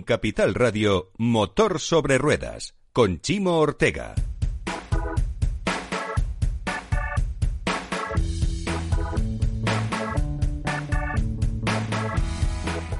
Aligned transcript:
Capital 0.00 0.54
Radio, 0.54 1.10
Motor 1.18 1.78
sobre 1.78 2.16
Ruedas, 2.16 2.74
con 2.94 3.20
Chimo 3.20 3.58
Ortega. 3.58 4.14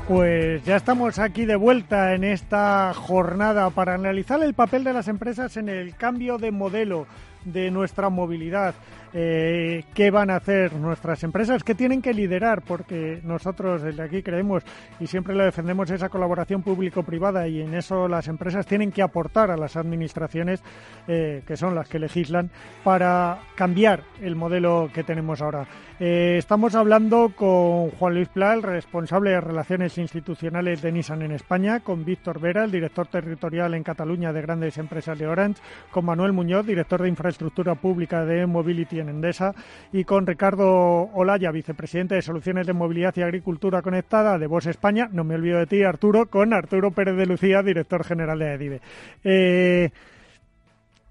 Pues 0.06 0.62
ya 0.66 0.76
estamos 0.76 1.18
aquí 1.18 1.46
de 1.46 1.56
vuelta 1.56 2.14
en 2.14 2.24
esta 2.24 2.92
jornada 2.92 3.70
para 3.70 3.94
analizar 3.94 4.42
el 4.42 4.52
papel 4.52 4.84
de 4.84 4.92
las 4.92 5.08
empresas 5.08 5.56
en 5.56 5.70
el 5.70 5.96
cambio 5.96 6.36
de 6.36 6.50
modelo 6.50 7.06
de 7.46 7.70
nuestra 7.70 8.10
movilidad. 8.10 8.74
Eh, 9.14 9.84
qué 9.92 10.10
van 10.10 10.30
a 10.30 10.36
hacer 10.36 10.72
nuestras 10.74 11.22
empresas, 11.22 11.62
qué 11.64 11.74
tienen 11.74 12.00
que 12.00 12.14
liderar, 12.14 12.62
porque 12.62 13.20
nosotros 13.24 13.82
desde 13.82 14.02
aquí 14.02 14.22
creemos 14.22 14.62
y 15.00 15.06
siempre 15.06 15.34
lo 15.34 15.44
defendemos 15.44 15.90
esa 15.90 16.08
colaboración 16.08 16.62
público-privada 16.62 17.46
y 17.46 17.60
en 17.60 17.74
eso 17.74 18.08
las 18.08 18.28
empresas 18.28 18.66
tienen 18.66 18.90
que 18.90 19.02
aportar 19.02 19.50
a 19.50 19.56
las 19.56 19.76
administraciones, 19.76 20.62
eh, 21.08 21.42
que 21.46 21.56
son 21.58 21.74
las 21.74 21.88
que 21.88 21.98
legislan, 21.98 22.50
para 22.84 23.40
cambiar 23.54 24.02
el 24.22 24.34
modelo 24.34 24.88
que 24.94 25.04
tenemos 25.04 25.42
ahora. 25.42 25.66
Eh, 26.00 26.36
estamos 26.38 26.74
hablando 26.74 27.32
con 27.36 27.90
Juan 27.90 28.14
Luis 28.14 28.28
Pla, 28.28 28.54
el 28.54 28.62
responsable 28.62 29.30
de 29.30 29.40
Relaciones 29.40 29.98
Institucionales 29.98 30.80
de 30.80 30.90
Nissan 30.90 31.22
en 31.22 31.32
España, 31.32 31.80
con 31.80 32.04
Víctor 32.04 32.40
Vera, 32.40 32.64
el 32.64 32.72
director 32.72 33.06
territorial 33.06 33.74
en 33.74 33.84
Cataluña 33.84 34.32
de 34.32 34.42
Grandes 34.42 34.78
Empresas 34.78 35.18
de 35.18 35.26
Orange, 35.26 35.60
con 35.90 36.06
Manuel 36.06 36.32
Muñoz, 36.32 36.66
director 36.66 37.02
de 37.02 37.08
Infraestructura 37.08 37.74
Pública 37.74 38.24
de 38.24 38.46
Mobility 38.46 39.01
en 39.02 39.10
Endesa, 39.10 39.54
y 39.92 40.04
con 40.04 40.26
Ricardo 40.26 41.10
Olaya, 41.12 41.50
vicepresidente 41.50 42.14
de 42.14 42.22
Soluciones 42.22 42.66
de 42.66 42.72
Movilidad 42.72 43.14
y 43.16 43.22
Agricultura 43.22 43.82
Conectada 43.82 44.38
de 44.38 44.46
Voz 44.46 44.66
España. 44.66 45.08
No 45.12 45.24
me 45.24 45.34
olvido 45.34 45.58
de 45.58 45.66
ti, 45.66 45.82
Arturo, 45.82 46.26
con 46.26 46.52
Arturo 46.54 46.92
Pérez 46.92 47.16
de 47.16 47.26
Lucía, 47.26 47.62
director 47.62 48.04
general 48.04 48.38
de 48.38 48.54
EDIVE. 48.54 48.80
Eh, 49.24 49.90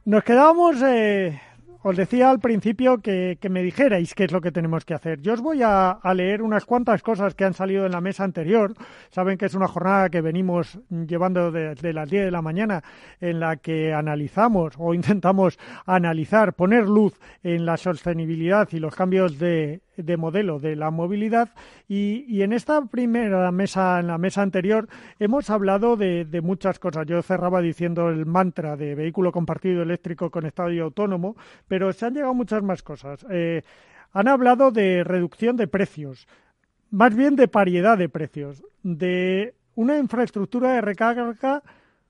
nos 0.05 0.23
quedábamos 0.23 0.81
eh, 0.81 1.39
os 1.83 1.97
decía 1.97 2.29
al 2.29 2.39
principio 2.39 2.99
que, 2.99 3.37
me 3.49 3.63
dijerais 3.63 4.13
qué 4.13 4.25
es 4.25 4.31
lo 4.31 4.41
que 4.41 4.51
tenemos 4.51 4.85
que 4.85 4.93
hacer. 4.93 5.21
Yo 5.21 5.33
os 5.33 5.41
voy 5.41 5.61
a, 5.63 5.99
leer 6.13 6.41
unas 6.41 6.65
cuantas 6.65 7.01
cosas 7.01 7.33
que 7.33 7.45
han 7.45 7.53
salido 7.53 7.85
en 7.85 7.91
la 7.91 8.01
mesa 8.01 8.23
anterior. 8.23 8.73
Saben 9.09 9.37
que 9.37 9.45
es 9.45 9.55
una 9.55 9.67
jornada 9.67 10.09
que 10.09 10.21
venimos 10.21 10.79
llevando 10.89 11.51
desde 11.51 11.93
las 11.93 12.09
10 12.09 12.25
de 12.25 12.31
la 12.31 12.41
mañana 12.41 12.83
en 13.19 13.39
la 13.39 13.57
que 13.57 13.93
analizamos 13.93 14.73
o 14.77 14.93
intentamos 14.93 15.57
analizar, 15.85 16.53
poner 16.53 16.85
luz 16.85 17.19
en 17.43 17.65
la 17.65 17.77
sostenibilidad 17.77 18.67
y 18.71 18.79
los 18.79 18.95
cambios 18.95 19.39
de, 19.39 19.81
de 20.03 20.17
modelo 20.17 20.59
de 20.59 20.75
la 20.75 20.91
movilidad 20.91 21.49
y, 21.87 22.41
en 22.41 22.53
esta 22.53 22.85
primera 22.85 23.51
mesa, 23.51 23.99
en 23.99 24.07
la 24.07 24.17
mesa 24.17 24.41
anterior, 24.41 24.87
hemos 25.19 25.49
hablado 25.49 25.97
de, 25.97 26.41
muchas 26.43 26.79
cosas. 26.79 27.05
Yo 27.07 27.21
cerraba 27.21 27.61
diciendo 27.61 28.09
el 28.09 28.25
mantra 28.25 28.75
de 28.75 28.95
vehículo 28.95 29.31
compartido 29.31 29.83
eléctrico 29.83 30.29
conectado 30.29 30.71
y 30.71 30.79
autónomo, 30.79 31.35
pero 31.67 31.91
se 31.93 32.05
han 32.05 32.13
llegado 32.13 32.33
muchas 32.33 32.63
más 32.63 32.83
cosas. 32.83 33.25
Eh, 33.29 33.61
han 34.13 34.27
hablado 34.27 34.71
de 34.71 35.03
reducción 35.03 35.55
de 35.55 35.67
precios, 35.67 36.27
más 36.89 37.15
bien 37.15 37.35
de 37.35 37.47
paridad 37.47 37.97
de 37.97 38.09
precios, 38.09 38.63
de 38.83 39.53
una 39.75 39.97
infraestructura 39.97 40.73
de 40.73 40.81
recarga 40.81 41.63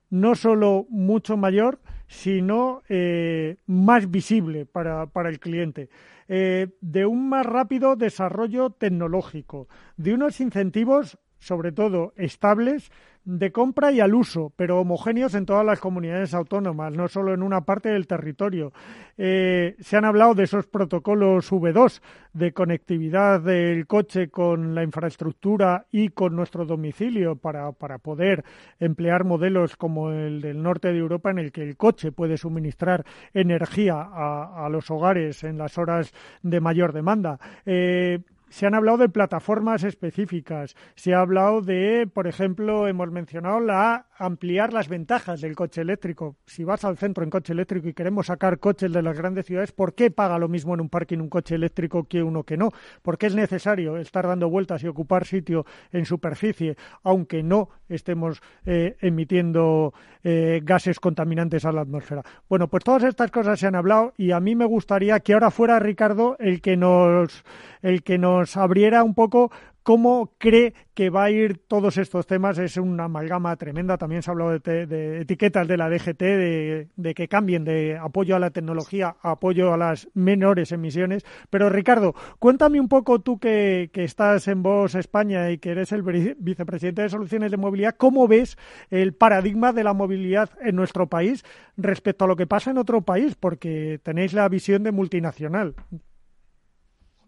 no 0.09 0.35
solo 0.35 0.85
mucho 0.89 1.37
mayor, 1.37 1.79
sino 2.11 2.83
eh, 2.89 3.55
más 3.67 4.11
visible 4.11 4.65
para, 4.65 5.05
para 5.05 5.29
el 5.29 5.39
cliente. 5.39 5.89
Eh, 6.27 6.67
de 6.81 7.05
un 7.05 7.29
más 7.29 7.45
rápido 7.45 7.95
desarrollo 7.95 8.69
tecnológico, 8.69 9.69
de 9.95 10.13
unos 10.13 10.41
incentivos, 10.41 11.17
sobre 11.41 11.71
todo, 11.71 12.13
estables 12.15 12.91
de 13.23 13.51
compra 13.51 13.91
y 13.91 13.99
al 13.99 14.15
uso, 14.15 14.51
pero 14.55 14.79
homogéneos 14.79 15.35
en 15.35 15.45
todas 15.45 15.65
las 15.65 15.79
comunidades 15.79 16.33
autónomas, 16.33 16.93
no 16.93 17.07
solo 17.07 17.33
en 17.33 17.43
una 17.43 17.61
parte 17.61 17.89
del 17.89 18.07
territorio. 18.07 18.73
Eh, 19.17 19.75
se 19.79 19.97
han 19.97 20.05
hablado 20.05 20.33
de 20.33 20.43
esos 20.43 20.65
protocolos 20.65 21.51
V2 21.51 22.01
de 22.33 22.51
conectividad 22.51 23.41
del 23.41 23.85
coche 23.85 24.29
con 24.29 24.73
la 24.73 24.83
infraestructura 24.83 25.85
y 25.91 26.09
con 26.09 26.35
nuestro 26.35 26.65
domicilio 26.65 27.35
para, 27.35 27.71
para 27.73 27.99
poder 27.99 28.43
emplear 28.79 29.23
modelos 29.23 29.75
como 29.75 30.11
el 30.11 30.41
del 30.41 30.63
norte 30.63 30.91
de 30.91 30.97
Europa 30.97 31.29
en 31.29 31.39
el 31.39 31.51
que 31.51 31.63
el 31.63 31.77
coche 31.77 32.11
puede 32.11 32.37
suministrar 32.37 33.05
energía 33.33 34.01
a, 34.01 34.67
los 34.71 34.89
hogares 34.89 35.43
en 35.43 35.57
las 35.57 35.77
horas 35.77 36.13
de 36.41 36.61
mayor 36.61 36.93
demanda. 36.93 37.39
Eh, 37.65 38.19
se 38.51 38.67
han 38.67 38.75
hablado 38.75 38.97
de 38.97 39.09
plataformas 39.09 39.83
específicas, 39.83 40.75
se 40.95 41.13
ha 41.13 41.21
hablado 41.21 41.61
de, 41.61 42.07
por 42.13 42.27
ejemplo, 42.27 42.87
hemos 42.87 43.09
mencionado 43.09 43.61
la 43.61 44.07
ampliar 44.21 44.71
las 44.71 44.87
ventajas 44.87 45.41
del 45.41 45.55
coche 45.55 45.81
eléctrico. 45.81 46.35
Si 46.45 46.63
vas 46.63 46.85
al 46.85 46.97
centro 46.97 47.23
en 47.23 47.29
coche 47.29 47.53
eléctrico 47.53 47.87
y 47.87 47.93
queremos 47.93 48.27
sacar 48.27 48.59
coches 48.59 48.93
de 48.93 49.01
las 49.01 49.17
grandes 49.17 49.47
ciudades, 49.47 49.71
¿por 49.71 49.95
qué 49.95 50.11
paga 50.11 50.37
lo 50.37 50.47
mismo 50.47 50.73
en 50.73 50.81
un 50.81 50.89
parking 50.89 51.17
un 51.17 51.29
coche 51.29 51.55
eléctrico 51.55 52.03
que 52.03 52.21
uno 52.21 52.43
que 52.43 52.55
no? 52.55 52.69
Porque 53.01 53.25
es 53.25 53.35
necesario 53.35 53.97
estar 53.97 54.27
dando 54.27 54.49
vueltas 54.49 54.83
y 54.83 54.87
ocupar 54.87 55.25
sitio 55.25 55.65
en 55.91 56.05
superficie, 56.05 56.77
aunque 57.03 57.41
no 57.41 57.69
estemos 57.89 58.41
eh, 58.65 58.95
emitiendo 59.01 59.93
eh, 60.23 60.61
gases 60.63 60.99
contaminantes 60.99 61.65
a 61.65 61.71
la 61.71 61.81
atmósfera. 61.81 62.21
Bueno, 62.47 62.67
pues 62.67 62.83
todas 62.83 63.03
estas 63.03 63.31
cosas 63.31 63.59
se 63.59 63.67
han 63.67 63.75
hablado 63.75 64.13
y 64.17 64.31
a 64.31 64.39
mí 64.39 64.55
me 64.55 64.65
gustaría 64.65 65.19
que 65.19 65.33
ahora 65.33 65.49
fuera 65.49 65.79
Ricardo 65.79 66.35
el 66.39 66.61
que 66.61 66.77
nos 66.77 67.43
el 67.81 68.03
que 68.03 68.19
nos 68.19 68.57
abriera 68.57 69.03
un 69.03 69.15
poco 69.15 69.51
¿Cómo 69.83 70.35
cree 70.37 70.75
que 70.93 71.09
va 71.09 71.23
a 71.23 71.31
ir 71.31 71.57
todos 71.67 71.97
estos 71.97 72.27
temas? 72.27 72.59
Es 72.59 72.77
una 72.77 73.05
amalgama 73.05 73.55
tremenda. 73.55 73.97
También 73.97 74.21
se 74.21 74.29
ha 74.29 74.33
hablado 74.33 74.59
de, 74.59 75.21
etiquetas 75.21 75.67
de 75.67 75.77
la 75.77 75.89
DGT, 75.89 76.21
de, 76.21 77.13
que 77.15 77.27
cambien 77.27 77.63
de 77.63 77.97
apoyo 77.97 78.35
a 78.35 78.39
la 78.39 78.51
tecnología 78.51 79.15
a 79.21 79.31
apoyo 79.31 79.73
a 79.73 79.77
las 79.77 80.07
menores 80.13 80.71
emisiones. 80.71 81.25
Pero 81.49 81.69
Ricardo, 81.69 82.13
cuéntame 82.37 82.79
un 82.79 82.89
poco 82.89 83.19
tú 83.19 83.39
que, 83.39 83.89
estás 83.93 84.47
en 84.47 84.61
Voz 84.61 84.93
España 84.93 85.49
y 85.49 85.57
que 85.57 85.71
eres 85.71 85.91
el 85.91 86.03
vicepresidente 86.37 87.01
de 87.01 87.09
Soluciones 87.09 87.49
de 87.49 87.57
Movilidad, 87.57 87.95
¿cómo 87.97 88.27
ves 88.27 88.57
el 88.89 89.13
paradigma 89.13 89.73
de 89.73 89.83
la 89.83 89.93
movilidad 89.93 90.49
en 90.61 90.75
nuestro 90.75 91.07
país 91.07 91.43
respecto 91.77 92.25
a 92.25 92.27
lo 92.27 92.35
que 92.35 92.45
pasa 92.45 92.69
en 92.69 92.77
otro 92.77 93.01
país? 93.01 93.35
Porque 93.35 93.99
tenéis 94.03 94.33
la 94.33 94.47
visión 94.47 94.83
de 94.83 94.91
multinacional. 94.91 95.75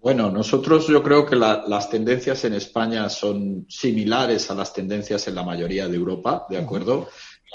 Bueno, 0.03 0.29
nosotros 0.29 0.87
yo 0.87 1.01
creo 1.01 1.25
que 1.25 1.37
las 1.37 1.89
tendencias 1.89 2.43
en 2.43 2.55
España 2.55 3.07
son 3.07 3.65
similares 3.69 4.51
a 4.51 4.53
las 4.53 4.73
tendencias 4.73 5.29
en 5.29 5.35
la 5.35 5.43
mayoría 5.43 5.87
de 5.87 5.95
Europa, 5.95 6.45
¿de 6.49 6.57
acuerdo? 6.57 7.07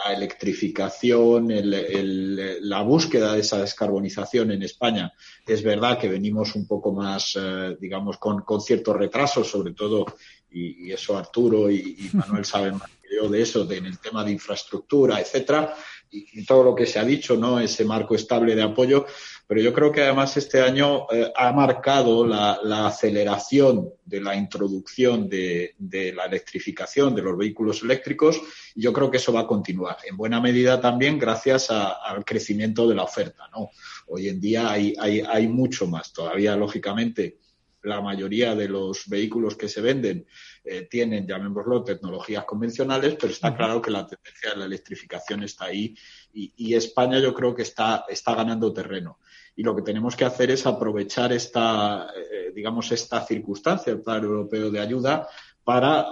La 0.06 0.14
electrificación, 0.14 1.48
la 1.50 2.81
búsqueda 2.81 3.34
de 3.34 3.41
esa 3.41 3.58
descarbonización 3.58 4.50
en 4.53 4.62
España. 4.62 5.12
Es 5.47 5.62
verdad 5.62 5.98
que 5.98 6.08
venimos 6.08 6.54
un 6.54 6.66
poco 6.66 6.91
más, 6.91 7.37
eh, 7.38 7.76
digamos, 7.78 8.16
con, 8.16 8.41
con 8.41 8.62
cierto 8.62 8.94
retraso, 8.94 9.44
sobre 9.44 9.75
todo, 9.75 10.06
y, 10.50 10.91
eso 10.91 11.19
Arturo 11.19 11.70
y, 11.70 12.08
Manuel 12.14 12.47
saben 12.47 12.78
más 12.78 12.88
que 12.88 13.14
yo 13.14 13.28
de 13.28 13.42
eso, 13.42 13.66
de, 13.66 13.76
en 13.76 13.84
el 13.84 13.98
tema 13.98 14.25
de 14.25 14.32
infraestructura, 14.32 15.20
etcétera, 15.20 15.75
y, 16.10 16.44
todo 16.47 16.64
lo 16.64 16.75
que 16.75 16.87
se 16.87 16.98
ha 16.98 17.04
dicho, 17.04 17.37
¿no? 17.37 17.60
Ese 17.60 17.84
marco 17.84 18.14
estable 18.14 18.54
de 18.54 18.62
apoyo. 18.62 19.04
Pero 19.48 19.62
yo 19.62 19.72
creo 19.72 19.91
que 19.91 20.03
además 20.03 20.36
este 20.36 20.60
año 20.60 21.10
eh, 21.10 21.32
ha 21.34 21.53
marcado 21.53 22.26
la, 22.26 22.60
aceleración 22.86 23.88
de 24.04 24.20
la 24.20 24.36
introducción 24.36 25.26
de, 25.26 25.75
la 26.14 26.26
electrificación 26.26 27.14
de 27.14 27.22
los 27.22 27.36
vehículos 27.36 27.82
eléctricos 27.82 28.38
y 28.75 28.82
yo 28.82 28.92
creo 28.92 29.10
que 29.10 29.16
eso 29.16 29.32
va 29.32 29.41
a 29.41 29.47
continuar. 29.47 29.97
En 30.06 30.19
buena 30.19 30.38
medida 30.38 30.78
también 30.78 31.19
gracias 31.19 31.70
al 31.70 32.26
crecimiento 32.26 32.87
de 32.87 32.94
la 32.94 33.04
oferta, 33.04 33.48
¿no? 33.50 33.70
Hoy 34.08 34.28
en 34.28 34.38
día 34.38 34.70
hay, 34.70 34.94
hay, 35.00 35.20
hay 35.20 35.48
mucho 35.48 35.87
más. 35.87 36.12
Todavía, 36.12 36.54
lógicamente, 36.54 37.38
la 37.82 38.00
mayoría 38.00 38.54
de 38.54 38.69
los 38.69 39.08
vehículos 39.08 39.56
que 39.56 39.69
se 39.69 39.81
venden 39.81 40.26
eh, 40.64 40.82
tienen, 40.91 41.26
llamémoslo, 41.26 41.84
tecnologías 41.84 42.44
convencionales, 42.44 43.16
pero 43.19 43.32
está 43.32 43.56
claro 43.56 43.81
que 43.81 43.91
la 43.91 44.06
tendencia 44.06 44.50
de 44.50 44.56
la 44.56 44.64
electrificación 44.66 45.43
está 45.43 45.67
ahí 45.67 45.94
y, 46.32 46.75
España 46.75 47.19
yo 47.19 47.34
creo 47.34 47.55
que 47.55 47.62
está, 47.62 48.05
está 48.08 48.34
ganando 48.34 48.73
terreno. 48.73 49.19
Y 49.58 49.62
lo 49.62 49.75
que 49.75 49.82
tenemos 49.82 50.14
que 50.14 50.25
hacer 50.25 50.50
es 50.52 50.64
aprovechar 50.66 51.32
esta, 51.32 52.10
eh, 52.16 52.52
digamos, 52.55 52.90
esta 52.93 53.26
circunstancia, 53.26 53.93
el 53.93 54.00
Plan 54.00 54.22
Europeo 54.22 54.70
de 54.70 54.81
Ayuda, 54.81 55.28
para 55.64 56.06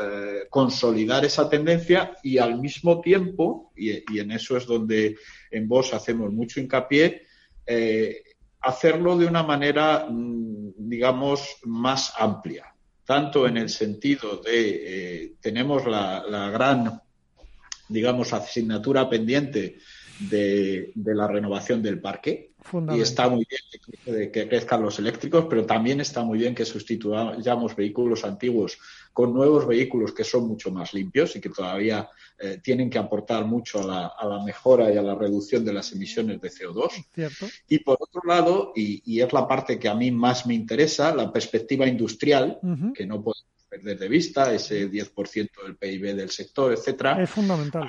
eh, 0.00 0.46
consolidar 0.48 1.24
esa 1.24 1.50
tendencia 1.50 2.16
y 2.22 2.38
al 2.38 2.58
mismo 2.58 3.00
tiempo, 3.00 3.72
y, 3.76 4.18
en 4.18 4.30
eso 4.30 4.56
es 4.56 4.66
donde 4.66 5.16
en 5.50 5.68
vos 5.68 5.92
hacemos 5.92 6.32
mucho 6.32 6.60
hincapié, 6.60 7.26
hacerlo 8.62 9.18
de 9.18 9.26
una 9.26 9.42
manera, 9.42 10.06
mm, 10.08 10.74
digamos, 10.76 11.58
más 11.64 12.14
amplia. 12.18 12.74
Tanto 13.04 13.46
en 13.46 13.56
el 13.56 13.68
sentido 13.68 14.36
de 14.36 15.24
eh, 15.24 15.32
tenemos 15.40 15.86
la, 15.86 16.50
gran, 16.50 17.00
digamos, 17.88 18.32
asignatura 18.32 19.08
pendiente 19.10 19.78
de, 20.18 20.92
la 20.94 21.26
renovación 21.26 21.82
del 21.82 22.00
parque. 22.00 22.52
Y 22.94 23.00
está 23.00 23.28
muy 23.28 23.44
bien 23.48 24.30
que, 24.30 24.48
crezcan 24.48 24.82
los 24.82 24.98
eléctricos, 24.98 25.46
pero 25.50 25.66
también 25.66 26.00
está 26.00 26.22
muy 26.22 26.38
bien 26.38 26.54
que 26.54 26.64
sustituyamos 26.64 27.74
vehículos 27.74 28.24
antiguos 28.24 28.78
con 29.12 29.34
nuevos 29.34 29.66
vehículos 29.66 30.12
que 30.12 30.24
son 30.24 30.46
mucho 30.46 30.70
más 30.70 30.94
limpios 30.94 31.34
y 31.36 31.40
que 31.40 31.50
todavía 31.50 32.08
eh, 32.38 32.60
tienen 32.62 32.88
que 32.88 32.98
aportar 32.98 33.44
mucho 33.44 33.80
a 33.80 34.12
la, 34.24 34.44
mejora 34.44 34.92
y 34.92 34.96
a 34.96 35.02
la 35.02 35.14
reducción 35.14 35.64
de 35.64 35.72
las 35.72 35.92
emisiones 35.92 36.40
de 36.40 36.50
CO2. 36.50 37.04
Y 37.68 37.80
por 37.80 37.98
otro 38.00 38.22
lado, 38.24 38.72
y, 38.74 39.20
es 39.20 39.32
la 39.32 39.46
parte 39.46 39.78
que 39.78 39.88
a 39.88 39.94
mí 39.94 40.10
más 40.10 40.46
me 40.46 40.54
interesa, 40.54 41.14
la 41.14 41.32
perspectiva 41.32 41.86
industrial, 41.86 42.58
que 42.94 43.06
no 43.06 43.22
podemos 43.22 43.44
perder 43.68 43.98
de 43.98 44.08
vista, 44.08 44.52
ese 44.52 44.90
10% 44.90 45.48
del 45.64 45.76
PIB 45.76 46.14
del 46.14 46.30
sector, 46.30 46.72
etcétera. 46.72 47.22
Es 47.22 47.30
fundamental 47.30 47.88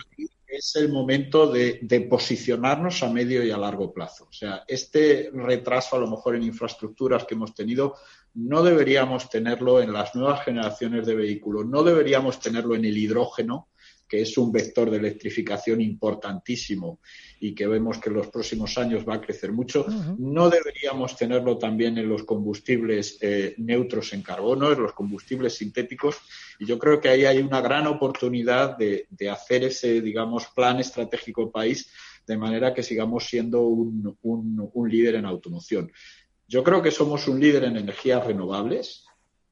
es 0.53 0.75
el 0.75 0.89
momento 0.89 1.47
de, 1.47 2.07
posicionarnos 2.09 3.01
a 3.01 3.09
medio 3.09 3.43
y 3.43 3.51
a 3.51 3.57
largo 3.57 3.91
plazo. 3.91 4.27
O 4.29 4.33
sea, 4.33 4.63
este 4.67 5.29
retraso 5.33 5.95
a 5.95 5.99
lo 5.99 6.07
mejor 6.07 6.35
en 6.35 6.43
infraestructuras 6.43 7.25
que 7.25 7.33
hemos 7.33 7.55
tenido 7.55 7.95
no 8.35 8.63
deberíamos 8.63 9.29
tenerlo 9.29 9.81
en 9.81 9.93
las 9.93 10.15
nuevas 10.15 10.43
generaciones 10.43 11.05
de 11.05 11.15
vehículos, 11.15 11.65
no 11.65 11.83
deberíamos 11.83 12.39
tenerlo 12.39 12.75
en 12.75 12.85
el 12.85 12.97
hidrógeno, 12.97 13.69
que 14.13 14.21
es 14.21 14.37
un 14.37 14.51
vector 14.51 14.91
de 14.91 14.97
electrificación 14.97 15.81
importantísimo 15.81 16.99
y 17.39 17.55
que 17.55 17.65
vemos 17.65 17.97
que 17.97 18.09
en 18.09 18.17
los 18.17 18.27
próximos 18.27 18.77
años 18.77 19.03
va 19.09 19.15
a 19.15 19.21
crecer 19.21 19.51
mucho, 19.51 19.87
no 20.19 20.51
deberíamos 20.51 21.17
tenerlo 21.17 21.57
también 21.57 21.97
en 21.97 22.07
los 22.07 22.21
combustibles 22.21 23.17
eh, 23.21 23.55
neutros 23.57 24.13
en 24.13 24.21
carbono, 24.21 24.71
en 24.71 24.83
los 24.83 24.93
combustibles 24.93 25.55
sintéticos. 25.55 26.17
Y 26.59 26.67
yo 26.67 26.77
creo 26.77 27.01
que 27.01 27.09
ahí 27.09 27.25
hay 27.25 27.39
una 27.39 27.59
gran 27.59 27.87
oportunidad 27.87 28.77
de, 28.77 29.07
hacer 29.31 29.63
ese, 29.63 29.99
digamos, 29.99 30.45
plan 30.55 30.79
estratégico 30.79 31.51
país 31.51 31.89
de 32.27 32.37
manera 32.37 32.71
que 32.71 32.83
sigamos 32.83 33.25
siendo 33.25 33.61
un, 33.61 34.15
un 34.21 34.89
líder 34.91 35.15
en 35.15 35.25
automoción. 35.25 35.91
Yo 36.47 36.63
creo 36.63 36.83
que 36.83 36.91
somos 36.91 37.27
un 37.27 37.39
líder 37.39 37.63
en 37.63 37.77
energías 37.77 38.23
renovables 38.23 39.05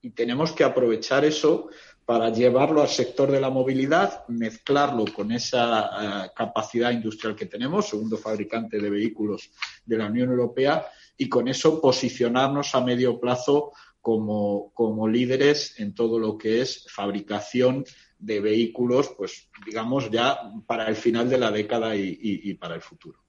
y 0.03 0.11
tenemos 0.11 0.51
que 0.51 0.63
aprovechar 0.63 1.25
eso 1.25 1.69
para 2.11 2.29
llevarlo 2.29 2.81
al 2.81 2.89
sector 2.89 3.31
de 3.31 3.39
la 3.39 3.49
movilidad, 3.49 4.27
mezclarlo 4.27 5.05
con 5.15 5.31
esa 5.31 6.25
eh, 6.25 6.31
capacidad 6.35 6.91
industrial 6.91 7.37
que 7.37 7.45
tenemos, 7.45 7.87
segundo 7.87 8.17
fabricante 8.17 8.81
de 8.81 8.89
vehículos 8.89 9.49
de 9.85 9.97
la 9.97 10.07
Unión 10.07 10.29
Europea, 10.29 10.85
y 11.15 11.29
con 11.29 11.47
eso 11.47 11.79
posicionarnos 11.79 12.75
a 12.75 12.81
medio 12.81 13.17
plazo 13.17 13.71
como, 14.01 15.07
líderes 15.07 15.79
en 15.79 15.93
todo 15.93 16.19
lo 16.19 16.37
que 16.37 16.59
es 16.59 16.85
fabricación 16.89 17.85
de 18.19 18.41
vehículos, 18.41 19.13
pues 19.17 19.47
digamos 19.65 20.11
ya 20.11 20.37
para 20.67 20.89
el 20.89 20.97
final 20.97 21.29
de 21.29 21.37
la 21.37 21.49
década 21.49 21.95
y, 21.95 22.53
para 22.55 22.75
el 22.75 22.81
futuro 22.81 23.19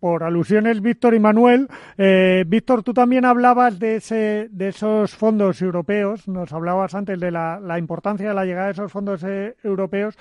por 0.00 0.22
alusiones 0.22 0.80
Víctor 0.80 1.14
y 1.14 1.20
Manuel. 1.20 1.68
Eh, 1.96 2.44
Víctor, 2.46 2.82
tú 2.82 2.92
también 2.92 3.24
hablabas 3.24 3.78
de, 3.78 3.96
ese, 3.96 4.48
de 4.50 4.68
esos 4.68 5.14
fondos 5.14 5.62
europeos, 5.62 6.28
nos 6.28 6.52
hablabas 6.52 6.94
antes 6.94 7.18
de 7.18 7.30
la, 7.30 7.78
importancia 7.78 8.28
de 8.28 8.34
la 8.34 8.44
llegada 8.44 8.66
de 8.66 8.72
esos 8.72 8.92
fondos 8.92 9.22
eh, 9.24 9.56
europeos, 9.62 10.16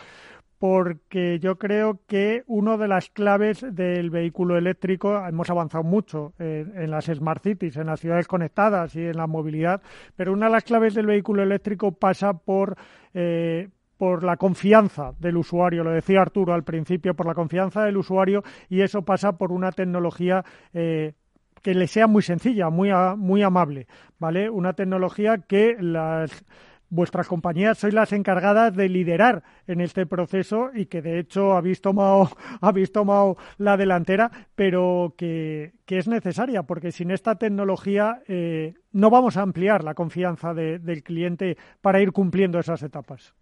porque 0.58 1.40
yo 1.40 1.58
creo 1.58 2.00
que 2.08 2.44
una 2.48 2.78
de 2.78 2.88
las 2.88 3.10
claves 3.10 3.66
del 3.70 4.10
vehículo 4.10 4.58
eléctrico, 4.58 5.26
hemos 5.28 5.50
avanzado 5.50 5.84
mucho 5.84 6.34
en, 6.40 6.90
las 6.90 7.06
smart 7.06 7.44
cities, 7.44 7.78
en 7.78 7.88
las 7.88 8.00
ciudades 8.00 8.28
conectadas 8.28 8.96
y 8.96 9.02
en 9.06 9.18
la 9.18 9.28
movilidad, 9.28 9.82
pero 10.16 10.34
una 10.34 10.48
de 10.48 10.54
las 10.54 10.64
claves 10.64 10.94
del 10.94 11.08
vehículo 11.08 11.44
eléctrico 11.44 11.92
pasa 11.92 12.34
por, 12.34 12.78
eh, 13.14 13.70
por 13.98 14.24
la 14.24 14.38
confianza 14.38 15.14
del 15.20 15.38
usuario, 15.38 15.84
lo 15.84 15.92
decía 15.92 16.22
Arturo 16.22 16.54
al 16.54 16.64
principio, 16.64 17.16
por 17.16 17.26
la 17.26 17.34
confianza 17.34 17.84
del 17.84 17.98
usuario 17.98 18.44
y 18.70 18.82
eso 18.82 19.04
pasa 19.04 19.38
por 19.38 19.52
una 19.52 19.72
tecnología 19.72 20.44
eh, 20.74 21.14
que 21.62 21.74
le 21.74 21.88
sea 21.88 22.08
muy 22.08 22.22
sencilla, 22.22 22.70
muy, 22.70 22.92
muy 23.18 23.42
amable, 23.42 23.88
¿vale? 24.20 24.50
Una 24.50 24.74
tecnología 24.74 25.40
que 25.40 25.76
las 25.80 26.46
vuestras 26.90 27.28
compañías 27.28 27.78
sois 27.78 27.94
las 27.94 28.14
encargadas 28.14 28.76
de 28.76 28.90
liderar 28.90 29.44
en 29.68 29.82
este 29.82 30.06
proceso 30.06 30.70
y 30.74 30.86
que 30.86 31.02
de 31.02 31.20
hecho 31.20 31.54
habéis 31.54 31.82
tomado, 31.82 32.30
habéis 32.62 32.92
tomado 32.92 33.38
la 33.58 33.78
delantera, 33.78 34.32
pero 34.56 35.14
que, 35.18 35.74
es 35.88 36.08
necesaria 36.08 36.64
porque 36.64 36.92
sin 36.92 37.12
esta 37.12 37.36
tecnología 37.36 38.22
eh, 38.28 38.76
no 38.92 39.10
vamos 39.10 39.38
a 39.38 39.42
ampliar 39.42 39.84
la 39.84 39.94
confianza 39.94 40.54
del 40.54 41.04
cliente 41.04 41.58
para 41.82 42.02
ir 42.02 42.12
cumpliendo 42.12 42.60
esas 42.60 42.84
etapas. 42.84 43.34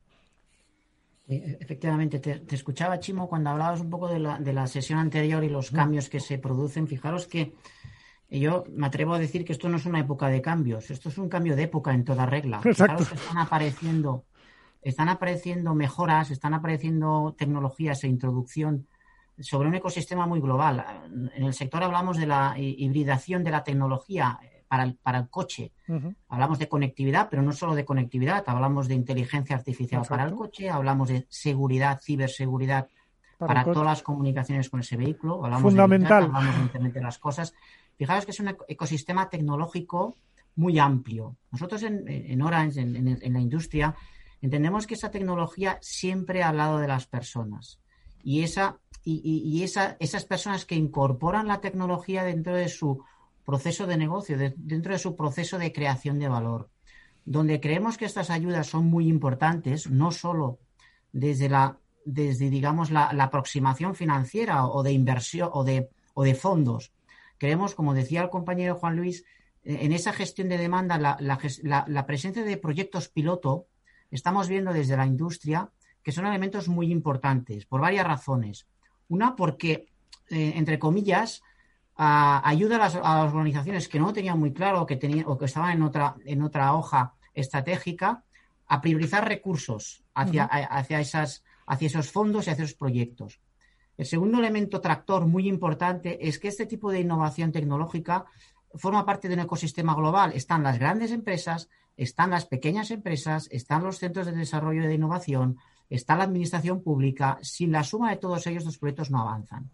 E, 1.27 1.57
efectivamente, 1.59 2.19
te, 2.19 2.55
escuchaba, 2.55 2.99
Chimo, 2.99 3.29
cuando 3.29 3.49
hablabas 3.49 3.81
un 3.81 3.89
poco 3.89 4.07
de 4.07 4.19
la, 4.19 4.39
de 4.39 4.53
la 4.53 4.67
sesión 4.67 4.99
anterior 4.99 5.43
y 5.43 5.49
los 5.49 5.71
cambios 5.71 6.09
que 6.09 6.19
se 6.19 6.37
producen. 6.37 6.87
Fijaros 6.87 7.27
que 7.27 7.53
yo 8.29 8.65
me 8.69 8.87
atrevo 8.87 9.13
a 9.13 9.19
decir 9.19 9.45
que 9.45 9.53
esto 9.53 9.69
no 9.69 9.77
es 9.77 9.85
una 9.85 9.99
época 9.99 10.27
de 10.27 10.41
cambios, 10.41 10.89
esto 10.89 11.09
es 11.09 11.17
un 11.17 11.29
cambio 11.29 11.55
de 11.55 11.63
época 11.63 11.93
en 11.93 12.03
toda 12.03 12.25
regla. 12.25 12.61
Fijaros 12.61 13.09
que 13.09 13.15
están 13.15 13.37
apareciendo, 13.37 14.25
están 14.81 15.09
apareciendo 15.09 15.75
mejoras, 15.75 16.31
están 16.31 16.53
apareciendo 16.53 17.35
tecnologías 17.37 18.03
e 18.03 18.07
introducción 18.07 18.87
sobre 19.39 19.67
un 19.67 19.75
ecosistema 19.75 20.25
muy 20.27 20.39
global. 20.39 20.85
En 21.35 21.43
el 21.43 21.53
sector 21.53 21.83
hablamos 21.83 22.17
de 22.17 22.27
la 22.27 22.55
hibridación 22.57 23.43
de 23.43 23.51
la 23.51 23.63
tecnología 23.63 24.39
para 25.01 25.19
el, 25.19 25.29
coche. 25.29 25.71
Hablamos 26.29 26.59
de 26.59 26.67
conectividad, 26.67 27.27
pero 27.29 27.41
no 27.41 27.51
solo 27.51 27.75
de 27.75 27.85
conectividad, 27.85 28.43
hablamos 28.47 28.87
de 28.87 28.95
inteligencia 28.95 29.55
artificial 29.55 30.03
para 30.07 30.23
el 30.25 30.33
coche, 30.33 30.69
hablamos 30.69 31.09
de 31.09 31.25
seguridad, 31.29 31.99
ciberseguridad 32.01 32.87
para, 33.37 33.63
todas 33.63 33.85
las 33.85 34.03
comunicaciones 34.03 34.69
con 34.69 34.79
ese 34.79 34.97
vehículo, 34.97 35.43
hablamos 35.43 35.71
Fundamental. 35.71 36.23
de 36.23 36.27
hablamos 36.27 36.55
de 36.55 36.61
Internet 36.61 36.93
de 36.93 37.01
las 37.01 37.19
cosas. 37.19 37.53
Fijaros 37.97 38.25
que 38.25 38.31
es 38.31 38.39
un 38.39 38.55
ecosistema 38.67 39.29
tecnológico 39.29 40.15
muy 40.55 40.79
amplio. 40.79 41.35
Nosotros 41.51 41.83
en, 41.83 42.41
Orange, 42.41 42.81
en, 42.81 43.33
la 43.33 43.39
industria, 43.39 43.95
entendemos 44.41 44.87
que 44.87 44.93
esa 44.93 45.11
tecnología 45.11 45.77
siempre 45.81 46.43
al 46.43 46.57
lado 46.57 46.79
de 46.79 46.87
las 46.87 47.07
personas. 47.07 47.79
Y, 48.23 48.43
esa, 48.43 48.77
y, 49.03 49.63
esa, 49.63 49.97
esas 49.99 50.25
personas 50.25 50.65
que 50.65 50.75
incorporan 50.75 51.47
la 51.47 51.59
tecnología 51.59 52.23
dentro 52.23 52.55
de 52.55 52.69
su 52.69 53.03
proceso 53.45 53.87
de 53.87 53.97
negocio, 53.97 54.37
dentro 54.55 54.93
de 54.93 54.99
su 54.99 55.15
proceso 55.15 55.57
de 55.57 55.73
creación 55.73 56.19
de 56.19 56.29
valor, 56.29 56.69
donde 57.25 57.59
creemos 57.59 57.97
que 57.97 58.05
estas 58.05 58.29
ayudas 58.29 58.67
son 58.67 58.85
muy 58.85 59.07
importantes, 59.07 59.89
no 59.89 60.11
solo 60.11 60.59
desde 61.11 61.49
la, 61.49 61.77
desde 62.05 62.49
digamos 62.49 62.91
la, 62.91 63.07
aproximación 63.07 63.95
financiera 63.95 64.65
o 64.65 64.83
de 64.83 64.91
inversión 64.91 65.49
o 65.53 65.63
de, 65.63 65.89
o 66.13 66.23
de 66.23 66.35
fondos. 66.35 66.91
Creemos, 67.37 67.75
como 67.75 67.93
decía 67.93 68.21
el 68.21 68.29
compañero 68.29 68.75
Juan 68.75 68.95
Luis, 68.95 69.25
en 69.65 69.93
esa 69.93 70.11
gestión 70.11 70.49
de 70.49 70.57
demanda, 70.57 70.97
la, 70.97 71.17
la, 71.19 72.05
presencia 72.05 72.43
de 72.43 72.57
proyectos 72.57 73.07
piloto, 73.07 73.67
estamos 74.11 74.49
viendo 74.49 74.73
desde 74.73 74.97
la 74.97 75.05
industria 75.05 75.69
que 76.03 76.11
son 76.11 76.25
elementos 76.25 76.67
muy 76.67 76.91
importantes 76.91 77.65
por 77.65 77.79
varias 77.79 78.05
razones. 78.05 78.67
Una, 79.07 79.37
porque, 79.37 79.87
eh, 80.29 80.53
entre 80.55 80.79
comillas, 80.79 81.43
ayuda 81.95 82.75
a 82.75 82.79
las, 82.79 82.95
organizaciones 82.95 83.87
que 83.87 83.99
no 83.99 84.13
tenían 84.13 84.39
muy 84.39 84.51
claro 84.51 84.85
que 84.85 84.95
tenían, 84.95 85.25
o 85.27 85.37
que 85.37 85.45
estaban 85.45 85.71
en 85.71 85.83
otra, 85.83 86.15
en 86.25 86.41
otra 86.41 86.73
hoja 86.73 87.13
estratégica 87.33 88.23
a 88.67 88.81
priorizar 88.81 89.27
recursos 89.27 90.03
hacia, 90.13 90.45
hacia, 90.45 90.99
esas, 90.99 91.43
hacia 91.65 91.87
esos 91.87 92.11
fondos 92.11 92.47
y 92.47 92.51
hacia 92.51 92.63
esos 92.63 92.77
proyectos. 92.77 93.39
El 93.97 94.05
segundo 94.05 94.39
elemento 94.39 94.81
tractor 94.81 95.27
muy 95.27 95.47
importante 95.47 96.27
es 96.27 96.39
que 96.39 96.47
este 96.47 96.65
tipo 96.65 96.91
de 96.91 97.01
innovación 97.01 97.51
tecnológica 97.51 98.25
forma 98.75 99.05
parte 99.05 99.27
de 99.27 99.35
un 99.35 99.41
ecosistema 99.41 99.93
global. 99.93 100.31
Están 100.33 100.63
las 100.63 100.79
grandes 100.79 101.11
empresas, 101.11 101.69
están 101.95 102.31
las 102.31 102.45
pequeñas 102.45 102.89
empresas, 102.89 103.47
están 103.51 103.83
los 103.83 103.99
centros 103.99 104.25
de 104.25 104.31
desarrollo 104.31 104.87
de 104.87 104.95
innovación, 104.95 105.57
está 105.89 106.15
la 106.15 106.23
administración 106.23 106.81
pública. 106.81 107.37
Sin 107.41 107.71
la 107.71 107.83
suma 107.83 108.09
de 108.09 108.17
todos 108.17 108.47
ellos, 108.47 108.65
los 108.65 108.79
proyectos 108.79 109.11
no 109.11 109.21
avanzan. 109.21 109.69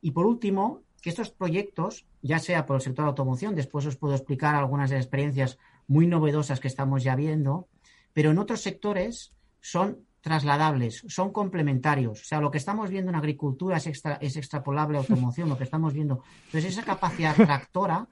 Y 0.00 0.12
por 0.12 0.26
último, 0.26 0.82
que 1.02 1.10
estos 1.10 1.30
proyectos, 1.30 2.06
ya 2.22 2.38
sea 2.38 2.64
por 2.64 2.76
el 2.76 2.82
sector 2.82 3.04
de 3.04 3.10
automoción, 3.10 3.54
después 3.56 3.84
os 3.84 3.96
puedo 3.96 4.14
explicar 4.14 4.54
algunas 4.54 4.88
de 4.88 4.96
las 4.96 5.04
experiencias 5.04 5.58
muy 5.88 6.06
novedosas 6.06 6.60
que 6.60 6.68
estamos 6.68 7.02
ya 7.02 7.16
viendo, 7.16 7.66
pero 8.12 8.30
en 8.30 8.38
otros 8.38 8.60
sectores 8.60 9.32
son 9.60 9.98
trasladables, 10.20 11.02
son 11.08 11.32
complementarios. 11.32 12.20
O 12.20 12.24
sea, 12.24 12.40
lo 12.40 12.52
que 12.52 12.58
estamos 12.58 12.88
viendo 12.88 13.10
en 13.10 13.16
agricultura 13.16 13.76
es, 13.76 13.86
es 14.20 14.36
extrapolable 14.36 14.96
a 14.96 15.00
automoción, 15.02 15.48
lo 15.48 15.58
que 15.58 15.64
estamos 15.64 15.92
viendo. 15.92 16.22
Entonces, 16.46 16.72
esa 16.72 16.84
capacidad 16.84 17.34
tractora 17.34 18.06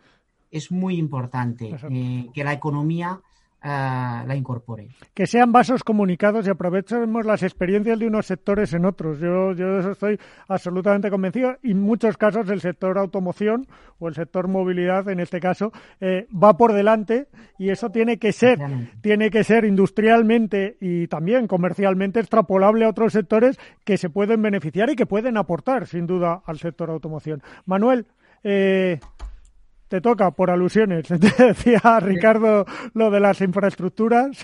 es 0.50 0.72
muy 0.72 0.96
importante, 0.96 1.76
eh, 1.90 2.28
que 2.34 2.44
la 2.44 2.52
economía 2.52 3.20
La 3.62 4.34
incorpore. 4.34 4.88
Que 5.12 5.26
sean 5.26 5.52
vasos 5.52 5.84
comunicados 5.84 6.46
y 6.46 6.50
aprovechemos 6.50 7.26
las 7.26 7.42
experiencias 7.42 7.98
de 7.98 8.06
unos 8.06 8.26
sectores 8.26 8.72
en 8.72 8.86
otros. 8.86 9.18
Yo, 9.20 9.52
yo 9.52 9.74
de 9.74 9.80
eso 9.80 9.90
estoy 9.90 10.18
absolutamente 10.48 11.10
convencido. 11.10 11.56
Y 11.62 11.72
en 11.72 11.80
muchos 11.80 12.16
casos 12.16 12.48
el 12.48 12.60
sector 12.60 12.96
automoción 12.96 13.66
o 13.98 14.08
el 14.08 14.14
sector 14.14 14.48
movilidad, 14.48 15.08
en 15.08 15.20
este 15.20 15.40
caso, 15.40 15.72
eh, 16.00 16.26
va 16.32 16.56
por 16.56 16.72
delante 16.72 17.28
y 17.58 17.68
eso 17.68 17.90
tiene 17.90 18.18
que 18.18 18.32
ser, 18.32 18.58
tiene 19.02 19.30
que 19.30 19.44
ser 19.44 19.64
industrialmente 19.64 20.78
y 20.80 21.06
también 21.08 21.46
comercialmente 21.46 22.20
extrapolable 22.20 22.86
a 22.86 22.88
otros 22.88 23.12
sectores 23.12 23.58
que 23.84 23.98
se 23.98 24.08
pueden 24.08 24.40
beneficiar 24.40 24.90
y 24.90 24.96
que 24.96 25.06
pueden 25.06 25.36
aportar, 25.36 25.86
sin 25.86 26.06
duda, 26.06 26.42
al 26.46 26.58
sector 26.58 26.90
automoción. 26.90 27.42
Manuel, 27.66 28.06
eh, 28.42 29.00
te 29.90 30.00
toca 30.00 30.30
por 30.30 30.50
alusiones. 30.50 31.08
Te 31.08 31.44
decía 31.44 32.00
Ricardo 32.00 32.64
lo 32.94 33.10
de 33.10 33.20
las 33.20 33.40
infraestructuras. 33.40 34.42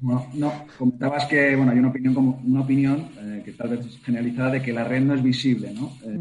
No, 0.00 0.26
no, 0.34 0.66
comentabas 0.76 1.26
que 1.26 1.54
bueno 1.54 1.72
hay 1.72 1.78
una 1.78 1.90
opinión 1.90 2.14
como 2.14 2.40
una 2.44 2.62
opinión 2.62 3.10
eh, 3.18 3.42
que 3.44 3.52
tal 3.52 3.68
vez 3.68 3.86
es 3.86 4.02
generalizada 4.02 4.52
de 4.52 4.62
que 4.62 4.72
la 4.72 4.82
red 4.82 5.02
no 5.02 5.14
es 5.14 5.22
visible, 5.22 5.72
¿no? 5.72 5.92
Eh, 6.04 6.18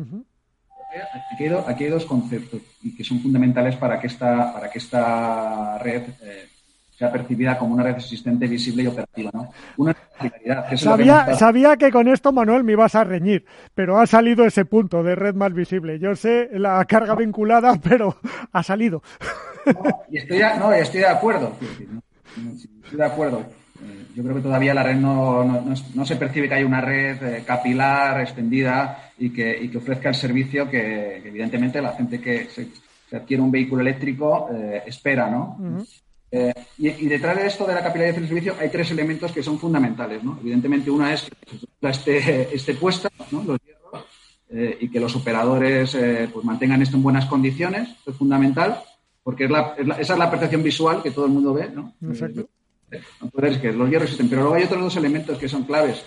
aquí, 1.33 1.45
hay, 1.85 1.89
dos 1.89 2.05
conceptos 2.05 2.61
y 2.83 2.93
que 2.93 3.05
son 3.05 3.21
fundamentales 3.21 3.77
para 3.77 3.99
que 3.99 4.07
esta 4.07 4.53
para 4.53 4.69
que 4.69 4.79
esta 4.79 5.77
red 5.79 6.03
eh, 6.21 6.49
sea 6.99 7.09
percibida 7.13 7.57
como 7.57 7.75
una 7.75 7.83
red 7.83 7.95
existente, 7.95 8.45
visible 8.45 8.83
y 8.83 8.87
operativa. 8.87 9.31
¿no? 9.33 9.53
Una 9.77 9.95
que 10.69 10.75
sabía, 10.75 11.25
que 11.29 11.35
sabía 11.35 11.77
que 11.77 11.91
con 11.91 12.09
esto, 12.09 12.33
Manuel, 12.33 12.65
me 12.65 12.73
ibas 12.73 12.93
a 12.93 13.05
reñir, 13.05 13.45
pero 13.73 13.99
ha 13.99 14.05
salido 14.05 14.45
ese 14.45 14.65
punto 14.65 15.01
de 15.01 15.15
red 15.15 15.33
más 15.33 15.53
visible. 15.53 15.97
Yo 15.97 16.13
sé 16.17 16.49
la 16.51 16.83
carga 16.83 17.15
vinculada, 17.15 17.79
pero 17.81 18.17
ha 18.51 18.63
salido. 18.63 19.01
No, 19.65 20.01
y 20.11 20.17
estoy, 20.17 20.39
no, 20.59 20.73
estoy 20.73 20.99
de 20.99 21.07
acuerdo. 21.07 21.53
Estoy 22.83 22.97
de 22.97 23.05
acuerdo. 23.05 23.45
Eh, 23.81 24.05
yo 24.13 24.21
creo 24.21 24.35
que 24.35 24.41
todavía 24.41 24.73
la 24.73 24.83
red 24.83 24.97
no, 24.97 25.45
no, 25.45 25.73
no 25.95 26.05
se 26.05 26.15
percibe 26.17 26.49
que 26.49 26.55
hay 26.55 26.63
una 26.65 26.81
red 26.81 27.23
eh, 27.23 27.43
capilar, 27.47 28.19
extendida 28.19 29.11
y 29.17 29.29
que, 29.29 29.57
y 29.57 29.69
que 29.69 29.77
ofrezca 29.77 30.09
el 30.09 30.15
servicio 30.15 30.69
que, 30.69 31.21
evidentemente 31.23 31.81
la 31.81 31.93
gente 31.93 32.19
que, 32.19 32.49
se, 32.49 32.67
adquiere 33.15 33.41
un 33.41 33.51
vehículo 33.51 33.81
eléctrico 33.81 34.49
eh, 34.53 34.83
espera, 34.85 35.29
¿no? 35.29 35.57
Eh, 36.31 36.53
y, 36.77 37.07
detrás 37.07 37.37
de 37.37 37.47
esto 37.47 37.65
de 37.65 37.73
la 37.73 37.83
capilaridad 37.83 38.15
del 38.15 38.27
servicio 38.27 38.55
hay 38.59 38.69
tres 38.69 38.91
elementos 38.91 39.31
que 39.31 39.41
son 39.41 39.57
fundamentales. 39.57 40.23
¿no? 40.23 40.37
Evidentemente, 40.41 40.91
una 40.91 41.13
es 41.13 41.23
que 41.23 41.89
esté, 41.89 42.55
esté 42.55 42.75
puesta, 42.75 43.09
¿no? 43.31 43.43
los 43.43 43.59
hierros, 43.59 44.05
eh, 44.49 44.77
y 44.81 44.89
que 44.89 44.99
los 44.99 45.15
operadores 45.15 45.95
eh, 45.95 46.29
pues 46.31 46.45
mantengan 46.45 46.81
esto 46.81 46.97
en 46.97 47.03
buenas 47.03 47.25
condiciones. 47.25 47.89
Esto 47.89 48.11
es 48.11 48.17
fundamental, 48.17 48.79
porque 49.23 49.45
es 49.45 49.51
la, 49.51 49.75
esa 49.97 50.13
es 50.13 50.19
la 50.19 50.29
percepción 50.29 50.61
visual 50.61 51.01
que 51.01 51.11
todo 51.11 51.25
el 51.25 51.31
mundo 51.31 51.53
ve. 51.53 51.69
¿no? 51.69 51.93
Exacto. 52.07 52.47
Entonces, 53.21 53.57
que 53.57 53.71
los 53.71 53.89
hierros 53.89 54.05
existen. 54.05 54.29
Pero 54.29 54.41
luego 54.41 54.55
hay 54.55 54.63
otros 54.63 54.81
dos 54.81 54.97
elementos 54.97 55.37
que 55.37 55.49
son 55.49 55.63
claves. 55.63 56.03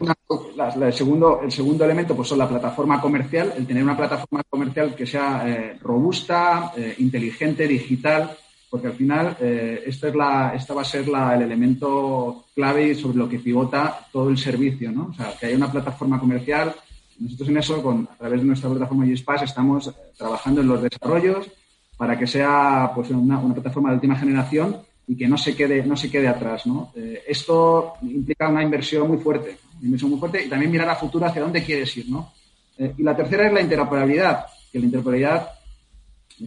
el, 0.00 0.92
segundo, 0.92 1.40
el 1.42 1.50
segundo 1.50 1.84
elemento 1.84 2.14
pues 2.14 2.28
son 2.28 2.38
la 2.38 2.48
plataforma 2.48 3.00
comercial, 3.00 3.54
el 3.56 3.66
tener 3.66 3.82
una 3.82 3.96
plataforma 3.96 4.44
comercial 4.48 4.94
que 4.94 5.06
sea 5.06 5.76
robusta, 5.80 6.72
inteligente, 6.98 7.66
digital, 7.66 8.36
porque 8.68 8.88
al 8.88 8.94
final 8.94 9.36
eh, 9.40 9.82
esta, 9.86 10.08
es 10.08 10.14
la, 10.14 10.52
esta 10.54 10.74
va 10.74 10.82
a 10.82 10.84
ser 10.84 11.08
la, 11.08 11.34
el 11.34 11.42
elemento 11.42 12.46
clave 12.54 12.94
sobre 12.94 13.18
lo 13.18 13.28
que 13.28 13.38
pivota 13.38 14.06
todo 14.12 14.28
el 14.28 14.38
servicio, 14.38 14.90
¿no? 14.90 15.08
O 15.10 15.14
sea, 15.14 15.34
que 15.38 15.46
haya 15.46 15.56
una 15.56 15.70
plataforma 15.70 16.18
comercial. 16.18 16.74
Nosotros 17.18 17.48
en 17.48 17.56
eso, 17.58 17.82
con, 17.82 18.08
a 18.12 18.16
través 18.16 18.40
de 18.40 18.46
nuestra 18.46 18.68
plataforma 18.68 19.06
GSPAS, 19.06 19.42
estamos 19.42 19.88
eh, 19.88 19.92
trabajando 20.16 20.60
en 20.60 20.68
los 20.68 20.82
desarrollos 20.82 21.48
para 21.96 22.18
que 22.18 22.26
sea 22.26 22.90
pues, 22.94 23.10
una, 23.10 23.38
una, 23.38 23.54
plataforma 23.54 23.90
de 23.90 23.96
última 23.96 24.16
generación 24.16 24.76
y 25.06 25.16
que 25.16 25.28
no 25.28 25.38
se 25.38 25.54
quede, 25.54 25.86
no 25.86 25.96
se 25.96 26.10
quede 26.10 26.28
atrás, 26.28 26.66
¿no? 26.66 26.92
Eh, 26.96 27.22
esto 27.26 27.94
implica 28.02 28.48
una 28.48 28.62
inversión 28.62 29.08
muy 29.08 29.18
fuerte, 29.18 29.56
una 29.76 29.84
inversión 29.84 30.10
muy 30.10 30.18
fuerte 30.18 30.44
y 30.44 30.48
también 30.48 30.72
mirar 30.72 30.90
a 30.90 30.96
futuro 30.96 31.24
hacia 31.24 31.42
dónde 31.42 31.62
quieres 31.62 31.96
ir, 31.96 32.08
¿no? 32.08 32.32
y 32.78 33.02
la 33.02 33.16
tercera 33.16 33.46
es 33.46 33.54
la 33.54 33.62
interoperabilidad, 33.62 34.44
que 34.70 34.78
la 34.78 34.84
interoperabilidad 34.84 35.48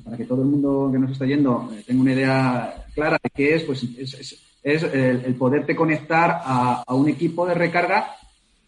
para 0.04 0.18
que 0.18 0.26
todo 0.26 0.42
el 0.42 0.48
mundo 0.48 0.90
que 0.92 1.00
nos 1.00 1.12
está 1.12 1.26
yendo 1.26 1.70
eh, 1.74 1.84
tenga 1.86 2.02
una 2.02 2.14
idea 2.14 2.86
clara 2.94 3.18
de 3.22 3.30
qué 3.30 3.56
es, 3.56 3.64
pues 3.64 3.84
es, 3.98 4.40
el, 4.64 5.36
poderte 5.36 5.76
conectar 5.76 6.42
a, 6.44 6.84
un 6.94 7.10
equipo 7.10 7.46
de 7.46 7.54
recarga 7.54 8.16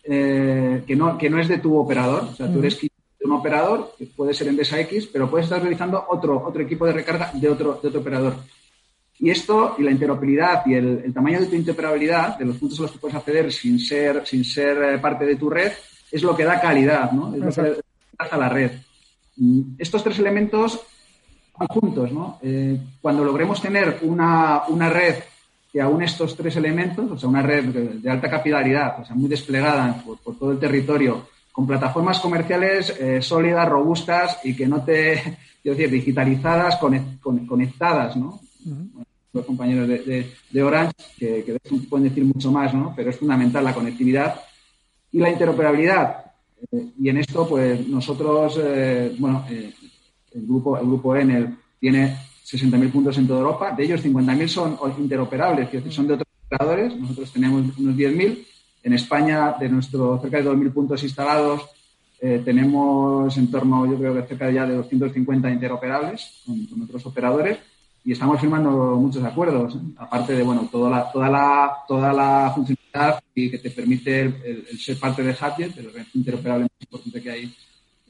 eh, 0.03 0.83
que, 0.87 0.95
no, 0.95 1.17
que 1.17 1.29
no 1.29 1.39
es 1.39 1.47
de 1.47 1.59
tu 1.59 1.77
operador. 1.77 2.23
O 2.23 2.35
sea, 2.35 2.51
tú 2.51 2.59
eres 2.59 2.79
de 2.81 2.89
un 3.23 3.33
operador, 3.33 3.93
que 3.97 4.05
puede 4.07 4.33
ser 4.33 4.47
Endesa 4.47 4.79
X, 4.79 5.07
pero 5.11 5.29
puedes 5.29 5.45
estar 5.45 5.61
realizando 5.61 6.03
otro, 6.09 6.43
otro 6.43 6.61
equipo 6.63 6.85
de 6.85 6.93
recarga 6.93 7.31
de 7.33 7.49
otro, 7.49 7.79
de 7.81 7.87
otro 7.89 8.01
operador. 8.01 8.35
Y 9.19 9.29
esto, 9.29 9.75
y 9.77 9.83
la 9.83 9.91
interoperabilidad 9.91 10.65
y 10.65 10.73
el, 10.73 11.13
tamaño 11.13 11.41
de 11.41 11.45
tu 11.45 11.55
interoperabilidad, 11.55 12.39
de 12.39 12.45
los 12.45 12.57
puntos 12.57 12.79
a 12.79 12.83
los 12.83 12.91
que 12.91 12.97
puedes 12.97 13.15
acceder 13.15 13.51
sin 13.51 13.79
ser, 13.79 14.25
sin 14.25 14.43
ser 14.43 14.81
eh, 14.81 14.97
parte 14.97 15.25
de 15.25 15.35
tu 15.35 15.47
red, 15.47 15.71
es 16.11 16.23
lo 16.23 16.35
que 16.35 16.43
da 16.43 16.59
calidad, 16.59 17.11
¿no? 17.11 17.33
Es 17.35 17.39
lo 17.39 17.63
que 17.63 17.69
da 18.17 18.25
a 18.31 18.37
la 18.37 18.49
red. 18.49 18.71
Mm, 19.37 19.75
estos 19.77 20.03
tres 20.03 20.17
elementos 20.17 20.81
juntos, 21.69 22.11
¿no? 22.11 22.37
Eh, 22.41 22.77
cuando 23.01 23.23
logremos 23.23 23.61
tener 23.61 23.99
una, 24.03 24.63
red 24.89 25.15
que 25.71 25.81
aúne 25.81 26.05
estos 26.05 26.35
tres 26.35 26.55
elementos, 26.55 27.11
o 27.11 27.17
sea, 27.17 27.29
una 27.29 27.41
red 27.41 27.65
de, 27.65 28.09
alta 28.09 28.29
capilaridad, 28.29 28.99
o 29.01 29.05
sea, 29.05 29.15
muy 29.15 29.29
desplegada 29.29 30.03
por, 30.05 30.35
todo 30.35 30.51
el 30.51 30.59
territorio, 30.59 31.27
con 31.51 31.67
plataformas 31.67 32.19
comerciales 32.19 32.95
eh, 32.99 33.21
sólidas, 33.21 33.67
robustas 33.67 34.39
y 34.43 34.55
que 34.55 34.67
no 34.67 34.83
te, 34.83 35.37
quiero 35.61 35.77
decir, 35.77 35.91
digitalizadas, 35.91 36.77
conectadas, 36.77 38.15
¿no? 38.15 38.39
Los 39.33 39.45
compañeros 39.45 39.87
de, 39.87 40.63
Orange, 40.63 40.93
que, 41.17 41.43
que, 41.43 41.57
pueden 41.89 42.09
decir 42.09 42.25
mucho 42.25 42.51
más, 42.51 42.73
¿no? 42.73 42.93
Pero 42.95 43.09
es 43.09 43.17
fundamental 43.17 43.63
la 43.63 43.73
conectividad 43.73 44.41
y 45.11 45.19
la 45.19 45.29
interoperabilidad. 45.29 46.25
Eh, 46.71 46.87
y 46.99 47.09
en 47.09 47.17
esto, 47.17 47.47
pues 47.47 47.87
nosotros, 47.87 48.59
bueno, 49.17 49.45
el 50.33 50.45
grupo, 50.45 50.77
el 50.77 50.85
grupo 50.85 51.15
Enel 51.15 51.57
tiene 51.79 52.17
60.000 52.45 52.91
puntos 52.91 53.17
en 53.17 53.27
toda 53.27 53.39
Europa, 53.39 53.71
de 53.71 53.83
ellos 53.83 54.03
50.000 54.03 54.47
son 54.47 54.77
interoperables, 54.97 55.67
es 55.67 55.73
decir, 55.73 55.91
son 55.91 56.07
de 56.07 56.13
otros 56.15 56.27
operadores, 56.45 56.95
nosotros 56.97 57.31
tenemos 57.31 57.77
unos 57.77 57.95
10.000, 57.95 58.45
en 58.83 58.93
España 58.93 59.55
de 59.59 59.69
nuestro 59.69 60.19
cerca 60.21 60.37
de 60.37 60.49
2.000 60.49 60.73
puntos 60.73 61.03
instalados 61.03 61.69
eh, 62.23 62.39
tenemos 62.45 63.35
en 63.35 63.49
torno, 63.49 63.89
yo 63.89 63.97
creo 63.97 64.13
que 64.13 64.27
cerca 64.27 64.45
de 64.45 64.53
ya 64.53 64.67
de 64.67 64.75
250 64.75 65.49
interoperables 65.49 66.43
con, 66.45 66.83
otros 66.83 67.03
operadores 67.07 67.57
y 68.05 68.11
estamos 68.11 68.39
firmando 68.39 68.69
muchos 68.97 69.23
acuerdos, 69.23 69.75
aparte 69.97 70.33
de, 70.33 70.43
bueno, 70.43 70.69
toda 70.71 70.91
la, 70.91 71.11
toda 71.11 71.29
la, 71.29 71.77
toda 71.87 72.13
la 72.13 72.51
funcionalidad 72.53 73.23
que 73.33 73.57
te 73.57 73.71
permite 73.71 74.21
el, 74.21 74.79
ser 74.79 74.99
parte 74.99 75.23
de 75.23 75.31
Hapjet, 75.31 75.75
el 75.77 75.89
interoperable 76.13 76.65
más 76.65 76.81
importante 76.81 77.21
que 77.23 77.31
hay 77.31 77.55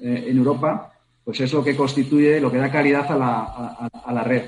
eh, 0.01 0.25
en 0.27 0.37
Europa, 0.37 0.91
pues 1.23 1.39
es 1.39 1.53
lo 1.53 1.63
que 1.63 1.75
constituye, 1.75 2.39
lo 2.39 2.51
que 2.51 2.57
da 2.57 2.71
calidad 2.71 3.11
a 3.11 3.17
la, 3.17 3.89
a, 4.03 4.13
la 4.13 4.23
red. 4.23 4.43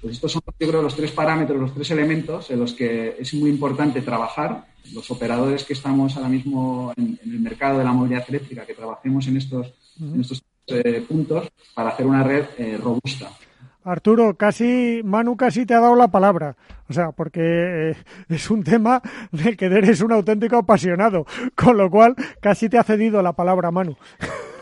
Pues 0.00 0.14
estos 0.14 0.32
son, 0.32 0.42
yo 0.58 0.68
creo, 0.68 0.82
los 0.82 0.96
tres 0.96 1.12
parámetros, 1.12 1.60
los 1.60 1.74
tres 1.74 1.90
elementos 1.90 2.50
en 2.50 2.60
los 2.60 2.72
que 2.74 3.16
es 3.18 3.34
muy 3.34 3.50
importante 3.50 4.02
trabajar. 4.02 4.66
Los 4.92 5.10
operadores 5.10 5.64
que 5.64 5.72
estamos 5.72 6.16
ahora 6.16 6.28
mismo 6.28 6.92
en, 6.96 7.18
el 7.24 7.40
mercado 7.40 7.78
de 7.78 7.84
la 7.84 7.92
movilidad 7.92 8.24
eléctrica, 8.28 8.66
que 8.66 8.74
trabajemos 8.74 9.26
en 9.28 9.38
estos, 9.38 9.72
en 9.98 10.20
estos 10.20 10.42
eh, 10.66 11.04
puntos 11.08 11.50
para 11.74 11.90
hacer 11.90 12.06
una 12.06 12.22
red 12.22 12.44
eh, 12.58 12.78
robusta. 12.82 13.30
Arturo, 13.84 14.34
casi, 14.36 15.02
Manu 15.04 15.36
casi 15.36 15.66
te 15.66 15.74
ha 15.74 15.80
dado 15.80 15.94
la 15.94 16.08
palabra. 16.08 16.56
O 16.88 16.92
sea, 16.92 17.12
porque 17.12 17.40
eh, 17.90 17.96
es 18.28 18.50
un 18.50 18.64
tema 18.64 19.02
del 19.30 19.56
que 19.56 19.66
eres 19.66 20.00
un 20.00 20.12
auténtico 20.12 20.56
apasionado. 20.56 21.26
Con 21.54 21.76
lo 21.76 21.90
cual, 21.90 22.14
casi 22.40 22.68
te 22.68 22.78
ha 22.78 22.82
cedido 22.82 23.22
la 23.22 23.34
palabra, 23.34 23.70
Manu. 23.70 23.96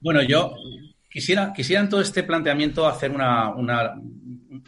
Bueno, 0.00 0.22
yo 0.22 0.54
quisiera, 1.10 1.52
quisiera 1.52 1.82
en 1.82 1.88
todo 1.88 2.00
este 2.00 2.22
planteamiento 2.22 2.86
hacer 2.86 3.10
una, 3.10 3.50
una, 3.50 3.94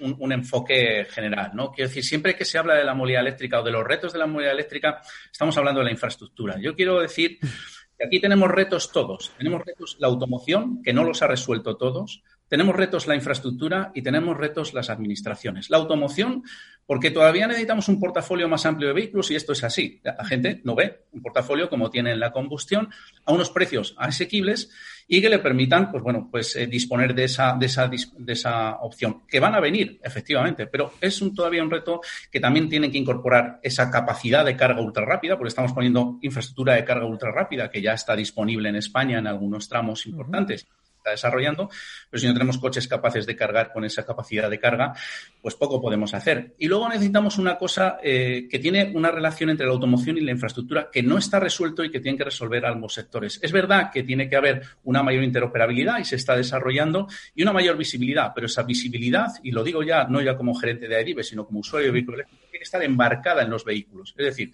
un, 0.00 0.32
enfoque 0.32 1.06
general, 1.08 1.52
¿no? 1.54 1.72
Quiero 1.72 1.88
decir, 1.88 2.04
siempre 2.04 2.36
que 2.36 2.44
se 2.44 2.58
habla 2.58 2.74
de 2.74 2.84
la 2.84 2.94
movilidad 2.94 3.22
eléctrica 3.22 3.60
o 3.60 3.64
de 3.64 3.70
los 3.70 3.84
retos 3.84 4.12
de 4.12 4.18
la 4.18 4.26
movilidad 4.26 4.54
eléctrica, 4.54 5.00
estamos 5.30 5.56
hablando 5.56 5.80
de 5.80 5.86
la 5.86 5.92
infraestructura. 5.92 6.58
Yo 6.60 6.74
quiero 6.74 7.00
decir 7.00 7.38
que 7.40 8.06
aquí 8.06 8.20
tenemos 8.20 8.50
retos 8.50 8.92
todos. 8.92 9.32
Tenemos 9.38 9.62
retos 9.64 9.96
la 10.00 10.08
automoción, 10.08 10.82
que 10.82 10.92
no 10.92 11.04
los 11.04 11.22
ha 11.22 11.26
resuelto 11.26 11.76
todos. 11.76 12.22
Tenemos 12.48 12.76
retos 12.76 13.06
la 13.06 13.14
infraestructura 13.14 13.92
y 13.94 14.02
tenemos 14.02 14.36
retos 14.36 14.74
las 14.74 14.90
administraciones. 14.90 15.70
La 15.70 15.78
automoción, 15.78 16.42
porque 16.86 17.10
todavía 17.10 17.46
necesitamos 17.46 17.88
un 17.88 18.00
portafolio 18.00 18.48
más 18.48 18.66
amplio 18.66 18.88
de 18.88 18.94
vehículos 18.94 19.30
y 19.30 19.36
esto 19.36 19.52
es 19.52 19.64
así. 19.64 20.00
La 20.02 20.24
gente 20.24 20.60
no 20.64 20.74
ve 20.74 21.04
un 21.12 21.22
portafolio 21.22 21.68
como 21.68 21.90
tiene 21.90 22.16
la 22.16 22.32
combustión 22.32 22.90
a 23.24 23.32
unos 23.32 23.50
precios 23.50 23.94
asequibles 23.98 24.70
y 25.08 25.20
que 25.20 25.28
le 25.28 25.38
permitan, 25.38 25.90
pues 25.90 26.02
bueno, 26.02 26.28
pues 26.30 26.56
eh, 26.56 26.66
disponer 26.66 27.14
de 27.14 27.24
esa, 27.24 27.54
de 27.58 27.66
esa, 27.66 27.88
de 27.88 28.32
esa 28.32 28.76
opción. 28.76 29.22
Que 29.28 29.40
van 29.40 29.54
a 29.54 29.60
venir, 29.60 30.00
efectivamente, 30.02 30.66
pero 30.66 30.92
es 31.00 31.20
un, 31.22 31.34
todavía 31.34 31.62
un 31.62 31.70
reto 31.70 32.00
que 32.30 32.40
también 32.40 32.68
tiene 32.68 32.90
que 32.90 32.98
incorporar 32.98 33.60
esa 33.62 33.90
capacidad 33.90 34.44
de 34.44 34.56
carga 34.56 34.80
ultra 34.80 35.04
rápida, 35.04 35.36
porque 35.36 35.48
estamos 35.48 35.72
poniendo 35.72 36.18
infraestructura 36.22 36.74
de 36.74 36.84
carga 36.84 37.06
ultra 37.06 37.30
rápida 37.30 37.70
que 37.70 37.82
ya 37.82 37.92
está 37.92 38.16
disponible 38.16 38.68
en 38.68 38.76
España 38.76 39.18
en 39.18 39.26
algunos 39.26 39.68
tramos 39.68 40.06
importantes 40.06 40.66
está 41.02 41.10
desarrollando, 41.10 41.68
pero 42.08 42.20
si 42.20 42.26
no 42.26 42.32
tenemos 42.32 42.58
coches 42.58 42.86
capaces 42.86 43.26
de 43.26 43.34
cargar 43.34 43.72
con 43.72 43.84
esa 43.84 44.06
capacidad 44.06 44.48
de 44.48 44.58
carga, 44.58 44.94
pues 45.40 45.56
poco 45.56 45.80
podemos 45.80 46.14
hacer. 46.14 46.54
Y 46.58 46.68
luego 46.68 46.88
necesitamos 46.88 47.38
una 47.38 47.58
cosa 47.58 47.98
eh, 48.02 48.46
que 48.48 48.58
tiene 48.58 48.92
una 48.94 49.10
relación 49.10 49.50
entre 49.50 49.66
la 49.66 49.72
automoción 49.72 50.16
y 50.16 50.20
la 50.20 50.30
infraestructura 50.30 50.88
que 50.90 51.02
no 51.02 51.18
está 51.18 51.40
resuelto 51.40 51.84
y 51.84 51.90
que 51.90 52.00
tienen 52.00 52.16
que 52.16 52.24
resolver 52.24 52.64
ambos 52.64 52.94
sectores. 52.94 53.40
Es 53.42 53.50
verdad 53.50 53.90
que 53.92 54.04
tiene 54.04 54.28
que 54.28 54.36
haber 54.36 54.62
una 54.84 55.02
mayor 55.02 55.24
interoperabilidad 55.24 55.98
y 55.98 56.04
se 56.04 56.16
está 56.16 56.36
desarrollando 56.36 57.08
y 57.34 57.42
una 57.42 57.52
mayor 57.52 57.76
visibilidad, 57.76 58.32
pero 58.34 58.46
esa 58.46 58.62
visibilidad, 58.62 59.28
y 59.42 59.50
lo 59.50 59.64
digo 59.64 59.82
ya 59.82 60.04
no 60.04 60.22
ya 60.22 60.36
como 60.36 60.54
gerente 60.54 60.86
de 60.86 60.96
AIRIBE, 60.96 61.24
sino 61.24 61.44
como 61.44 61.60
usuario 61.60 61.88
de 61.88 61.92
vehículo 61.92 62.16
tiene 62.16 62.58
que 62.58 62.64
estar 62.64 62.82
embarcada 62.82 63.42
en 63.42 63.50
los 63.50 63.64
vehículos. 63.64 64.14
Es 64.16 64.26
decir, 64.26 64.52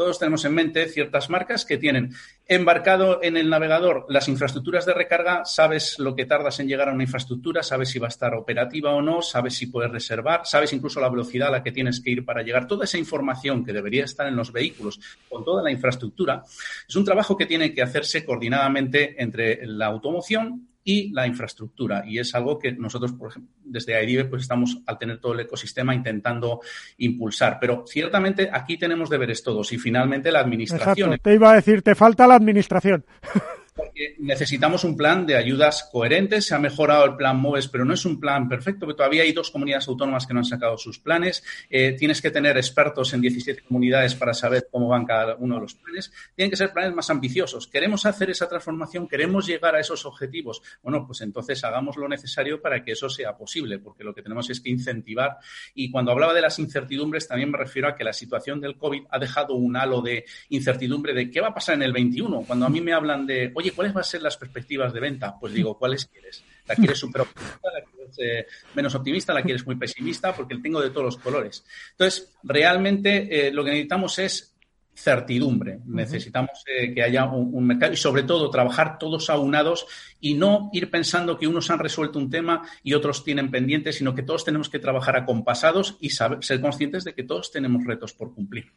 todos 0.00 0.18
tenemos 0.18 0.46
en 0.46 0.54
mente 0.54 0.88
ciertas 0.88 1.28
marcas 1.28 1.66
que 1.66 1.76
tienen 1.76 2.14
embarcado 2.46 3.22
en 3.22 3.36
el 3.36 3.50
navegador 3.50 4.06
las 4.08 4.28
infraestructuras 4.28 4.86
de 4.86 4.94
recarga, 4.94 5.44
sabes 5.44 5.98
lo 5.98 6.16
que 6.16 6.24
tardas 6.24 6.58
en 6.58 6.68
llegar 6.68 6.88
a 6.88 6.94
una 6.94 7.02
infraestructura, 7.02 7.62
sabes 7.62 7.90
si 7.90 7.98
va 7.98 8.06
a 8.06 8.08
estar 8.08 8.32
operativa 8.32 8.94
o 8.94 9.02
no, 9.02 9.20
sabes 9.20 9.56
si 9.56 9.66
puedes 9.66 9.92
reservar, 9.92 10.46
sabes 10.46 10.72
incluso 10.72 11.02
la 11.02 11.10
velocidad 11.10 11.48
a 11.48 11.50
la 11.50 11.62
que 11.62 11.70
tienes 11.70 12.00
que 12.00 12.12
ir 12.12 12.24
para 12.24 12.42
llegar. 12.42 12.66
Toda 12.66 12.86
esa 12.86 12.96
información 12.96 13.62
que 13.62 13.74
debería 13.74 14.04
estar 14.04 14.26
en 14.26 14.36
los 14.36 14.52
vehículos 14.52 14.98
con 15.28 15.44
toda 15.44 15.62
la 15.62 15.70
infraestructura 15.70 16.44
es 16.88 16.96
un 16.96 17.04
trabajo 17.04 17.36
que 17.36 17.44
tiene 17.44 17.74
que 17.74 17.82
hacerse 17.82 18.24
coordinadamente 18.24 19.22
entre 19.22 19.66
la 19.66 19.84
automoción 19.84 20.69
y 20.90 21.12
la 21.12 21.24
infraestructura. 21.24 22.02
Y 22.04 22.18
es 22.18 22.34
algo 22.34 22.58
que 22.58 22.72
nosotros, 22.72 23.12
por 23.12 23.30
ejemplo, 23.30 23.54
desde 23.64 23.94
AIDIVE, 23.94 24.24
pues 24.24 24.42
estamos 24.42 24.78
al 24.86 24.98
tener 24.98 25.20
todo 25.20 25.34
el 25.34 25.40
ecosistema 25.40 25.94
intentando 25.94 26.60
impulsar. 26.98 27.58
Pero 27.60 27.84
ciertamente 27.86 28.50
aquí 28.52 28.76
tenemos 28.76 29.08
deberes 29.08 29.44
todos 29.44 29.72
y 29.72 29.78
finalmente 29.78 30.32
la 30.32 30.40
administración. 30.40 31.16
Te 31.22 31.34
iba 31.34 31.52
a 31.52 31.54
decir, 31.54 31.82
te 31.82 31.94
falta 31.94 32.26
la 32.26 32.34
administración. 32.34 33.04
porque 33.80 34.16
necesitamos 34.18 34.84
un 34.84 34.96
plan 34.96 35.26
de 35.26 35.36
ayudas 35.36 35.88
coherentes. 35.90 36.46
Se 36.46 36.54
ha 36.54 36.58
mejorado 36.58 37.04
el 37.04 37.16
plan 37.16 37.38
MOVES, 37.38 37.68
pero 37.68 37.84
no 37.84 37.94
es 37.94 38.04
un 38.04 38.20
plan 38.20 38.48
perfecto, 38.48 38.80
porque 38.86 38.96
todavía 38.96 39.22
hay 39.22 39.32
dos 39.32 39.50
comunidades 39.50 39.88
autónomas 39.88 40.26
que 40.26 40.34
no 40.34 40.40
han 40.40 40.44
sacado 40.44 40.76
sus 40.76 40.98
planes. 40.98 41.42
Eh, 41.68 41.92
tienes 41.92 42.20
que 42.20 42.30
tener 42.30 42.56
expertos 42.56 43.12
en 43.14 43.20
17 43.20 43.62
comunidades 43.62 44.14
para 44.14 44.34
saber 44.34 44.68
cómo 44.70 44.88
van 44.88 45.04
cada 45.04 45.36
uno 45.36 45.56
de 45.56 45.60
los 45.62 45.74
planes. 45.74 46.12
Tienen 46.34 46.50
que 46.50 46.56
ser 46.56 46.72
planes 46.72 46.94
más 46.94 47.10
ambiciosos. 47.10 47.66
Queremos 47.66 48.06
hacer 48.06 48.30
esa 48.30 48.48
transformación, 48.48 49.08
queremos 49.08 49.46
llegar 49.46 49.74
a 49.74 49.80
esos 49.80 50.04
objetivos. 50.04 50.62
Bueno, 50.82 51.06
pues 51.06 51.20
entonces 51.20 51.62
hagamos 51.64 51.96
lo 51.96 52.08
necesario 52.08 52.60
para 52.60 52.82
que 52.82 52.92
eso 52.92 53.08
sea 53.08 53.36
posible, 53.36 53.78
porque 53.78 54.04
lo 54.04 54.14
que 54.14 54.22
tenemos 54.22 54.50
es 54.50 54.60
que 54.60 54.70
incentivar. 54.70 55.38
Y 55.74 55.90
cuando 55.90 56.12
hablaba 56.12 56.34
de 56.34 56.42
las 56.42 56.58
incertidumbres, 56.58 57.28
también 57.28 57.50
me 57.50 57.58
refiero 57.58 57.88
a 57.88 57.96
que 57.96 58.04
la 58.04 58.12
situación 58.12 58.60
del 58.60 58.76
COVID 58.76 59.04
ha 59.10 59.18
dejado 59.18 59.54
un 59.54 59.76
halo 59.76 60.02
de 60.02 60.24
incertidumbre 60.50 61.14
de 61.14 61.30
qué 61.30 61.40
va 61.40 61.48
a 61.48 61.54
pasar 61.54 61.74
en 61.76 61.82
el 61.82 61.92
21. 61.92 62.42
Cuando 62.46 62.66
a 62.66 62.68
mí 62.68 62.80
me 62.80 62.92
hablan 62.92 63.26
de, 63.26 63.52
oye, 63.54 63.69
¿cuáles 63.72 63.92
van 63.92 64.02
a 64.02 64.04
ser 64.04 64.22
las 64.22 64.36
perspectivas 64.36 64.92
de 64.92 65.00
venta? 65.00 65.36
Pues 65.38 65.52
digo, 65.52 65.78
¿cuáles 65.78 66.06
quieres? 66.06 66.42
¿La 66.66 66.74
quieres 66.74 66.98
súper 66.98 67.22
optimista? 67.22 67.68
¿La 67.72 67.84
quieres 67.84 68.18
eh, 68.18 68.46
menos 68.74 68.94
optimista? 68.94 69.34
¿La 69.34 69.42
quieres 69.42 69.66
muy 69.66 69.76
pesimista? 69.76 70.34
Porque 70.34 70.56
tengo 70.58 70.80
de 70.80 70.90
todos 70.90 71.04
los 71.04 71.16
colores. 71.18 71.64
Entonces, 71.92 72.32
realmente 72.42 73.48
eh, 73.48 73.52
lo 73.52 73.64
que 73.64 73.70
necesitamos 73.70 74.18
es 74.18 74.54
certidumbre. 74.94 75.80
Necesitamos 75.86 76.62
eh, 76.66 76.92
que 76.92 77.02
haya 77.02 77.24
un, 77.24 77.66
mercado 77.66 77.92
y 77.92 77.96
sobre 77.96 78.22
todo 78.22 78.50
trabajar 78.50 78.98
todos 78.98 79.30
aunados 79.30 79.86
y 80.20 80.34
no 80.34 80.70
ir 80.72 80.90
pensando 80.90 81.38
que 81.38 81.46
unos 81.46 81.70
han 81.70 81.78
resuelto 81.78 82.18
un 82.18 82.30
tema 82.30 82.62
y 82.82 82.94
otros 82.94 83.24
tienen 83.24 83.50
pendientes, 83.50 83.96
sino 83.96 84.14
que 84.14 84.22
todos 84.22 84.44
tenemos 84.44 84.68
que 84.68 84.78
trabajar 84.78 85.16
acompasados 85.16 85.96
y 86.00 86.10
saber, 86.10 86.44
ser 86.44 86.60
conscientes 86.60 87.04
de 87.04 87.14
que 87.14 87.22
todos 87.22 87.50
tenemos 87.50 87.84
retos 87.84 88.12
por 88.12 88.34
cumplir. 88.34 88.70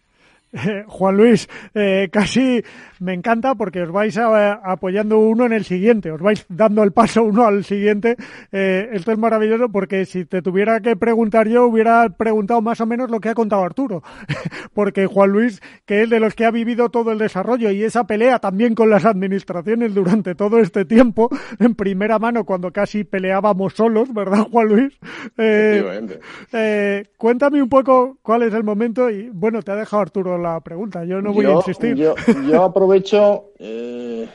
Juan 0.88 1.17
Luis, 1.17 1.50
eh, 1.74 2.10
casi 2.12 2.63
me 3.00 3.13
encanta 3.13 3.55
porque 3.55 3.81
os 3.81 3.91
vais 3.91 4.17
apoyando 4.17 5.19
uno 5.19 5.45
en 5.45 5.53
el 5.53 5.65
siguiente, 5.65 6.12
os 6.12 6.22
vais 6.22 6.45
dando 6.48 6.83
el 6.83 6.91
paso 6.91 7.24
uno 7.24 7.45
al 7.45 7.63
siguiente. 7.63 8.15
Eh, 8.51 8.89
esto 8.93 9.12
es 9.12 9.17
maravilloso 9.17 9.69
porque 9.69 10.05
si 10.05 10.25
te 10.25 10.41
tuviera 10.41 10.79
que 10.79 10.95
preguntar 10.95 11.48
yo, 11.48 11.65
hubiera 11.65 12.07
preguntado 12.10 12.62
más 12.62 12.79
o 12.81 12.86
menos 12.86 13.10
lo 13.10 13.19
que 13.19 13.29
ha 13.29 13.33
contado 13.33 13.63
Arturo. 13.63 14.03
porque 14.74 15.07
Juan 15.07 15.31
Luis, 15.31 15.62
que 15.86 16.03
es 16.03 16.10
de 16.10 16.19
los 16.19 16.36
que 16.36 16.45
ha 16.45 16.51
vivido 16.51 16.89
todo 16.89 17.12
el 17.12 17.17
desarrollo 17.17 17.72
y 17.72 17.83
esa 17.83 18.05
pelea 18.05 18.39
también 18.39 18.75
con 18.75 18.89
las 18.89 19.05
administraciones 19.05 19.93
durante 19.93 20.36
todo 20.36 20.60
este 20.60 20.86
tiempo, 20.86 21.29
en 21.60 21.75
primera 21.75 22.19
mano 22.19 22.45
cuando 22.45 22.72
casi 22.72 23.03
peleábamos 23.03 23.74
solos, 23.74 24.13
¿verdad, 24.13 24.48
Juan 24.51 24.67
Luis? 24.67 24.93
Eh, 25.38 27.05
cuéntame 27.17 27.62
un 27.62 27.69
poco 27.69 28.17
cuál 28.22 28.43
es 28.43 28.53
el 28.53 28.63
momento 28.63 29.10
y 29.10 29.29
bueno, 29.29 29.62
te 29.62 29.72
ha 29.72 29.75
dejado 29.75 30.03
Arturo 30.03 30.43
la 30.44 30.60
pregunta, 30.60 31.04
yo 31.06 31.22
no 31.22 31.34
voy 31.34 31.46
a 31.46 31.54
insistir. 31.54 31.96
Yo, 32.48 32.64
aprovecho, 32.64 33.52
eh, 33.60 34.28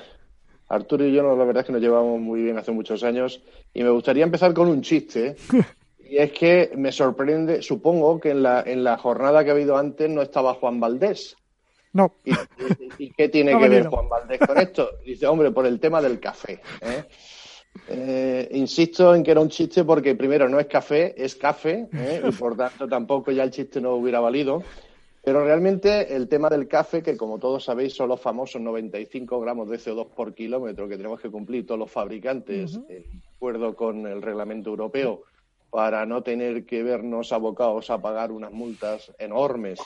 Arturo 0.69 1.07
y 1.07 1.13
yo 1.13 1.23
la 1.23 1.45
verdad 1.45 1.61
es 1.61 1.67
que 1.67 1.73
nos 1.73 1.81
llevamos 1.81 2.21
muy 2.21 2.43
bien 2.43 2.59
hace 2.59 2.73
muchos 2.73 3.03
años 3.03 3.41
y 3.73 3.83
me 3.83 3.91
gustaría 3.91 4.25
empezar 4.25 4.53
con 4.53 4.69
un 4.69 4.83
chiste. 4.83 5.37
y 6.11 6.19
es 6.19 6.33
que 6.33 6.73
me 6.77 6.93
sorprende, 6.93 7.63
supongo 7.63 8.19
que 8.21 8.31
en 8.31 8.43
la, 8.43 8.63
en 8.67 8.85
la 8.85 8.99
jornada 8.99 9.45
que 9.45 9.51
ha 9.51 9.55
habido 9.55 9.77
antes 9.77 10.11
no 10.11 10.23
estaba 10.23 10.55
Juan 10.55 10.81
Valdés. 10.81 11.37
No. 11.93 12.13
¿Y, 12.99 13.11
qué 13.13 13.29
tiene 13.29 13.59
que 13.59 13.69
ver 13.69 13.87
Juan 13.87 14.09
Valdés 14.09 14.41
con 14.41 14.59
esto? 14.59 14.91
Dice, 15.05 15.27
hombre, 15.27 15.51
por 15.51 15.67
el 15.67 15.81
tema 15.81 16.03
del 16.03 16.21
café. 16.21 16.61
¿eh? 16.81 17.05
Eh, 17.89 18.49
insisto 18.53 19.15
en 19.15 19.23
que 19.23 19.31
era 19.31 19.41
un 19.41 19.49
chiste 19.49 19.85
porque 19.85 20.15
primero 20.15 20.49
no 20.49 20.59
es 20.61 20.67
café, 20.67 21.15
es 21.17 21.37
café, 21.37 21.89
y 22.27 22.31
por 22.33 22.57
tanto 22.57 22.89
tampoco 22.89 23.31
ya 23.31 23.45
el 23.45 23.51
chiste 23.51 23.81
no 23.81 23.95
hubiera 23.95 24.21
valido. 24.21 24.63
Pero 25.25 25.45
realmente 25.45 26.15
el 26.15 26.29
tema 26.29 26.49
del 26.49 26.69
café, 26.69 27.03
que 27.03 27.17
como 27.17 27.39
todos 27.39 27.65
sabéis 27.65 27.95
son 27.95 28.09
los 28.09 28.21
famosos 28.21 28.61
95 28.61 29.41
gramos 29.41 29.69
de 29.69 29.79
CO2 29.79 30.09
por 30.15 30.35
kilómetro 30.35 30.89
que 30.89 30.97
tenemos 30.97 31.21
que 31.21 31.31
cumplir 31.31 31.67
todos 31.67 31.79
los 31.79 31.91
fabricantes, 31.91 32.87
de 32.87 33.05
acuerdo 33.37 33.75
con 33.75 34.07
el 34.07 34.23
reglamento 34.23 34.71
europeo, 34.71 35.23
para 35.71 36.07
no 36.07 36.23
tener 36.23 36.65
que 36.65 36.83
vernos 36.83 37.33
abocados 37.33 37.91
a 37.91 38.01
pagar 38.01 38.33
unas 38.33 38.53
multas 38.53 39.13
enormes 39.19 39.81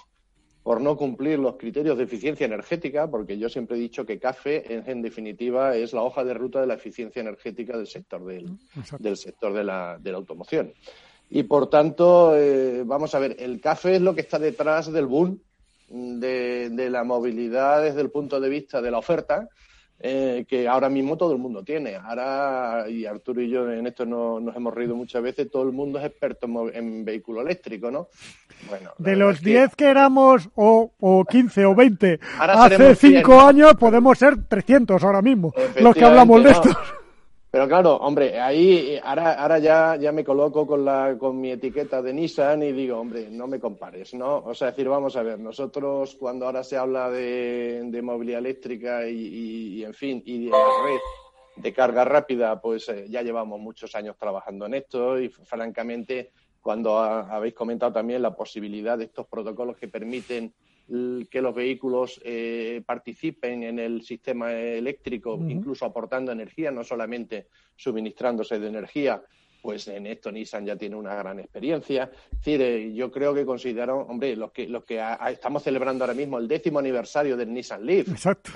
por 0.62 0.80
no 0.80 0.96
cumplir 0.96 1.38
los 1.38 1.56
criterios 1.56 1.98
de 1.98 2.04
eficiencia 2.04 2.44
energética, 2.44 3.10
porque 3.10 3.36
yo 3.36 3.48
siempre 3.48 3.76
he 3.76 3.80
dicho 3.80 4.06
que 4.06 4.20
café, 4.20 4.62
en, 4.86 5.02
definitiva, 5.02 5.74
es 5.74 5.92
la 5.92 6.02
hoja 6.02 6.22
de 6.22 6.34
ruta 6.34 6.60
de 6.60 6.68
la 6.68 6.74
eficiencia 6.74 7.20
energética 7.20 7.76
del 7.76 7.88
sector 7.88 8.24
del, 8.24 8.58
del 9.00 9.16
sector 9.16 9.52
de 9.52 9.64
la, 9.64 9.98
de 9.98 10.12
la 10.12 10.18
automoción. 10.18 10.72
Y 11.34 11.44
por 11.44 11.70
tanto, 11.70 12.36
eh, 12.36 12.82
vamos 12.84 13.14
a 13.14 13.18
ver, 13.18 13.36
el 13.38 13.58
café 13.58 13.96
es 13.96 14.02
lo 14.02 14.14
que 14.14 14.20
está 14.20 14.38
detrás 14.38 14.92
del 14.92 15.06
boom 15.06 15.40
de, 15.88 16.88
la 16.90 17.04
movilidad 17.04 17.82
desde 17.82 18.02
el 18.02 18.10
punto 18.10 18.38
de 18.38 18.50
vista 18.50 18.82
de 18.82 18.90
la 18.90 18.98
oferta, 18.98 19.48
eh, 19.98 20.44
que 20.46 20.68
ahora 20.68 20.90
mismo 20.90 21.16
todo 21.16 21.32
el 21.32 21.38
mundo 21.38 21.64
tiene. 21.64 21.96
Ahora, 21.96 22.84
y 22.86 23.06
Arturo 23.06 23.40
y 23.40 23.48
yo 23.48 23.72
en 23.72 23.86
esto 23.86 24.04
nos 24.04 24.54
hemos 24.54 24.74
reído 24.74 24.94
muchas 24.94 25.22
veces, 25.22 25.50
todo 25.50 25.62
el 25.62 25.72
mundo 25.72 25.98
es 25.98 26.04
experto 26.04 26.46
en, 26.70 27.02
vehículo 27.02 27.40
eléctrico, 27.40 27.90
¿no? 27.90 28.08
Bueno, 28.68 28.90
de 28.98 29.16
los 29.16 29.40
10 29.40 29.74
que... 29.74 29.86
éramos, 29.86 30.50
o, 30.54 30.92
o 31.00 31.24
15 31.24 31.64
o 31.64 31.74
20, 31.74 32.20
hace 32.40 32.94
5 32.94 33.40
años 33.40 33.72
podemos 33.80 34.18
ser 34.18 34.36
300 34.48 35.02
ahora 35.02 35.22
mismo, 35.22 35.54
los 35.80 35.94
que 35.94 36.04
hablamos 36.04 36.44
de 36.44 36.50
esto. 36.50 36.68
Pero 37.52 37.68
claro, 37.68 37.96
hombre, 37.96 38.40
ahí 38.40 38.98
ahora, 39.04 39.34
ahora 39.34 39.58
ya, 39.58 39.96
ya 39.96 40.10
me 40.10 40.24
coloco 40.24 40.66
con, 40.66 40.86
la, 40.86 41.18
con 41.18 41.38
mi 41.38 41.50
etiqueta 41.50 42.00
de 42.00 42.14
Nissan 42.14 42.62
y 42.62 42.72
digo, 42.72 42.98
hombre, 42.98 43.28
no 43.30 43.46
me 43.46 43.60
compares, 43.60 44.14
¿no? 44.14 44.38
O 44.38 44.54
sea, 44.54 44.68
decir, 44.68 44.88
vamos 44.88 45.16
a 45.16 45.22
ver, 45.22 45.38
nosotros 45.38 46.16
cuando 46.18 46.46
ahora 46.46 46.64
se 46.64 46.78
habla 46.78 47.10
de, 47.10 47.82
de 47.84 48.00
movilidad 48.00 48.38
eléctrica 48.38 49.06
y, 49.06 49.84
en 49.84 49.92
fin, 49.92 50.22
y 50.24 50.46
de 50.46 50.50
red 50.50 51.00
de 51.56 51.74
carga 51.74 52.06
rápida, 52.06 52.58
pues 52.58 52.88
eh, 52.88 53.04
ya 53.10 53.20
llevamos 53.20 53.60
muchos 53.60 53.94
años 53.94 54.16
trabajando 54.16 54.64
en 54.64 54.72
esto 54.72 55.20
y 55.20 55.28
francamente, 55.28 56.30
cuando 56.58 57.00
habéis 57.00 57.52
comentado 57.52 57.92
también 57.92 58.22
la 58.22 58.34
posibilidad 58.34 58.96
de 58.96 59.04
estos 59.04 59.26
protocolos 59.26 59.76
que 59.76 59.88
permiten 59.88 60.54
que 61.30 61.40
los 61.40 61.54
vehículos 61.54 62.20
eh, 62.24 62.82
participen 62.84 63.62
en 63.62 63.78
el 63.78 64.02
sistema 64.02 64.52
eléctrico, 64.52 65.38
incluso 65.48 65.86
aportando 65.86 66.32
energía, 66.32 66.70
no 66.70 66.84
solamente 66.84 67.48
suministrándose 67.76 68.58
de 68.58 68.68
energía, 68.68 69.22
pues 69.62 69.86
en 69.86 70.06
esto 70.08 70.32
Nissan 70.32 70.66
ya 70.66 70.76
tiene 70.76 70.96
una 70.96 71.14
gran 71.14 71.38
experiencia. 71.38 72.10
Es 72.32 72.38
decir, 72.38 72.60
eh, 72.60 72.92
yo 72.92 73.12
creo 73.12 73.32
que 73.32 73.46
consideraron, 73.46 74.10
hombre, 74.10 74.34
los 74.34 74.50
que, 74.50 74.66
los 74.66 74.84
que 74.84 75.00
estamos 75.30 75.62
celebrando 75.62 76.02
ahora 76.02 76.14
mismo 76.14 76.36
el 76.38 76.48
décimo 76.48 76.80
aniversario 76.80 77.36
del 77.36 77.54
Nissan 77.54 77.86
Leaf. 77.86 78.08
Exacto. 78.08 78.50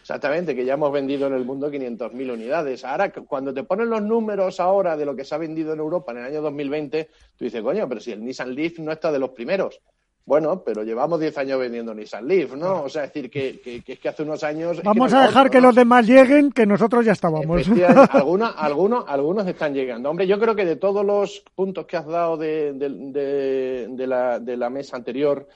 exactamente, 0.00 0.56
que 0.56 0.64
ya 0.64 0.74
hemos 0.74 0.90
vendido 0.90 1.26
en 1.26 1.34
el 1.34 1.44
mundo 1.44 1.70
500.000 1.70 2.32
unidades. 2.32 2.84
Ahora, 2.84 3.12
cuando 3.12 3.52
te 3.52 3.62
ponen 3.62 3.90
los 3.90 4.02
números 4.02 4.58
ahora 4.58 4.96
de 4.96 5.04
lo 5.04 5.14
que 5.14 5.24
se 5.24 5.34
ha 5.34 5.38
vendido 5.38 5.74
en 5.74 5.80
Europa 5.80 6.12
en 6.12 6.18
el 6.18 6.24
año 6.24 6.40
2020, 6.40 7.10
tú 7.36 7.44
dices, 7.44 7.62
coño, 7.62 7.86
pero 7.86 8.00
si 8.00 8.12
el 8.12 8.24
Nissan 8.24 8.54
Leaf 8.54 8.78
no 8.78 8.92
está 8.92 9.12
de 9.12 9.18
los 9.18 9.30
primeros. 9.30 9.82
Bueno, 10.26 10.64
pero 10.64 10.82
llevamos 10.82 11.20
10 11.20 11.38
años 11.38 11.60
vendiendo 11.60 11.94
Nissan 11.94 12.26
Leaf, 12.26 12.56
¿no? 12.56 12.82
O 12.82 12.88
sea, 12.88 13.04
es 13.04 13.12
decir, 13.12 13.30
que, 13.30 13.82
es 13.86 13.98
que 14.00 14.08
hace 14.08 14.24
unos 14.24 14.42
años... 14.42 14.82
Vamos 14.82 15.12
a 15.12 15.22
dejar 15.22 15.48
que 15.48 15.60
los 15.60 15.72
demás 15.72 16.04
lleguen, 16.04 16.50
que 16.50 16.66
nosotros 16.66 17.06
ya 17.06 17.12
estábamos. 17.12 17.68
algunos, 18.10 18.52
algunos, 18.58 19.04
algunos 19.06 19.46
están 19.46 19.72
llegando. 19.72 20.10
Hombre, 20.10 20.26
yo 20.26 20.40
creo 20.40 20.56
que 20.56 20.64
de 20.64 20.74
todos 20.74 21.06
los 21.06 21.44
puntos 21.54 21.86
que 21.86 21.96
has 21.96 22.06
dado 22.06 22.36
de, 22.36 22.72
de, 22.72 24.06
la, 24.08 24.40
de 24.40 24.56
la 24.56 24.68
mesa 24.68 24.96
anterior, 24.96 25.46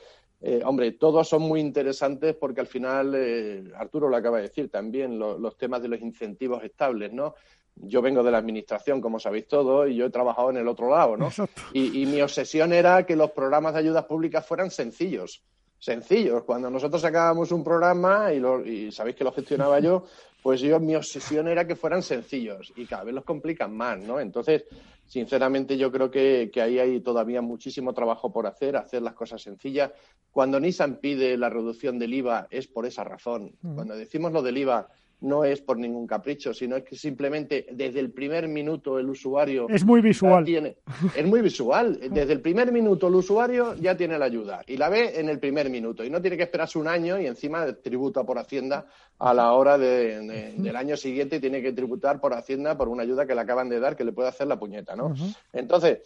eh, 0.40 0.62
hombre, 0.64 0.92
todos 0.92 1.28
son 1.28 1.42
muy 1.42 1.58
interesantes 1.58 2.36
porque 2.36 2.60
al 2.60 2.68
final, 2.68 3.12
eh, 3.16 3.64
Arturo 3.76 4.08
lo 4.08 4.16
acaba 4.16 4.36
de 4.36 4.44
decir 4.44 4.70
también, 4.70 5.18
los 5.18 5.56
temas 5.56 5.82
de 5.82 5.88
los 5.88 6.00
incentivos 6.00 6.62
estables, 6.62 7.12
¿no? 7.12 7.34
Yo 7.76 8.02
vengo 8.02 8.22
de 8.22 8.30
la 8.30 8.38
administración, 8.38 9.00
como 9.00 9.18
sabéis 9.18 9.48
todos, 9.48 9.88
y 9.88 9.96
yo 9.96 10.06
he 10.06 10.10
trabajado 10.10 10.50
en 10.50 10.58
el 10.58 10.68
otro 10.68 10.90
lado, 10.90 11.16
¿no? 11.16 11.30
Y, 11.72 12.04
mi 12.06 12.20
obsesión 12.20 12.72
era 12.72 13.06
que 13.06 13.16
los 13.16 13.30
programas 13.30 13.72
de 13.72 13.80
ayudas 13.80 14.04
públicas 14.04 14.46
fueran 14.46 14.70
sencillos. 14.70 15.42
Sencillos. 15.78 16.44
Cuando 16.44 16.68
nosotros 16.68 17.00
sacábamos 17.00 17.52
un 17.52 17.64
programa, 17.64 18.32
y, 18.32 18.68
y 18.68 18.92
sabéis 18.92 19.16
que 19.16 19.24
lo 19.24 19.32
gestionaba 19.32 19.80
yo, 19.80 20.04
pues 20.42 20.60
yo 20.60 20.80
mi 20.80 20.94
obsesión 20.94 21.48
era 21.48 21.66
que 21.66 21.76
fueran 21.76 22.02
sencillos 22.02 22.72
y 22.76 22.86
cada 22.86 23.04
vez 23.04 23.14
los 23.14 23.24
complican 23.24 23.76
más, 23.76 23.98
¿no? 23.98 24.20
Entonces, 24.20 24.64
sinceramente 25.06 25.76
yo 25.76 25.90
creo 25.90 26.10
que, 26.10 26.50
ahí 26.56 26.78
hay 26.78 27.00
todavía 27.00 27.42
muchísimo 27.42 27.92
trabajo 27.92 28.32
por 28.32 28.46
hacer, 28.46 28.76
hacer 28.76 29.02
las 29.02 29.14
cosas 29.14 29.42
sencillas. 29.42 29.90
Cuando 30.30 30.60
Nissan 30.60 30.96
pide 30.96 31.36
la 31.36 31.50
reducción 31.50 31.98
del 31.98 32.14
IVA 32.14 32.46
es 32.50 32.68
por 32.68 32.86
esa 32.86 33.04
razón. 33.04 33.56
Cuando 33.74 33.96
decimos 33.96 34.32
lo 34.32 34.40
del 34.42 34.58
IVA 34.58 34.88
no 35.20 35.44
es 35.44 35.60
por 35.60 35.78
ningún 35.78 36.06
capricho, 36.06 36.54
sino 36.54 36.76
es 36.76 36.84
que 36.84 36.96
simplemente 36.96 37.66
desde 37.72 38.00
el 38.00 38.10
primer 38.10 38.48
minuto 38.48 38.98
el 38.98 39.08
usuario... 39.08 39.68
Es 39.68 39.84
muy 39.84 40.00
visual. 40.00 40.44
Tiene, 40.44 40.76
es 41.14 41.26
muy 41.26 41.42
visual. 41.42 41.98
Desde 42.10 42.32
el 42.32 42.40
primer 42.40 42.72
minuto 42.72 43.08
el 43.08 43.14
usuario 43.14 43.74
ya 43.74 43.96
tiene 43.96 44.18
la 44.18 44.24
ayuda 44.24 44.62
y 44.66 44.76
la 44.76 44.88
ve 44.88 45.20
en 45.20 45.28
el 45.28 45.38
primer 45.38 45.68
minuto 45.68 46.04
y 46.04 46.10
no 46.10 46.20
tiene 46.20 46.36
que 46.36 46.44
esperarse 46.44 46.78
un 46.78 46.88
año 46.88 47.20
y 47.20 47.26
encima 47.26 47.70
tributa 47.72 48.24
por 48.24 48.38
Hacienda 48.38 48.86
a 49.18 49.34
la 49.34 49.52
hora 49.52 49.76
del 49.76 50.76
año 50.76 50.96
siguiente 50.96 51.36
y 51.36 51.40
tiene 51.40 51.62
que 51.62 51.72
tributar 51.72 52.20
por 52.20 52.32
Hacienda 52.32 52.76
por 52.76 52.88
una 52.88 53.02
ayuda 53.02 53.26
que 53.26 53.34
le 53.34 53.42
acaban 53.42 53.68
de 53.68 53.80
dar 53.80 53.96
que 53.96 54.04
le 54.04 54.12
puede 54.12 54.28
hacer 54.28 54.46
la 54.46 54.58
puñeta, 54.58 54.96
¿no? 54.96 55.14
Entonces, 55.52 55.98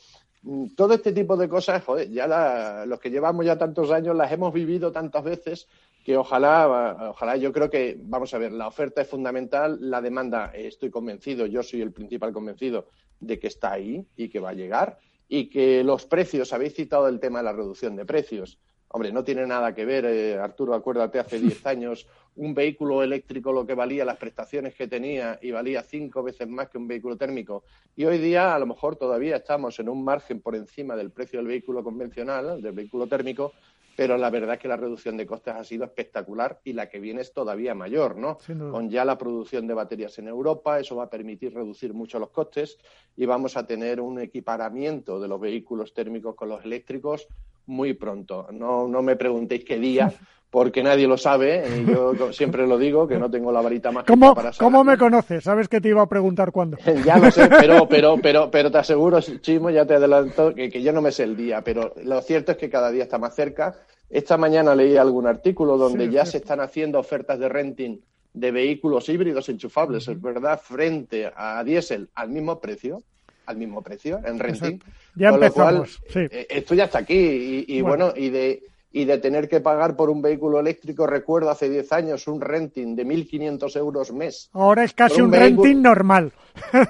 mm, 0.43 0.75
todo 0.75 0.95
este 0.95 1.13
tipo 1.13 1.37
de 1.37 1.49
cosas, 1.49 1.85
joder, 1.85 2.11
ya 2.11 2.85
los 2.87 2.99
que 2.99 3.11
llevamos 3.11 3.47
ya 3.47 3.57
tantos 3.57 3.91
años 3.91 4.17
las 4.17 4.33
hemos 4.33 4.53
vivido 4.53 4.91
tantas 4.91 5.23
veces 5.23 5.69
que 6.05 6.19
ojalá, 6.19 7.09
ojalá 7.11 7.37
yo 7.37 7.51
creo 7.51 7.71
que, 7.71 7.97
vamos 7.99 8.35
a 8.35 8.39
ver, 8.39 8.53
la 8.53 8.69
oferta 8.69 9.01
es 9.01 9.09
fundamental, 9.09 9.79
la 9.81 10.03
demanda, 10.03 10.53
estoy 10.55 10.91
convencido, 10.91 11.47
yo 11.47 11.63
soy 11.63 11.81
el 11.81 11.93
principal 11.93 12.33
convencido 12.33 12.89
de 13.21 13.39
que 13.39 13.47
está 13.47 13.73
ahí 13.73 14.07
y 14.15 14.29
que 14.29 14.39
va 14.39 14.51
a 14.51 14.55
llegar, 14.55 14.99
y 15.29 15.49
que 15.49 15.83
los 15.83 16.05
precios, 16.05 16.53
habéis 16.53 16.75
citado 16.75 17.09
el 17.09 17.19
tema 17.21 17.39
de 17.39 17.45
la 17.45 17.53
reducción 17.53 17.97
de 17.97 18.05
precios. 18.05 18.59
Hombre, 18.89 19.11
no 19.11 19.25
tiene 19.25 19.47
nada 19.47 19.75
que 19.75 19.87
ver, 19.87 20.05
eh, 20.05 20.39
Arturo, 20.39 20.75
acuérdate, 20.75 21.19
hace 21.19 21.41
10 21.41 21.67
años 21.67 22.07
un 22.37 22.53
vehículo 22.53 23.03
eléctrico 23.03 23.53
lo 23.53 23.67
que 23.67 23.75
valía, 23.75 24.05
las 24.05 24.19
prestaciones 24.19 24.75
que 24.75 24.89
tenía, 24.89 25.39
y 25.41 25.53
valía 25.53 25.83
cinco 25.83 26.23
veces 26.23 26.49
más 26.49 26.69
que 26.69 26.79
un 26.79 26.87
vehículo 26.87 27.17
térmico. 27.17 27.65
Y 27.97 28.05
hoy 28.05 28.19
día, 28.19 28.55
a 28.55 28.59
lo 28.59 28.67
mejor, 28.67 28.97
todavía 28.97 29.37
estamos 29.37 29.79
en 29.81 29.89
un 29.89 30.05
margen 30.05 30.41
por 30.41 30.55
encima 30.55 30.97
del 30.97 31.11
precio 31.11 31.39
del 31.39 31.47
vehículo 31.47 31.83
convencional, 31.83 32.61
del 32.61 32.73
vehículo 32.73 33.07
térmico, 33.07 33.53
pero 33.97 34.17
la 34.17 34.31
verdad 34.31 34.55
es 34.55 34.61
que 34.61 34.69
la 34.69 34.77
reducción 34.77 35.17
de 35.17 35.27
costes 35.27 35.55
ha 35.55 35.65
sido 35.65 35.85
espectacular 35.85 36.61
y 36.65 36.73
la 36.73 36.89
que 36.89 37.01
viene 37.01 37.21
es 37.21 37.33
todavía 37.33 37.75
mayor, 37.75 38.17
¿no? 38.17 38.39
Con 38.71 38.91
ya 38.91 39.05
la 39.05 39.19
producción 39.19 39.67
de 39.67 39.75
baterías 39.75 40.19
en 40.19 40.29
Europa, 40.29 40.81
eso 40.81 40.97
va 40.97 41.05
a 41.05 41.11
permitir 41.11 41.55
reducir 41.55 41.95
mucho 41.95 42.19
los 42.19 42.31
costes 42.31 42.79
y 43.17 43.27
vamos 43.27 43.57
a 43.57 43.67
tener 43.67 44.01
un 44.01 44.21
equiparamiento 44.21 45.21
de 45.21 45.29
los 45.29 45.41
vehículos 45.41 45.95
térmicos 45.95 46.35
con 46.35 46.49
los 46.49 46.65
eléctricos 46.65 47.29
muy 47.67 47.95
pronto. 47.95 48.47
No, 48.53 48.89
no 48.89 49.03
me 49.03 49.17
preguntéis 49.17 49.65
qué 49.65 49.79
día, 49.79 50.13
porque 50.51 50.83
nadie 50.83 51.09
lo 51.09 51.17
sabe, 51.17 51.65
y 51.69 51.91
yo 51.91 52.33
siempre 52.33 52.67
lo 52.67 52.79
digo, 52.79 53.09
que 53.09 53.19
no 53.19 53.31
tengo 53.31 53.51
la 53.51 53.61
varita 53.61 53.91
mágica 53.91 54.13
¿Cómo, 54.13 54.35
para 54.35 54.53
saberlo. 54.53 54.79
¿Cómo 54.79 54.85
me 54.85 54.97
conoces? 54.97 55.45
¿Sabes 55.45 55.69
que 55.69 55.81
te 55.81 55.89
iba 55.89 56.03
a 56.03 56.09
preguntar 56.09 56.53
cuándo? 56.53 56.77
ya 57.05 57.19
lo 57.19 57.31
sé, 57.31 57.49
pero, 57.61 57.89
pero, 57.89 58.19
pero, 58.23 58.51
pero 58.51 58.71
te 58.71 58.79
aseguro, 58.79 59.21
Chimo, 59.21 59.71
ya 59.71 59.85
te 59.85 59.95
adelanto, 59.95 60.55
que, 60.55 60.71
que, 60.71 60.83
yo 60.83 60.93
no 60.93 61.03
me 61.03 61.11
sé 61.11 61.25
el 61.25 61.37
día, 61.37 61.63
pero 61.63 61.95
lo 62.05 62.21
cierto 62.23 62.53
es 62.53 62.59
que 62.59 62.71
cada 62.71 62.91
día 62.91 63.03
está 63.03 63.19
más 63.19 63.35
cerca. 63.35 63.75
Esta 64.11 64.37
mañana 64.37 64.75
leí 64.75 64.97
algún 64.97 65.27
artículo 65.27 65.77
donde 65.77 66.09
ya 66.09 66.25
se 66.25 66.37
están 66.37 66.61
haciendo 66.61 67.01
ofertas 67.01 67.39
de 67.39 67.49
renting 67.49 67.99
de 68.35 68.51
vehículos 68.51 69.09
híbridos 69.09 69.49
enchufables, 69.49 70.09
es 70.09 70.21
verdad, 70.21 70.61
frente 70.61 71.33
a 71.35 71.63
diésel 71.65 72.11
al 72.15 72.31
mismo 72.31 72.61
precio, 72.61 73.03
al 73.47 73.57
mismo 73.57 73.83
precio 73.83 74.21
en 74.25 74.39
renting. 74.39 74.79
Ya 75.15 75.29
empezamos. 75.31 76.01
sí. 76.09 76.21
Eh, 76.31 76.47
esto 76.51 76.75
ya 76.75 76.85
está 76.85 76.99
aquí 76.99 77.65
y, 77.67 77.81
bueno. 77.81 78.13
y 78.17 78.31
de 78.31 78.63
y 78.95 79.05
de 79.07 79.19
tener 79.19 79.49
que 79.49 79.61
pagar 79.61 79.97
por 79.97 80.09
un 80.09 80.23
vehículo 80.23 80.61
eléctrico, 80.61 81.05
recuerdo 81.05 81.51
hace 81.51 81.69
10 81.69 81.93
años 81.93 82.29
un 82.29 82.41
renting 82.41 82.95
de 82.95 83.05
1.500 83.05 83.77
euros 83.77 84.13
mes. 84.13 84.49
Ahora 84.53 84.85
es 84.85 84.95
casi 84.95 85.21
un, 85.21 85.33
renting 85.33 85.83
normal. 85.83 86.33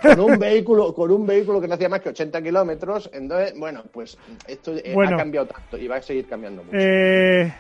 Con 0.03 0.21
un 0.21 0.39
vehículo 0.39 0.93
con 0.93 1.11
un 1.11 1.27
vehículo 1.27 1.63
que 1.63 1.67
no 1.67 1.75
hacía 1.75 1.89
más 1.89 2.03
que 2.03 2.11
80 2.11 2.43
kilómetros. 2.43 3.09
Entonces, 3.11 3.59
bueno, 3.59 3.85
pues 3.91 4.19
esto 4.47 4.75
eh, 4.77 4.95
ha 4.95 5.17
cambiado 5.17 5.47
tanto 5.47 5.79
y 5.79 5.89
va 5.89 5.97
a 5.97 6.03
seguir 6.03 6.27
cambiando 6.27 6.63
mucho. 6.63 6.77
Eh, 6.79 7.51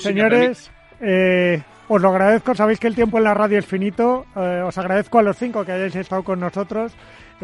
señores, 0.00 0.68
eh, 1.00 1.62
os 1.86 2.02
lo 2.02 2.08
agradezco. 2.08 2.56
Sabéis 2.56 2.80
que 2.80 2.88
el 2.88 2.96
tiempo 2.96 3.18
en 3.18 3.24
la 3.24 3.34
radio 3.34 3.60
es 3.60 3.66
finito. 3.66 4.26
os 4.34 4.78
agradezco 4.78 5.20
a 5.20 5.22
los 5.22 5.36
cinco 5.36 5.64
que 5.64 5.70
hayáis 5.70 5.94
estado 5.94 6.24
con 6.24 6.40
nosotros. 6.40 6.92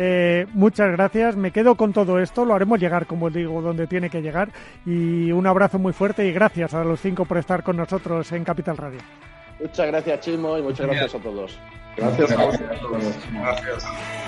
Eh, 0.01 0.47
muchas 0.55 0.93
gracias, 0.93 1.35
me 1.35 1.51
quedo 1.51 1.75
con 1.75 1.93
todo 1.93 2.21
esto, 2.21 2.45
lo 2.45 2.55
haremos 2.55 2.79
llegar, 2.79 3.07
como 3.07 3.31
digo, 3.31 3.61
donde 3.61 3.89
tiene 3.89 4.09
que 4.09 4.23
llegar. 4.23 4.51
Y 4.87 5.33
un 5.33 5.45
abrazo 5.45 5.81
muy 5.81 5.93
fuerte 5.93 6.25
y 6.25 6.33
gracias 6.33 6.73
a 6.73 6.85
los 6.85 7.01
cinco 7.01 7.25
por 7.25 7.37
estar 7.37 7.65
con 7.65 7.77
nosotros 7.77 8.31
en 8.31 8.45
Capital 8.45 8.77
Radio. 8.77 9.01
Muchas 9.59 9.89
gracias, 9.89 10.21
Chismo, 10.21 10.57
y 10.57 10.63
muchas 10.63 10.87
gracias 10.87 11.17
a 11.17 11.19
todos. 11.19 11.59
Gracias 11.97 12.31
a 12.31 12.37
todos. 12.37 12.61
Gracias. 13.33 14.28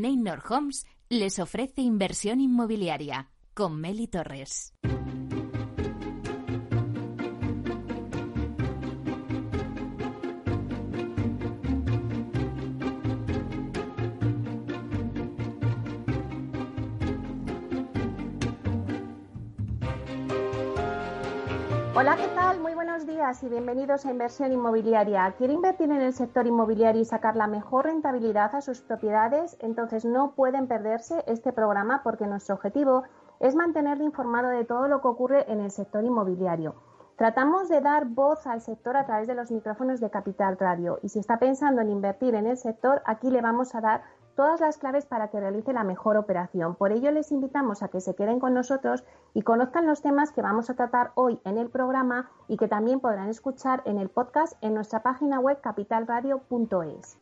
Neynor 0.00 0.42
Homes 0.48 0.86
les 1.08 1.38
ofrece 1.38 1.80
inversión 1.80 2.40
inmobiliaria 2.40 3.30
con 3.54 3.80
Meli 3.80 4.08
Torres. 4.08 4.74
Hola, 21.94 22.14
¿qué 22.14 22.28
tal? 22.34 22.60
Días 23.16 23.42
y 23.42 23.48
bienvenidos 23.48 24.04
a 24.04 24.10
Inversión 24.10 24.52
Inmobiliaria. 24.52 25.34
¿Quiere 25.38 25.54
invertir 25.54 25.90
en 25.90 26.02
el 26.02 26.12
sector 26.12 26.46
inmobiliario 26.46 27.00
y 27.00 27.06
sacar 27.06 27.34
la 27.34 27.46
mejor 27.46 27.86
rentabilidad 27.86 28.54
a 28.54 28.60
sus 28.60 28.82
propiedades? 28.82 29.56
Entonces 29.60 30.04
no 30.04 30.32
pueden 30.32 30.66
perderse 30.66 31.24
este 31.26 31.50
programa 31.50 32.02
porque 32.04 32.26
nuestro 32.26 32.56
objetivo 32.56 33.04
es 33.40 33.54
mantenerle 33.54 34.04
informado 34.04 34.50
de 34.50 34.66
todo 34.66 34.86
lo 34.86 35.00
que 35.00 35.08
ocurre 35.08 35.50
en 35.50 35.60
el 35.60 35.70
sector 35.70 36.04
inmobiliario. 36.04 36.74
Tratamos 37.16 37.70
de 37.70 37.80
dar 37.80 38.04
voz 38.04 38.46
al 38.46 38.60
sector 38.60 38.98
a 38.98 39.06
través 39.06 39.26
de 39.26 39.34
los 39.34 39.50
micrófonos 39.50 39.98
de 40.00 40.10
Capital 40.10 40.58
Radio 40.58 40.98
y 41.02 41.08
si 41.08 41.18
está 41.18 41.38
pensando 41.38 41.80
en 41.80 41.88
invertir 41.88 42.34
en 42.34 42.46
el 42.46 42.58
sector, 42.58 43.00
aquí 43.06 43.30
le 43.30 43.40
vamos 43.40 43.74
a 43.74 43.80
dar 43.80 44.02
todas 44.36 44.60
las 44.60 44.78
claves 44.78 45.06
para 45.06 45.28
que 45.28 45.40
realice 45.40 45.72
la 45.72 45.82
mejor 45.82 46.16
operación. 46.16 46.76
Por 46.76 46.92
ello 46.92 47.10
les 47.10 47.32
invitamos 47.32 47.82
a 47.82 47.88
que 47.88 48.00
se 48.00 48.14
queden 48.14 48.38
con 48.38 48.54
nosotros 48.54 49.02
y 49.34 49.42
conozcan 49.42 49.86
los 49.86 50.02
temas 50.02 50.30
que 50.30 50.42
vamos 50.42 50.70
a 50.70 50.74
tratar 50.74 51.10
hoy 51.14 51.40
en 51.44 51.58
el 51.58 51.70
programa 51.70 52.30
y 52.46 52.56
que 52.56 52.68
también 52.68 53.00
podrán 53.00 53.28
escuchar 53.28 53.82
en 53.86 53.98
el 53.98 54.10
podcast 54.10 54.52
en 54.62 54.74
nuestra 54.74 55.02
página 55.02 55.40
web 55.40 55.60
capitalradio.es. 55.60 57.18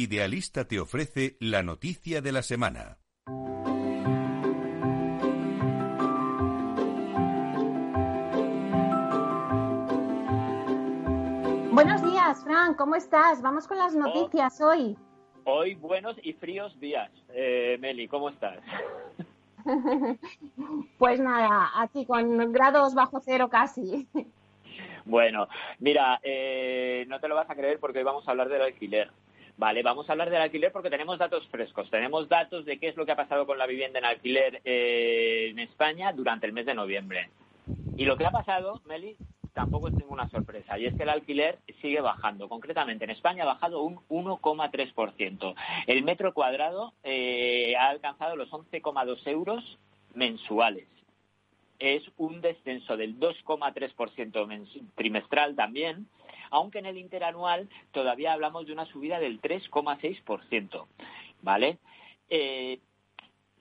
Idealista 0.00 0.64
te 0.64 0.78
ofrece 0.78 1.36
la 1.40 1.64
noticia 1.64 2.22
de 2.22 2.30
la 2.30 2.42
semana. 2.42 2.98
Buenos 11.72 12.00
días, 12.04 12.44
Fran, 12.44 12.74
¿cómo 12.74 12.94
estás? 12.94 13.42
Vamos 13.42 13.66
con 13.66 13.76
las 13.76 13.96
noticias 13.96 14.60
hoy. 14.60 14.96
Hoy 15.42 15.74
buenos 15.74 16.16
y 16.22 16.32
fríos 16.34 16.78
días. 16.78 17.10
Eh, 17.30 17.76
Meli, 17.80 18.06
¿cómo 18.06 18.28
estás? 18.28 18.60
pues 20.98 21.18
nada, 21.18 21.72
aquí 21.74 22.06
con 22.06 22.52
grados 22.52 22.94
bajo 22.94 23.18
cero 23.18 23.48
casi. 23.48 24.06
Bueno, 25.04 25.48
mira, 25.80 26.20
eh, 26.22 27.04
no 27.08 27.18
te 27.18 27.26
lo 27.26 27.34
vas 27.34 27.50
a 27.50 27.56
creer 27.56 27.80
porque 27.80 27.98
hoy 27.98 28.04
vamos 28.04 28.28
a 28.28 28.30
hablar 28.30 28.48
del 28.48 28.62
alquiler. 28.62 29.10
Vale, 29.58 29.82
vamos 29.82 30.08
a 30.08 30.12
hablar 30.12 30.30
del 30.30 30.40
alquiler 30.40 30.70
porque 30.70 30.88
tenemos 30.88 31.18
datos 31.18 31.44
frescos. 31.48 31.90
Tenemos 31.90 32.28
datos 32.28 32.64
de 32.64 32.78
qué 32.78 32.88
es 32.88 32.96
lo 32.96 33.04
que 33.04 33.10
ha 33.10 33.16
pasado 33.16 33.44
con 33.44 33.58
la 33.58 33.66
vivienda 33.66 33.98
en 33.98 34.04
alquiler 34.04 34.62
eh, 34.64 35.48
en 35.50 35.58
España 35.58 36.12
durante 36.12 36.46
el 36.46 36.52
mes 36.52 36.64
de 36.64 36.74
noviembre. 36.74 37.28
Y 37.96 38.04
lo 38.04 38.16
que 38.16 38.24
ha 38.24 38.30
pasado, 38.30 38.80
Meli, 38.86 39.16
tampoco 39.54 39.88
es 39.88 39.94
ninguna 39.94 40.28
sorpresa. 40.28 40.78
Y 40.78 40.86
es 40.86 40.94
que 40.94 41.02
el 41.02 41.08
alquiler 41.08 41.58
sigue 41.82 42.00
bajando. 42.00 42.48
Concretamente, 42.48 43.02
en 43.02 43.10
España 43.10 43.42
ha 43.42 43.46
bajado 43.46 43.82
un 43.82 43.96
1,3%. 44.08 45.54
El 45.88 46.04
metro 46.04 46.32
cuadrado 46.32 46.92
eh, 47.02 47.74
ha 47.76 47.88
alcanzado 47.88 48.36
los 48.36 48.50
11,2 48.50 49.26
euros 49.26 49.78
mensuales 50.14 50.86
es 51.78 52.02
un 52.16 52.40
descenso 52.40 52.96
del 52.96 53.18
2,3% 53.20 54.88
trimestral 54.96 55.54
también, 55.54 56.08
aunque 56.50 56.78
en 56.78 56.86
el 56.86 56.98
interanual 56.98 57.68
todavía 57.92 58.32
hablamos 58.32 58.66
de 58.66 58.72
una 58.72 58.86
subida 58.86 59.18
del 59.18 59.40
3,6%, 59.40 60.86
¿vale? 61.42 61.78
Eh, 62.30 62.78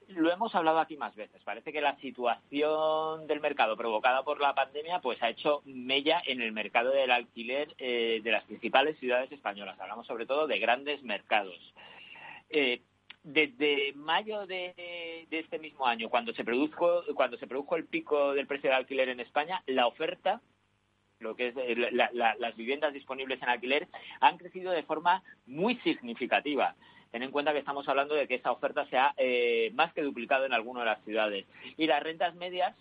lo 0.10 0.32
hemos 0.32 0.56
hablado 0.56 0.80
aquí 0.80 0.96
más 0.98 1.16
veces. 1.16 1.42
Parece 1.44 1.74
que 1.74 1.82
la 1.82 1.98
situación 1.98 3.28
del 3.28 3.42
mercado 3.42 3.76
provocada 3.76 4.24
por 4.24 4.40
la 4.40 4.56
pandemia 4.56 5.00
pues 5.00 5.22
ha 5.22 5.30
hecho 5.30 5.62
mella 5.66 6.22
en 6.26 6.42
el 6.42 6.52
mercado 6.52 6.92
del 6.92 7.12
alquiler 7.12 7.76
eh, 7.78 8.22
de 8.24 8.32
las 8.32 8.44
principales 8.46 8.98
ciudades 9.00 9.32
españolas. 9.32 9.80
Hablamos 9.80 10.08
sobre 10.08 10.26
todo 10.26 10.48
de 10.48 10.60
grandes 10.60 11.04
mercados. 11.04 11.58
Eh, 12.50 12.82
desde 13.24 13.92
mayo 13.94 14.48
de, 14.48 15.28
este 15.30 15.60
mismo 15.60 15.86
año, 15.86 16.10
cuando 16.10 16.34
se 16.34 16.46
produjo 16.46 17.04
cuando 17.14 17.38
se 17.38 17.48
produjo 17.48 17.76
el 17.76 17.86
pico 17.86 18.34
del 18.34 18.48
precio 18.48 18.70
del 18.70 18.78
alquiler 18.78 19.10
en 19.10 19.20
España, 19.20 19.62
la 19.66 19.86
oferta 19.88 20.42
lo 21.20 21.36
que 21.36 21.48
es 21.48 21.56
eh, 21.58 21.76
las 22.14 22.56
viviendas 22.56 22.94
disponibles 22.94 23.42
en 23.42 23.50
alquiler 23.50 23.88
han 24.20 24.38
crecido 24.38 24.72
de 24.72 24.84
forma 24.84 25.24
muy 25.46 25.76
significativa. 25.78 26.76
Ten 27.12 27.24
en 27.24 27.32
cuenta 27.32 27.54
que 27.54 27.60
estamos 27.60 27.88
hablando 27.88 28.16
de 28.16 28.28
que 28.28 28.36
esa 28.36 28.52
oferta 28.52 28.86
se 28.88 28.98
ha 28.98 29.14
eh, 29.18 29.72
más 29.74 29.94
que 29.94 30.02
duplicado 30.02 30.46
en 30.46 30.54
algunas 30.54 30.84
de 30.84 30.90
las 30.92 31.04
ciudades. 31.04 31.46
Y 31.78 31.88
las 31.88 32.04
rentas 32.04 32.36
medias 32.36 32.76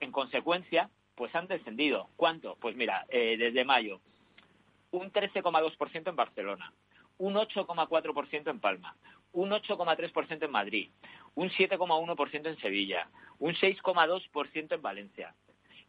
en 0.00 0.12
consecuencia, 0.12 0.90
pues 1.14 1.34
han 1.34 1.46
descendido. 1.46 2.08
¿Cuánto? 2.16 2.56
Pues 2.60 2.76
mira, 2.76 3.06
eh, 3.08 3.36
desde 3.38 3.64
mayo, 3.64 4.00
un 4.90 5.10
13,2% 5.10 6.08
en 6.08 6.16
Barcelona, 6.16 6.72
un 7.18 7.34
8,4% 7.34 8.50
en 8.50 8.60
Palma, 8.60 8.96
un 9.32 9.50
8,3% 9.50 10.44
en 10.44 10.50
Madrid, 10.50 10.90
un 11.34 11.50
7,1% 11.50 12.46
en 12.46 12.58
Sevilla, 12.58 13.08
un 13.38 13.54
6,2% 13.54 14.74
en 14.74 14.82
Valencia. 14.82 15.34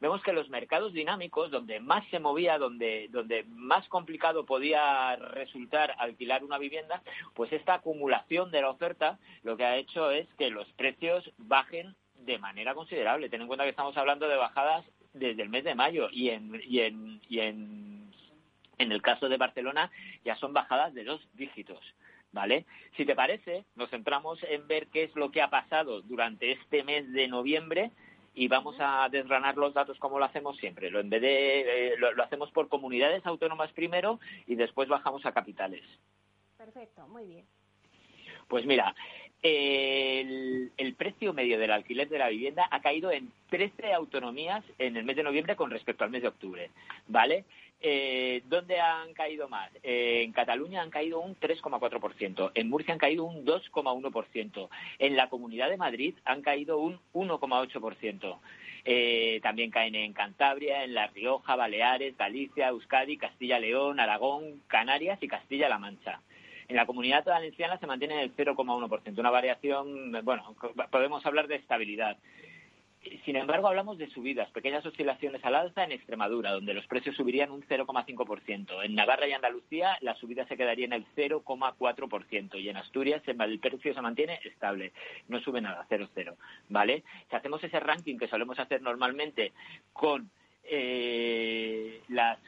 Vemos 0.01 0.21
que 0.23 0.33
los 0.33 0.49
mercados 0.49 0.93
dinámicos, 0.93 1.51
donde 1.51 1.79
más 1.79 2.05
se 2.09 2.19
movía, 2.19 2.57
donde, 2.57 3.07
donde 3.11 3.43
más 3.47 3.87
complicado 3.87 4.45
podía 4.45 5.15
resultar 5.15 5.95
alquilar 5.97 6.43
una 6.43 6.57
vivienda, 6.57 7.01
pues 7.33 7.51
esta 7.53 7.75
acumulación 7.75 8.51
de 8.51 8.61
la 8.61 8.69
oferta 8.69 9.17
lo 9.43 9.55
que 9.55 9.65
ha 9.65 9.77
hecho 9.77 10.11
es 10.11 10.27
que 10.37 10.49
los 10.49 10.67
precios 10.73 11.31
bajen 11.37 11.95
de 12.19 12.37
manera 12.39 12.73
considerable. 12.73 13.29
Ten 13.29 13.41
en 13.41 13.47
cuenta 13.47 13.63
que 13.63 13.69
estamos 13.69 13.95
hablando 13.97 14.27
de 14.27 14.35
bajadas 14.35 14.85
desde 15.13 15.43
el 15.43 15.49
mes 15.49 15.63
de 15.63 15.75
mayo 15.75 16.09
y 16.11 16.29
en, 16.29 16.61
y 16.67 16.79
en, 16.81 17.21
y 17.29 17.39
en, 17.39 18.11
en 18.77 18.91
el 18.91 19.01
caso 19.01 19.29
de 19.29 19.37
Barcelona 19.37 19.91
ya 20.25 20.35
son 20.35 20.53
bajadas 20.53 20.93
de 20.93 21.05
dos 21.05 21.21
dígitos. 21.33 21.79
¿Vale? 22.33 22.65
Si 22.97 23.05
te 23.05 23.15
parece, 23.15 23.63
nos 23.75 23.89
centramos 23.89 24.43
en 24.43 24.67
ver 24.67 24.87
qué 24.87 25.03
es 25.03 25.15
lo 25.15 25.31
que 25.31 25.41
ha 25.41 25.49
pasado 25.49 26.01
durante 26.01 26.51
este 26.51 26.83
mes 26.83 27.09
de 27.13 27.29
noviembre 27.29 27.91
y 28.35 28.47
vamos 28.47 28.75
a 28.79 29.07
desgranar 29.09 29.57
los 29.57 29.73
datos 29.73 29.97
como 29.97 30.19
lo 30.19 30.25
hacemos 30.25 30.57
siempre. 30.57 30.91
Lo, 30.91 30.99
en 30.99 31.09
vez 31.09 31.21
de, 31.21 31.61
eh, 31.61 31.97
lo, 31.97 32.13
lo 32.13 32.23
hacemos 32.23 32.51
por 32.51 32.67
comunidades 32.67 33.25
autónomas 33.25 33.71
primero 33.71 34.19
y 34.45 34.55
después 34.55 34.89
bajamos 34.89 35.25
a 35.25 35.31
capitales. 35.31 35.83
Perfecto, 36.57 37.07
muy 37.07 37.25
bien. 37.25 37.45
Pues 38.47 38.65
mira, 38.65 38.93
el, 39.41 40.71
el, 40.77 40.95
precio 40.95 41.33
medio 41.33 41.59
del 41.59 41.71
alquiler 41.71 42.09
de 42.09 42.17
la 42.17 42.29
vivienda 42.29 42.67
ha 42.71 42.81
caído 42.81 43.11
en 43.11 43.31
13 43.49 43.93
autonomías 43.93 44.63
en 44.77 44.97
el 44.97 45.03
mes 45.03 45.15
de 45.15 45.23
noviembre 45.23 45.55
con 45.55 45.71
respecto 45.71 46.03
al 46.03 46.09
mes 46.09 46.21
de 46.21 46.27
octubre, 46.29 46.71
¿vale? 47.07 47.45
Eh, 47.81 48.41
¿Dónde 48.47 48.79
han 48.79 49.13
caído 49.13 49.47
más? 49.47 49.69
Eh, 49.83 50.23
en 50.23 50.31
Cataluña 50.31 50.81
han 50.81 50.89
caído 50.89 51.19
un 51.19 51.35
3,4%, 51.35 52.51
en 52.55 52.69
Murcia 52.69 52.93
han 52.93 52.99
caído 52.99 53.25
un 53.25 53.45
2,1%, 53.45 54.69
en 54.99 55.15
la 55.15 55.29
Comunidad 55.29 55.69
de 55.69 55.77
Madrid 55.77 56.15
han 56.25 56.41
caído 56.41 56.79
un 56.79 56.99
1,8%. 57.13 58.39
Eh, 58.87 59.39
también 59.41 59.71
caen 59.71 59.95
en 59.95 60.13
Cantabria, 60.13 60.83
en 60.83 60.93
La 60.93 61.07
Rioja, 61.07 61.55
Baleares, 61.55 62.15
Galicia, 62.17 62.67
Euskadi, 62.67 63.17
Castilla-León, 63.17 63.99
Aragón, 63.99 64.61
Canarias 64.67 65.17
y 65.21 65.27
Castilla-La 65.27 65.79
Mancha. 65.79 66.21
En 66.67 66.75
la 66.75 66.85
comunidad 66.85 67.25
valenciana 67.25 67.79
se 67.79 67.87
mantiene 67.87 68.21
el 68.21 68.35
0,1%, 68.35 69.19
una 69.19 69.31
variación, 69.31 70.11
bueno, 70.23 70.55
podemos 70.91 71.25
hablar 71.25 71.47
de 71.47 71.55
estabilidad. 71.55 72.17
Sin 73.23 73.35
embargo, 73.35 73.67
hablamos 73.67 73.97
de 73.97 74.09
subidas, 74.09 74.49
pequeñas 74.51 74.85
oscilaciones 74.85 75.43
al 75.45 75.55
alza 75.55 75.83
en 75.83 75.91
Extremadura, 75.91 76.51
donde 76.51 76.73
los 76.73 76.87
precios 76.87 77.15
subirían 77.15 77.51
un 77.51 77.61
0,5%. 77.63 78.83
En 78.83 78.95
Navarra 78.95 79.27
y 79.27 79.33
Andalucía, 79.33 79.97
la 80.01 80.15
subida 80.15 80.47
se 80.47 80.57
quedaría 80.57 80.85
en 80.85 80.93
el 80.93 81.05
0,4%. 81.15 82.59
Y 82.59 82.69
en 82.69 82.77
Asturias, 82.77 83.21
el 83.27 83.59
precio 83.59 83.93
se 83.93 84.01
mantiene 84.01 84.39
estable, 84.43 84.91
no 85.27 85.39
sube 85.39 85.61
nada, 85.61 85.85
0,0. 85.89 86.35
¿Vale? 86.69 87.03
Si 87.29 87.35
hacemos 87.35 87.63
ese 87.63 87.79
ranking 87.79 88.17
que 88.17 88.27
solemos 88.27 88.57
hacer 88.59 88.81
normalmente 88.81 89.53
con 89.93 90.31
eh, 90.67 92.01
las, 92.09 92.39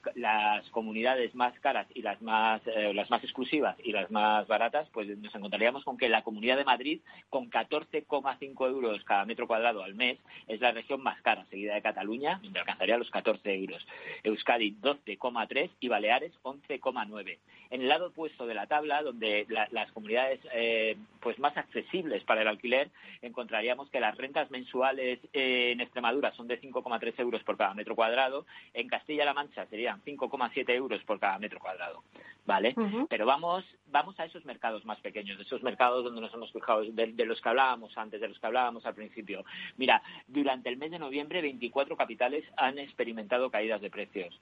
comunidades 0.71 1.34
más 1.36 1.58
caras 1.60 1.88
y 1.93 2.01
las 2.01 2.21
más 2.21 2.62
eh, 2.67 2.93
las 2.93 3.10
más 3.10 3.23
exclusivas 3.23 3.75
y 3.84 3.91
las 3.91 4.10
más 4.12 4.47
baratas, 4.47 4.88
pues 4.91 5.08
nos 5.17 5.34
encontraríamos 5.34 5.84
con 5.84 5.97
que 5.97 6.10
la 6.10 6.23
Comunidad 6.23 6.58
de 6.58 6.65
Madrid, 6.65 7.01
con 7.30 7.49
14,5 7.49 8.67
euros 8.67 9.03
cada 9.03 9.25
metro 9.25 9.47
cuadrado 9.47 9.84
al 9.84 9.95
mes, 9.95 10.17
es 10.47 10.60
la 10.62 10.71
región 10.71 11.01
más 11.01 11.21
cara, 11.21 11.45
seguida 11.49 11.75
de 11.75 11.82
Cataluña, 11.82 12.39
donde 12.41 12.60
alcanzaría 12.60 12.97
los 12.97 13.10
14 13.12 13.53
euros. 13.53 13.86
Euskadi 14.23 14.75
12,3 14.82 15.69
y 15.80 15.88
Baleares 15.88 16.34
11,9. 16.43 17.38
En 17.69 17.82
el 17.82 17.89
lado 17.89 18.08
opuesto 18.08 18.47
de 18.47 18.53
la 18.53 18.67
tabla, 18.67 19.01
donde 19.01 19.45
la, 19.49 19.67
las 19.71 19.91
comunidades 19.91 20.39
eh, 20.53 20.95
pues 21.19 21.38
más 21.39 21.56
accesibles 21.58 22.23
para 22.23 22.41
el 22.41 22.47
alquiler, 22.47 22.89
encontraríamos 23.21 23.89
que 23.89 23.99
las 23.99 24.15
rentas 24.17 24.49
mensuales 24.51 25.19
en 25.34 25.82
Extremadura 25.82 26.32
son 26.34 26.47
de 26.47 26.62
5,3 26.62 27.19
euros 27.19 27.43
por 27.43 27.58
cada 27.58 27.73
metro 27.73 27.95
cuadrado 27.95 28.07
cuadrado, 28.08 28.46
en 28.74 28.88
Castilla-La 28.88 29.34
Mancha 29.34 29.65
serían 29.65 30.02
5,7 30.02 30.70
euros 30.70 31.04
por 31.04 31.20
cada 31.20 31.38
metro 31.39 31.60
cuadrado, 31.60 32.04
¿vale? 32.46 32.74
Pero 33.10 33.26
vamos, 33.26 33.65
vamos 33.88 34.17
a 34.20 34.26
esos 34.26 34.46
mercados 34.46 34.86
más 34.86 35.00
pequeños, 35.02 35.39
esos 35.39 35.62
mercados 35.62 36.06
donde 36.06 36.22
nos 36.22 36.34
hemos 36.34 36.52
fijado, 36.54 36.84
de, 36.86 37.08
de, 37.08 37.26
los 37.26 37.41
que 37.41 37.50
hablábamos 37.50 37.98
antes, 37.98 38.22
de 38.22 38.30
los 38.30 38.39
que 38.39 38.48
hablábamos 38.48 38.86
al 38.86 38.96
principio. 38.96 39.43
Mira, 39.76 40.02
durante 40.28 40.70
el 40.70 40.78
mes 40.78 40.91
de 40.91 41.00
noviembre, 41.00 41.41
24 41.41 41.98
capitales 41.98 42.46
han 42.56 42.80
experimentado 42.80 43.52
caídas 43.52 43.82
de 43.82 43.89
precios. 43.89 44.39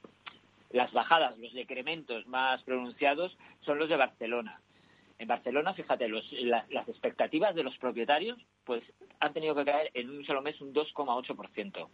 Las 0.71 0.91
bajadas, 0.93 1.38
los 1.39 1.54
decrementos 1.54 2.28
más 2.28 2.62
pronunciados 2.63 3.36
son 3.62 3.80
los 3.80 3.89
de 3.89 3.97
Barcelona. 3.97 4.62
En 5.17 5.28
Barcelona, 5.28 5.73
fíjate, 5.73 6.08
los, 6.08 6.30
la, 6.34 6.65
las 6.69 6.88
expectativas 6.88 7.56
de 7.56 7.63
los 7.63 7.75
propietarios 7.78 8.38
pues 8.63 8.84
han 9.19 9.34
tenido 9.34 9.56
que 9.56 9.65
caer 9.65 9.89
en 9.93 10.10
un 10.10 10.25
solo 10.25 10.41
mes 10.41 10.60
un 10.62 10.73
2,8%. 10.73 11.88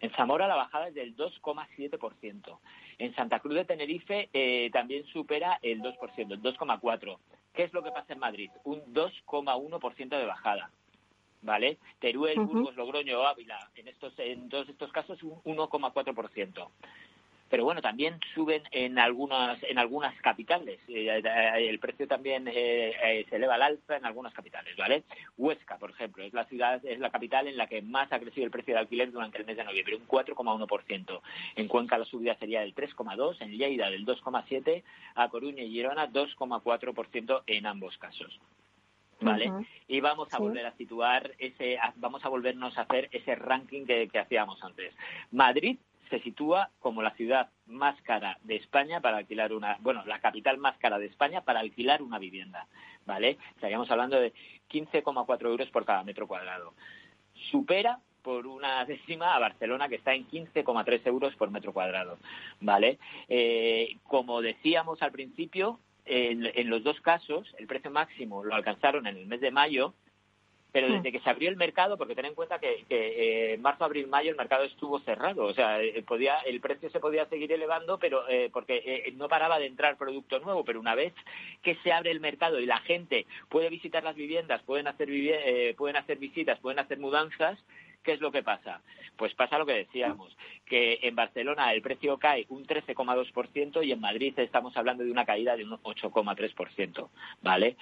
En 0.00 0.10
Zamora 0.12 0.46
la 0.46 0.54
bajada 0.56 0.88
es 0.88 0.94
del 0.94 1.16
2,7%. 1.16 2.58
En 2.98 3.14
Santa 3.14 3.40
Cruz 3.40 3.54
de 3.54 3.64
Tenerife 3.64 4.28
eh, 4.32 4.70
también 4.72 5.04
supera 5.06 5.58
el 5.62 5.80
2%, 5.82 6.32
el 6.32 6.42
2,4%. 6.42 7.18
¿Qué 7.52 7.64
es 7.64 7.72
lo 7.72 7.82
que 7.82 7.90
pasa 7.90 8.12
en 8.12 8.20
Madrid? 8.20 8.50
Un 8.64 8.80
2,1% 8.94 10.08
de 10.08 10.26
bajada. 10.26 10.70
¿Vale? 11.42 11.78
Teruel, 12.00 12.38
uh 12.38 12.42
-huh. 12.42 12.46
Burgos, 12.46 12.76
Logroño, 12.76 13.22
Ávila, 13.26 13.70
en, 13.76 13.88
estos, 13.88 14.12
en 14.18 14.48
todos 14.48 14.68
estos 14.68 14.90
casos 14.92 15.22
un 15.22 15.40
1,4% 15.44 16.68
pero 17.48 17.64
bueno, 17.64 17.80
también 17.80 18.20
suben 18.34 18.62
en 18.70 18.98
algunas 18.98 19.62
en 19.62 19.78
algunas 19.78 20.14
capitales. 20.20 20.78
Eh, 20.88 21.22
el 21.56 21.78
precio 21.78 22.06
también 22.06 22.46
eh, 22.48 22.94
eh, 23.02 23.26
se 23.28 23.36
eleva 23.36 23.54
al 23.54 23.62
alza 23.62 23.96
en 23.96 24.04
algunas 24.04 24.34
capitales, 24.34 24.76
¿vale? 24.76 25.04
Huesca, 25.36 25.78
por 25.78 25.90
ejemplo, 25.90 26.24
es 26.24 26.32
la 26.32 26.44
ciudad, 26.44 26.84
es 26.84 26.98
la 26.98 27.10
capital 27.10 27.48
en 27.48 27.56
la 27.56 27.66
que 27.66 27.82
más 27.82 28.12
ha 28.12 28.18
crecido 28.20 28.44
el 28.44 28.50
precio 28.50 28.74
de 28.74 28.80
alquiler 28.80 29.10
durante 29.10 29.38
el 29.38 29.46
mes 29.46 29.56
de 29.56 29.64
noviembre, 29.64 29.96
un 29.96 30.06
4,1%. 30.06 31.20
En 31.56 31.68
Cuenca 31.68 31.98
la 31.98 32.04
subida 32.04 32.34
sería 32.36 32.60
del 32.60 32.74
3,2%, 32.74 33.36
en 33.40 33.52
Lleida 33.52 33.90
del 33.90 34.04
2,7%, 34.04 34.82
a 35.14 35.28
Coruña 35.28 35.62
y 35.62 35.70
Girona 35.70 36.08
2,4% 36.10 37.42
en 37.46 37.66
ambos 37.66 37.96
casos. 37.98 38.38
¿vale? 39.20 39.50
Uh 39.50 39.54
-huh. 39.54 39.66
Y 39.88 40.00
vamos 40.00 40.28
a 40.32 40.36
sí. 40.36 40.42
volver 40.42 40.66
a 40.66 40.76
situar 40.76 41.32
ese, 41.38 41.78
vamos 41.96 42.24
a 42.24 42.28
volvernos 42.28 42.76
a 42.78 42.82
hacer 42.82 43.08
ese 43.12 43.34
ranking 43.34 43.84
que, 43.84 44.08
que 44.08 44.18
hacíamos 44.18 44.62
antes. 44.62 44.94
Madrid 45.32 45.78
se 46.08 46.20
sitúa 46.20 46.70
como 46.80 47.02
la 47.02 47.14
ciudad 47.14 47.50
más 47.66 48.00
cara 48.02 48.38
de 48.42 48.56
España 48.56 49.00
para 49.00 49.18
alquilar 49.18 49.52
una, 49.52 49.76
bueno, 49.80 50.04
la 50.06 50.20
capital 50.20 50.58
más 50.58 50.76
cara 50.78 50.98
de 50.98 51.06
España 51.06 51.42
para 51.42 51.60
alquilar 51.60 52.02
una 52.02 52.18
vivienda, 52.18 52.66
¿vale? 53.06 53.38
Estaríamos 53.54 53.90
hablando 53.90 54.20
de 54.20 54.32
15,4 54.70 55.46
euros 55.46 55.68
por 55.70 55.84
cada 55.84 56.04
metro 56.04 56.26
cuadrado. 56.26 56.74
Supera 57.50 58.00
por 58.22 58.46
una 58.46 58.84
décima 58.86 59.34
a 59.34 59.38
Barcelona, 59.38 59.88
que 59.88 59.96
está 59.96 60.14
en 60.14 60.28
15,3 60.28 61.06
euros 61.06 61.34
por 61.36 61.50
metro 61.50 61.72
cuadrado, 61.72 62.18
¿vale? 62.60 62.98
Eh, 63.28 63.96
como 64.04 64.40
decíamos 64.42 65.02
al 65.02 65.12
principio, 65.12 65.80
en, 66.04 66.46
en 66.54 66.70
los 66.70 66.82
dos 66.82 67.00
casos, 67.02 67.54
el 67.58 67.66
precio 67.66 67.90
máximo 67.90 68.42
lo 68.42 68.54
alcanzaron 68.54 69.06
en 69.06 69.16
el 69.16 69.26
mes 69.26 69.40
de 69.40 69.50
mayo, 69.50 69.94
pero 70.72 70.88
desde 70.88 71.12
que 71.12 71.20
se 71.20 71.30
abrió 71.30 71.48
el 71.48 71.56
mercado, 71.56 71.96
porque 71.96 72.14
ten 72.14 72.26
en 72.26 72.34
cuenta 72.34 72.58
que, 72.58 72.84
que 72.88 73.52
eh, 73.54 73.58
marzo, 73.58 73.84
abril, 73.84 74.06
mayo 74.06 74.30
el 74.30 74.36
mercado 74.36 74.64
estuvo 74.64 74.98
cerrado, 75.00 75.44
o 75.44 75.54
sea, 75.54 75.82
eh, 75.82 76.02
podía, 76.06 76.38
el 76.40 76.60
precio 76.60 76.90
se 76.90 77.00
podía 77.00 77.26
seguir 77.26 77.52
elevando, 77.52 77.98
pero 77.98 78.28
eh, 78.28 78.50
porque 78.52 78.82
eh, 78.84 79.12
no 79.16 79.28
paraba 79.28 79.58
de 79.58 79.66
entrar 79.66 79.96
producto 79.96 80.38
nuevo, 80.40 80.64
pero 80.64 80.80
una 80.80 80.94
vez 80.94 81.14
que 81.62 81.76
se 81.76 81.92
abre 81.92 82.10
el 82.10 82.20
mercado 82.20 82.60
y 82.60 82.66
la 82.66 82.80
gente 82.80 83.26
puede 83.48 83.70
visitar 83.70 84.04
las 84.04 84.16
viviendas, 84.16 84.62
pueden 84.62 84.88
hacer, 84.88 85.08
eh, 85.10 85.74
pueden 85.76 85.96
hacer 85.96 86.18
visitas, 86.18 86.58
pueden 86.58 86.78
hacer 86.78 86.98
mudanzas, 86.98 87.58
¿qué 88.02 88.12
es 88.12 88.20
lo 88.20 88.30
que 88.30 88.42
pasa? 88.42 88.82
Pues 89.16 89.34
pasa 89.34 89.58
lo 89.58 89.66
que 89.66 89.72
decíamos, 89.72 90.36
que 90.66 91.00
en 91.02 91.16
Barcelona 91.16 91.72
el 91.72 91.82
precio 91.82 92.18
cae 92.18 92.46
un 92.50 92.66
13,2% 92.66 93.84
y 93.84 93.92
en 93.92 94.00
Madrid 94.00 94.38
estamos 94.38 94.76
hablando 94.76 95.02
de 95.02 95.10
una 95.10 95.24
caída 95.24 95.56
de 95.56 95.64
un 95.64 95.72
8,3%, 95.82 97.08
¿vale? 97.42 97.76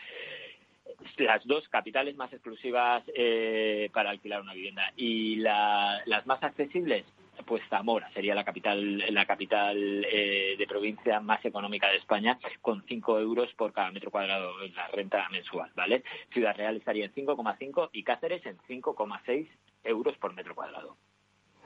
Las 1.18 1.44
dos 1.46 1.68
capitales 1.68 2.16
más 2.16 2.32
exclusivas 2.32 3.02
eh, 3.14 3.90
para 3.92 4.10
alquilar 4.10 4.40
una 4.40 4.54
vivienda. 4.54 4.92
Y 4.96 5.36
la, 5.36 6.02
las 6.06 6.26
más 6.26 6.42
accesibles 6.42 7.04
pues 7.44 7.62
Zamora 7.68 8.10
sería 8.12 8.34
la 8.34 8.44
capital 8.44 8.98
la 9.12 9.26
capital 9.26 10.06
eh, 10.10 10.56
de 10.58 10.66
provincia 10.66 11.20
más 11.20 11.44
económica 11.44 11.88
de 11.90 11.98
España 11.98 12.38
con 12.62 12.82
5 12.82 13.20
euros 13.20 13.52
por 13.54 13.74
cada 13.74 13.90
metro 13.90 14.10
cuadrado 14.10 14.62
en 14.62 14.74
la 14.74 14.88
renta 14.88 15.28
mensual 15.28 15.70
vale 15.76 16.02
Ciudad 16.32 16.56
Real 16.56 16.76
estaría 16.76 17.04
en 17.04 17.12
5,5 17.12 17.90
y 17.92 18.02
Cáceres 18.04 18.44
en 18.46 18.56
5,6 18.56 19.48
euros 19.84 20.16
por 20.16 20.34
metro 20.34 20.54
cuadrado. 20.54 20.96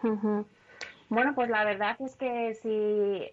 Uh. 0.03 0.44
Bueno, 1.11 1.35
pues 1.35 1.51
la 1.51 1.64
verdad 1.64 1.96
es 2.01 2.14
que 2.14 2.55
si 2.55 2.68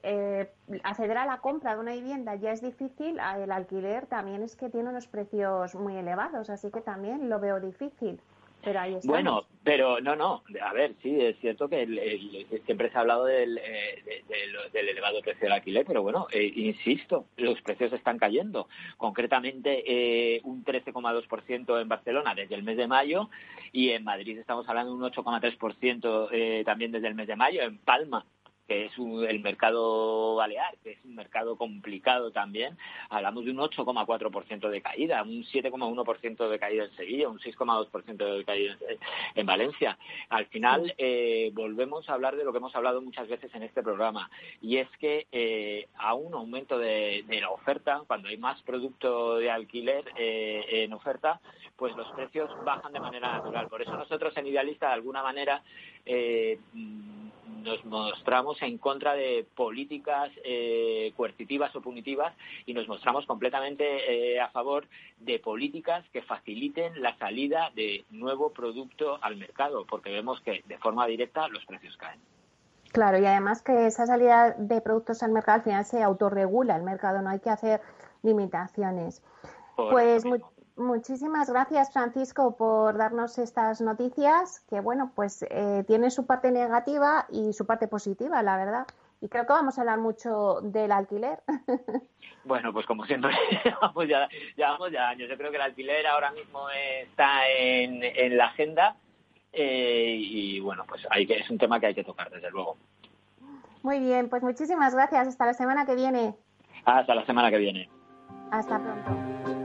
eh, 0.02 0.52
acceder 0.84 1.16
a 1.16 1.28
la 1.28 1.42
compra 1.42 1.76
de 1.76 1.80
una 1.80 1.92
vivienda 1.94 2.34
ya 2.34 2.52
es 2.52 2.60
difícil, 2.60 3.20
el 3.20 3.52
alquiler 3.52 4.08
también 4.08 4.42
es 4.42 4.56
que 4.56 4.70
tiene 4.72 4.90
unos 4.90 5.08
precios 5.08 5.76
muy 5.76 5.96
elevados, 5.96 6.50
así 6.50 6.72
que 6.72 6.82
también 6.82 7.30
lo 7.30 7.40
veo 7.40 7.60
difícil. 7.60 8.20
Bueno, 9.04 9.46
pero 9.64 10.00
no, 10.02 10.16
no. 10.16 10.44
A 10.62 10.74
ver, 10.74 10.96
sí, 11.02 11.20
es 11.20 11.38
cierto 11.40 11.68
que 11.70 11.86
siempre 12.66 12.90
se 12.90 12.98
ha 12.98 13.02
hablado 13.02 13.26
del, 13.26 13.56
del, 14.74 14.90
elevado 14.90 15.22
precio 15.22 15.44
del 15.44 15.54
alquiler, 15.54 15.86
pero 15.86 16.02
bueno, 16.02 16.28
insisto, 16.34 17.26
los 17.38 17.62
precios 17.62 17.94
están 17.94 18.18
cayendo. 18.18 18.68
Concretamente, 18.98 20.42
un 20.44 20.64
13,2% 20.64 21.82
en 21.82 21.88
Barcelona 21.88 22.36
desde 22.36 22.56
el 22.56 22.64
mes 22.64 22.78
de 22.78 22.88
mayo 22.88 23.30
y 23.72 23.90
en 23.90 24.04
Madrid 24.04 24.38
estamos 24.38 24.68
hablando 24.70 24.92
de 24.92 24.98
un 24.98 25.12
8,3% 25.12 26.30
eh, 26.32 26.64
también 26.66 26.92
desde 26.92 27.08
el 27.08 27.16
mes 27.16 27.28
de 27.28 27.36
mayo. 27.36 27.62
En 27.62 27.78
Palma 27.78 28.26
que 28.68 28.86
es 28.86 28.92
el 28.98 29.40
mercado 29.40 30.36
balear, 30.36 30.76
que 30.84 30.92
es 30.92 31.06
un 31.06 31.16
mercado 31.16 31.58
complicado 31.58 32.32
también, 32.32 32.78
hablamos 33.10 33.46
de 33.46 33.52
un 33.52 33.58
8,4% 33.58 34.70
de 34.70 34.82
caída, 34.82 35.24
un 35.24 35.44
7,1% 35.44 36.50
de 36.50 36.60
caída 36.60 36.84
en 36.86 36.96
Sevilla, 36.96 37.30
un 37.30 37.40
6,2% 37.40 38.38
de 38.38 38.46
caída 38.46 38.78
en, 39.36 39.46
Valencia. 39.46 39.98
Al 40.30 40.46
final, 40.48 40.94
eh, 40.98 41.52
volvemos 41.54 42.10
a 42.10 42.14
hablar 42.14 42.36
de 42.36 42.44
lo 42.44 42.52
que 42.52 42.58
hemos 42.58 42.76
hablado 42.76 43.02
muchas 43.02 43.28
veces 43.30 43.54
en 43.56 43.64
este 43.64 43.82
programa, 43.82 44.30
y 44.62 44.78
es 44.78 44.90
que 45.00 45.28
eh, 45.32 45.88
a 45.98 46.14
un 46.14 46.34
aumento 46.34 46.78
de, 46.78 47.24
la 47.28 47.50
oferta, 47.50 48.02
cuando 48.08 48.28
hay 48.30 48.38
más 48.38 48.62
producto 48.64 49.38
de 49.38 49.50
alquiler 49.50 50.04
eh, 50.18 50.66
en 50.84 50.94
oferta, 50.94 51.40
pues 51.78 51.96
los 51.96 52.08
precios 52.14 52.50
bajan 52.66 52.92
de 52.92 53.00
manera 53.00 53.34
natural. 53.34 53.68
Por 53.68 53.82
eso 53.82 53.96
nosotros 53.96 54.36
en 54.36 54.48
Idealista, 54.48 54.88
de 54.88 54.94
alguna 54.94 55.22
manera, 55.22 55.62
eh, 56.06 56.60
nos 57.68 57.86
mostramos 57.86 58.62
en 58.62 58.78
contra 58.78 59.14
de 59.14 59.46
políticas 59.56 60.32
eh, 60.44 61.14
coercitivas 61.16 61.76
o 61.76 61.82
punitivas 61.82 62.34
y 62.66 62.74
nos 62.74 62.88
mostramos 62.88 63.26
completamente 63.26 63.86
eh, 64.36 64.40
a 64.40 64.50
favor 64.50 64.88
de 65.20 65.40
políticas 65.40 66.06
que 66.12 66.22
faciliten 66.22 67.02
la 67.02 67.18
salida 67.18 67.72
de 67.76 68.06
nuevo 68.10 68.52
producto 68.52 69.20
al 69.22 69.36
mercado, 69.36 69.86
porque 69.86 70.10
vemos 70.10 70.40
que 70.42 70.64
de 70.66 70.78
forma 70.78 71.06
directa 71.06 71.48
los 71.50 71.66
precios 71.66 71.96
caen. 71.98 72.20
Claro, 72.94 73.20
y 73.20 73.26
además 73.26 73.62
que 73.62 73.86
esa 73.86 74.08
salida 74.08 74.56
de 74.58 74.82
productos 74.82 75.22
al 75.22 75.32
mercado 75.32 75.58
al 75.58 75.64
final 75.64 75.86
se 75.86 76.02
autorregula 76.02 76.78
el 76.78 76.84
mercado, 76.84 77.22
no 77.22 77.30
hay 77.30 77.40
que 77.40 77.50
hacer 77.50 77.82
limitaciones. 78.24 79.22
pues 79.76 80.24
Muchísimas 80.78 81.50
gracias, 81.50 81.92
Francisco, 81.92 82.56
por 82.56 82.98
darnos 82.98 83.40
estas 83.40 83.82
noticias 83.82 84.64
que, 84.70 84.80
bueno, 84.80 85.12
pues 85.16 85.44
eh, 85.50 85.84
tienen 85.88 86.12
su 86.12 86.28
parte 86.28 86.52
negativa 86.52 87.26
y 87.30 87.54
su 87.54 87.66
parte 87.66 87.88
positiva, 87.88 88.44
la 88.44 88.58
verdad. 88.58 88.86
Y 89.20 89.28
creo 89.28 89.48
que 89.48 89.54
vamos 89.54 89.78
a 89.78 89.82
hablar 89.82 90.00
mucho 90.00 90.62
del 90.62 90.92
alquiler. 90.92 91.40
Bueno, 92.44 92.72
pues 92.72 92.86
como 92.86 93.04
siempre, 93.06 93.34
llevamos 93.66 94.08
ya, 94.08 94.30
llevamos 94.56 94.90
ya 94.90 95.10
años. 95.10 95.28
Yo 95.30 95.36
creo 95.36 95.52
que 95.52 95.58
el 95.58 95.64
alquiler 95.64 96.08
ahora 96.08 96.32
mismo 96.32 96.70
está 96.70 97.46
en, 97.50 98.02
en 98.02 98.38
la 98.38 98.46
agenda 98.46 98.96
eh, 99.52 100.16
y, 100.18 100.60
bueno, 100.62 100.86
pues 100.88 101.06
hay 101.10 101.28
que, 101.28 101.40
es 101.40 101.50
un 101.50 101.58
tema 101.58 101.78
que 101.80 101.88
hay 101.88 101.94
que 101.94 102.06
tocar, 102.06 102.30
desde 102.30 102.50
luego. 102.50 102.78
Muy 103.84 104.00
bien, 104.00 104.30
pues 104.30 104.44
muchísimas 104.44 104.94
gracias. 104.94 105.28
Hasta 105.28 105.46
la 105.46 105.54
semana 105.54 105.86
que 105.86 105.96
viene. 105.96 106.36
Hasta 106.86 107.16
la 107.16 107.26
semana 107.26 107.52
que 107.52 107.58
viene. 107.58 107.90
Hasta 108.52 108.80
pronto. 108.80 109.57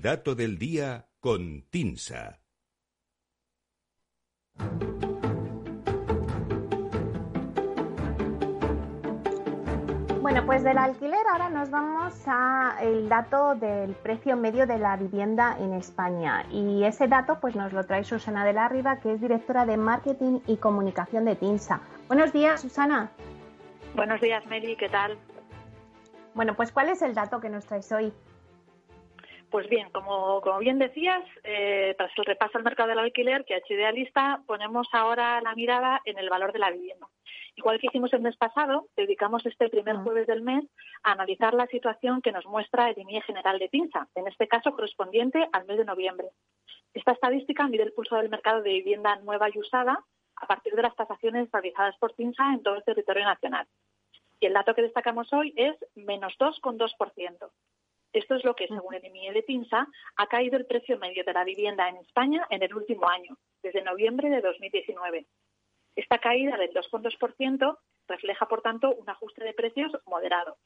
El 0.00 0.04
dato 0.04 0.34
del 0.34 0.58
día 0.58 1.04
con 1.20 1.60
Tinsa. 1.68 2.40
Bueno, 10.22 10.46
pues 10.46 10.64
del 10.64 10.78
alquiler 10.78 11.18
ahora 11.30 11.50
nos 11.50 11.68
vamos 11.68 12.14
a 12.24 12.78
el 12.80 13.10
dato 13.10 13.54
del 13.56 13.92
precio 13.92 14.38
medio 14.38 14.66
de 14.66 14.78
la 14.78 14.96
vivienda 14.96 15.58
en 15.60 15.74
España 15.74 16.46
y 16.50 16.82
ese 16.84 17.06
dato 17.06 17.38
pues 17.38 17.54
nos 17.54 17.74
lo 17.74 17.84
trae 17.84 18.02
Susana 18.02 18.46
de 18.46 18.54
la 18.54 18.70
Riva, 18.70 19.00
que 19.00 19.12
es 19.12 19.20
directora 19.20 19.66
de 19.66 19.76
marketing 19.76 20.40
y 20.46 20.56
comunicación 20.56 21.26
de 21.26 21.36
Tinsa. 21.36 21.82
Buenos 22.08 22.32
días, 22.32 22.62
Susana. 22.62 23.10
Buenos 23.94 24.22
días, 24.22 24.46
Meli, 24.46 24.76
¿qué 24.76 24.88
tal? 24.88 25.18
Bueno, 26.32 26.56
pues 26.56 26.72
¿cuál 26.72 26.88
es 26.88 27.02
el 27.02 27.12
dato 27.12 27.38
que 27.38 27.50
nos 27.50 27.66
traes 27.66 27.92
hoy? 27.92 28.14
Pues 29.50 29.68
bien, 29.68 29.90
como, 29.90 30.40
como 30.42 30.58
bien 30.60 30.78
decías, 30.78 31.24
eh, 31.42 31.94
tras 31.98 32.12
el 32.16 32.24
repaso 32.24 32.56
al 32.56 32.64
mercado 32.64 32.88
del 32.88 33.00
alquiler 33.00 33.44
que 33.44 33.54
ha 33.54 33.58
hecho 33.58 33.74
Idealista, 33.74 34.42
ponemos 34.46 34.86
ahora 34.92 35.40
la 35.40 35.54
mirada 35.56 36.00
en 36.04 36.18
el 36.18 36.30
valor 36.30 36.52
de 36.52 36.60
la 36.60 36.70
vivienda. 36.70 37.08
Igual 37.56 37.80
que 37.80 37.88
hicimos 37.88 38.12
el 38.12 38.20
mes 38.20 38.36
pasado, 38.36 38.86
dedicamos 38.96 39.44
este 39.44 39.68
primer 39.68 39.96
ah. 39.96 40.02
jueves 40.04 40.28
del 40.28 40.42
mes 40.42 40.64
a 41.02 41.12
analizar 41.12 41.52
la 41.54 41.66
situación 41.66 42.22
que 42.22 42.30
nos 42.30 42.46
muestra 42.46 42.90
el 42.90 42.98
INIE 42.98 43.22
general 43.22 43.58
de 43.58 43.68
PINSA, 43.68 44.08
en 44.14 44.28
este 44.28 44.46
caso 44.46 44.70
correspondiente 44.70 45.48
al 45.52 45.66
mes 45.66 45.78
de 45.78 45.84
noviembre. 45.84 46.28
Esta 46.94 47.12
estadística 47.12 47.66
mide 47.66 47.82
el 47.82 47.92
pulso 47.92 48.16
del 48.16 48.30
mercado 48.30 48.62
de 48.62 48.70
vivienda 48.70 49.16
nueva 49.16 49.48
y 49.52 49.58
usada 49.58 50.04
a 50.36 50.46
partir 50.46 50.74
de 50.74 50.82
las 50.82 50.94
tasaciones 50.94 51.50
realizadas 51.52 51.96
por 51.98 52.14
PINSA 52.14 52.54
en 52.54 52.62
todo 52.62 52.76
el 52.76 52.84
territorio 52.84 53.24
nacional. 53.24 53.66
Y 54.38 54.46
el 54.46 54.54
dato 54.54 54.74
que 54.74 54.82
destacamos 54.82 55.32
hoy 55.32 55.52
es 55.56 55.76
menos 55.96 56.34
2,2%. 56.38 57.50
Esto 58.12 58.34
es 58.34 58.44
lo 58.44 58.54
que, 58.54 58.66
según 58.66 58.94
el 58.94 59.04
IMIE 59.04 59.32
de 59.32 59.42
PINSA, 59.42 59.86
ha 60.16 60.26
caído 60.26 60.56
el 60.56 60.66
precio 60.66 60.98
medio 60.98 61.22
de 61.24 61.32
la 61.32 61.44
vivienda 61.44 61.88
en 61.88 61.96
España 61.98 62.44
en 62.50 62.62
el 62.62 62.74
último 62.74 63.08
año, 63.08 63.36
desde 63.62 63.82
noviembre 63.82 64.30
de 64.30 64.40
2019. 64.40 65.26
Esta 65.94 66.18
caída 66.18 66.56
del 66.56 66.72
2,2% 66.72 67.78
refleja, 68.08 68.46
por 68.46 68.62
tanto, 68.62 68.94
un 68.94 69.08
ajuste 69.08 69.44
de 69.44 69.54
precios 69.54 69.92
moderado. 70.06 70.56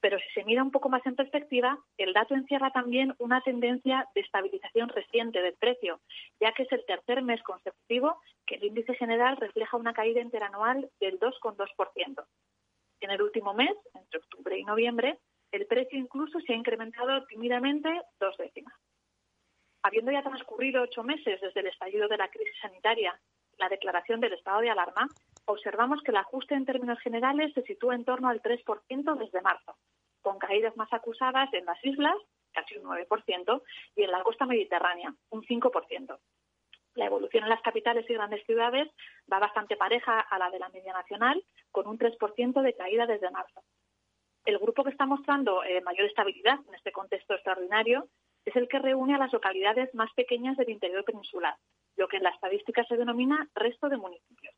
Pero 0.00 0.18
si 0.18 0.28
se 0.34 0.44
mira 0.44 0.62
un 0.62 0.70
poco 0.70 0.88
más 0.88 1.04
en 1.06 1.16
perspectiva, 1.16 1.78
el 1.96 2.12
dato 2.12 2.34
encierra 2.34 2.70
también 2.72 3.14
una 3.18 3.40
tendencia 3.40 4.08
de 4.14 4.20
estabilización 4.20 4.88
reciente 4.88 5.40
del 5.40 5.54
precio, 5.54 6.00
ya 6.40 6.52
que 6.52 6.64
es 6.64 6.72
el 6.72 6.84
tercer 6.86 7.22
mes 7.22 7.42
consecutivo 7.42 8.20
que 8.46 8.56
el 8.56 8.64
índice 8.64 8.94
general 8.94 9.36
refleja 9.36 9.76
una 9.76 9.92
caída 9.92 10.20
interanual 10.20 10.90
del 11.00 11.18
2,2%. 11.20 12.24
En 13.00 13.10
el 13.10 13.22
último 13.22 13.54
mes, 13.54 13.76
entre 13.94 14.18
octubre 14.18 14.58
y 14.58 14.64
noviembre, 14.64 15.18
el 15.52 15.66
precio 15.66 15.98
incluso 15.98 16.40
se 16.40 16.52
ha 16.52 16.56
incrementado 16.56 17.24
tímidamente 17.26 17.88
dos 18.18 18.36
décimas. 18.38 18.74
Habiendo 19.82 20.10
ya 20.10 20.22
transcurrido 20.22 20.82
ocho 20.82 21.02
meses 21.02 21.40
desde 21.40 21.60
el 21.60 21.66
estallido 21.66 22.08
de 22.08 22.16
la 22.16 22.28
crisis 22.28 22.56
sanitaria 22.60 23.18
la 23.58 23.68
declaración 23.68 24.20
del 24.20 24.32
estado 24.32 24.60
de 24.60 24.70
alarma, 24.70 25.08
observamos 25.44 26.02
que 26.02 26.10
el 26.10 26.16
ajuste 26.16 26.54
en 26.54 26.64
términos 26.64 26.98
generales 27.00 27.52
se 27.52 27.62
sitúa 27.62 27.94
en 27.94 28.04
torno 28.04 28.28
al 28.28 28.40
3% 28.42 29.18
desde 29.18 29.42
marzo, 29.42 29.76
con 30.22 30.38
caídas 30.38 30.76
más 30.76 30.92
acusadas 30.92 31.52
en 31.52 31.66
las 31.66 31.84
islas, 31.84 32.16
casi 32.52 32.78
un 32.78 32.84
9%, 32.84 33.62
y 33.96 34.02
en 34.02 34.10
la 34.10 34.22
costa 34.22 34.46
mediterránea, 34.46 35.14
un 35.30 35.42
5%. 35.42 36.18
La 36.94 37.06
evolución 37.06 37.44
en 37.44 37.50
las 37.50 37.62
capitales 37.62 38.08
y 38.08 38.14
grandes 38.14 38.44
ciudades 38.44 38.88
va 39.32 39.38
bastante 39.38 39.76
pareja 39.76 40.20
a 40.20 40.38
la 40.38 40.50
de 40.50 40.58
la 40.58 40.68
media 40.68 40.92
nacional, 40.92 41.42
con 41.70 41.86
un 41.86 41.98
3% 41.98 42.62
de 42.62 42.74
caída 42.74 43.06
desde 43.06 43.30
marzo. 43.30 43.62
El 44.44 44.58
grupo 44.58 44.82
que 44.82 44.90
está 44.90 45.06
mostrando 45.06 45.62
eh, 45.62 45.80
mayor 45.82 46.06
estabilidad 46.06 46.58
en 46.66 46.74
este 46.74 46.90
contexto 46.90 47.34
extraordinario 47.34 48.08
es 48.44 48.56
el 48.56 48.68
que 48.68 48.80
reúne 48.80 49.14
a 49.14 49.18
las 49.18 49.32
localidades 49.32 49.94
más 49.94 50.12
pequeñas 50.14 50.56
del 50.56 50.70
interior 50.70 51.04
peninsular, 51.04 51.54
lo 51.96 52.08
que 52.08 52.16
en 52.16 52.24
la 52.24 52.30
estadística 52.30 52.84
se 52.84 52.96
denomina 52.96 53.48
resto 53.54 53.88
de 53.88 53.96
municipios. 53.96 54.54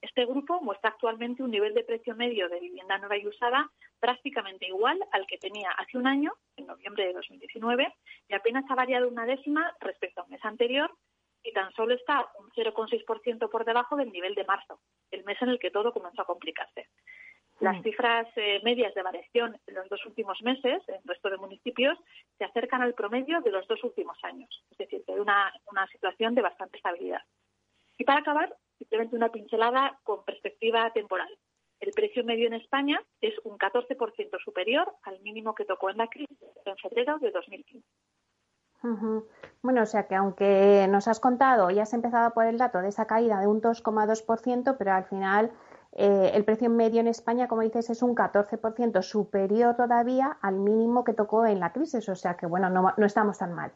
Este 0.00 0.24
grupo 0.24 0.62
muestra 0.62 0.90
actualmente 0.90 1.42
un 1.42 1.50
nivel 1.50 1.74
de 1.74 1.84
precio 1.84 2.16
medio 2.16 2.48
de 2.48 2.60
vivienda 2.60 2.96
nueva 2.96 3.18
y 3.18 3.26
usada 3.26 3.70
prácticamente 3.98 4.66
igual 4.66 4.98
al 5.12 5.26
que 5.26 5.36
tenía 5.36 5.70
hace 5.72 5.98
un 5.98 6.06
año, 6.06 6.32
en 6.56 6.66
noviembre 6.66 7.06
de 7.06 7.12
2019, 7.12 7.94
y 8.28 8.34
apenas 8.34 8.64
ha 8.70 8.74
variado 8.74 9.08
una 9.08 9.26
décima 9.26 9.76
respecto 9.80 10.22
a 10.22 10.24
un 10.24 10.30
mes 10.30 10.44
anterior 10.44 10.90
y 11.42 11.52
tan 11.52 11.70
solo 11.74 11.94
está 11.94 12.26
un 12.38 12.50
0,6% 12.50 13.50
por 13.50 13.66
debajo 13.66 13.96
del 13.96 14.10
nivel 14.10 14.34
de 14.34 14.44
marzo, 14.44 14.80
el 15.10 15.24
mes 15.24 15.40
en 15.42 15.50
el 15.50 15.58
que 15.58 15.70
todo 15.70 15.92
comenzó 15.92 16.22
a 16.22 16.26
complicarse. 16.26 16.88
Las 17.60 17.78
mm. 17.78 17.82
cifras 17.82 18.26
eh, 18.36 18.60
medias 18.64 18.94
de 18.94 19.02
variación 19.02 19.58
en 19.66 19.74
los 19.74 19.88
dos 19.88 20.04
últimos 20.06 20.40
meses 20.42 20.82
en 20.88 20.94
el 20.94 21.02
resto 21.04 21.30
de 21.30 21.36
municipios 21.36 21.98
se 22.38 22.44
acercan 22.44 22.82
al 22.82 22.94
promedio 22.94 23.40
de 23.40 23.50
los 23.50 23.66
dos 23.68 23.82
últimos 23.84 24.18
años, 24.24 24.64
es 24.70 24.78
decir, 24.78 25.02
que 25.04 25.12
hay 25.12 25.20
una, 25.20 25.52
una 25.70 25.86
situación 25.88 26.34
de 26.34 26.42
bastante 26.42 26.78
estabilidad. 26.78 27.20
Y 27.98 28.04
para 28.04 28.20
acabar, 28.20 28.56
simplemente 28.78 29.14
una 29.14 29.30
pincelada 29.30 29.98
con 30.04 30.24
perspectiva 30.24 30.90
temporal. 30.92 31.28
El 31.80 31.92
precio 31.92 32.24
medio 32.24 32.46
en 32.46 32.54
España 32.54 33.02
es 33.20 33.34
un 33.44 33.58
14% 33.58 34.42
superior 34.42 34.90
al 35.02 35.20
mínimo 35.20 35.54
que 35.54 35.64
tocó 35.64 35.90
en 35.90 35.98
la 35.98 36.08
crisis 36.08 36.38
en 36.64 36.76
febrero 36.76 37.18
de 37.18 37.30
2015. 37.30 37.86
Bueno, 39.62 39.82
o 39.82 39.86
sea 39.86 40.06
que 40.06 40.14
aunque 40.14 40.86
nos 40.88 41.06
has 41.08 41.20
contado 41.20 41.70
y 41.70 41.78
has 41.78 41.92
empezado 41.92 42.32
por 42.32 42.46
el 42.46 42.56
dato 42.56 42.80
de 42.80 42.88
esa 42.88 43.06
caída 43.06 43.40
de 43.40 43.46
un 43.46 43.60
2,2%, 43.60 44.76
pero 44.78 44.92
al 44.92 45.04
final 45.04 45.52
eh, 45.92 46.30
el 46.34 46.44
precio 46.44 46.70
medio 46.70 47.00
en 47.00 47.08
España, 47.08 47.48
como 47.48 47.62
dices, 47.62 47.90
es 47.90 48.02
un 48.02 48.14
14% 48.14 49.02
superior 49.02 49.76
todavía 49.76 50.38
al 50.40 50.56
mínimo 50.56 51.04
que 51.04 51.14
tocó 51.14 51.46
en 51.46 51.60
la 51.60 51.72
crisis. 51.72 52.08
O 52.08 52.16
sea 52.16 52.36
que, 52.36 52.46
bueno, 52.46 52.70
no, 52.70 52.94
no 52.96 53.06
estamos 53.06 53.38
tan 53.38 53.54
mal. 53.54 53.72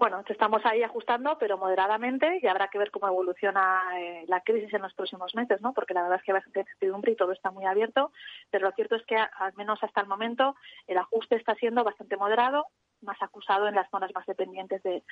Bueno, 0.00 0.24
estamos 0.26 0.64
ahí 0.64 0.82
ajustando, 0.82 1.36
pero 1.38 1.58
moderadamente, 1.58 2.38
y 2.40 2.46
habrá 2.46 2.68
que 2.68 2.78
ver 2.78 2.90
cómo 2.90 3.06
evoluciona 3.06 3.82
eh, 3.98 4.24
la 4.28 4.40
crisis 4.40 4.72
en 4.72 4.80
los 4.80 4.94
próximos 4.94 5.34
meses, 5.34 5.60
¿no? 5.60 5.74
Porque 5.74 5.92
la 5.92 6.00
verdad 6.00 6.18
es 6.18 6.24
que 6.24 6.32
hay 6.32 6.36
bastante 6.36 6.60
incertidumbre 6.60 7.12
y 7.12 7.16
todo 7.16 7.32
está 7.32 7.50
muy 7.50 7.66
abierto, 7.66 8.10
pero 8.50 8.66
lo 8.66 8.72
cierto 8.72 8.96
es 8.96 9.04
que, 9.04 9.16
al 9.16 9.52
menos 9.56 9.78
hasta 9.82 10.00
el 10.00 10.06
momento, 10.06 10.56
el 10.86 10.96
ajuste 10.96 11.36
está 11.36 11.54
siendo 11.56 11.84
bastante 11.84 12.16
moderado, 12.16 12.64
más 13.02 13.20
acusado 13.22 13.68
en 13.68 13.74
las 13.74 13.90
zonas 13.90 14.10
más 14.14 14.26
dependientes 14.26 14.82
de, 14.82 15.02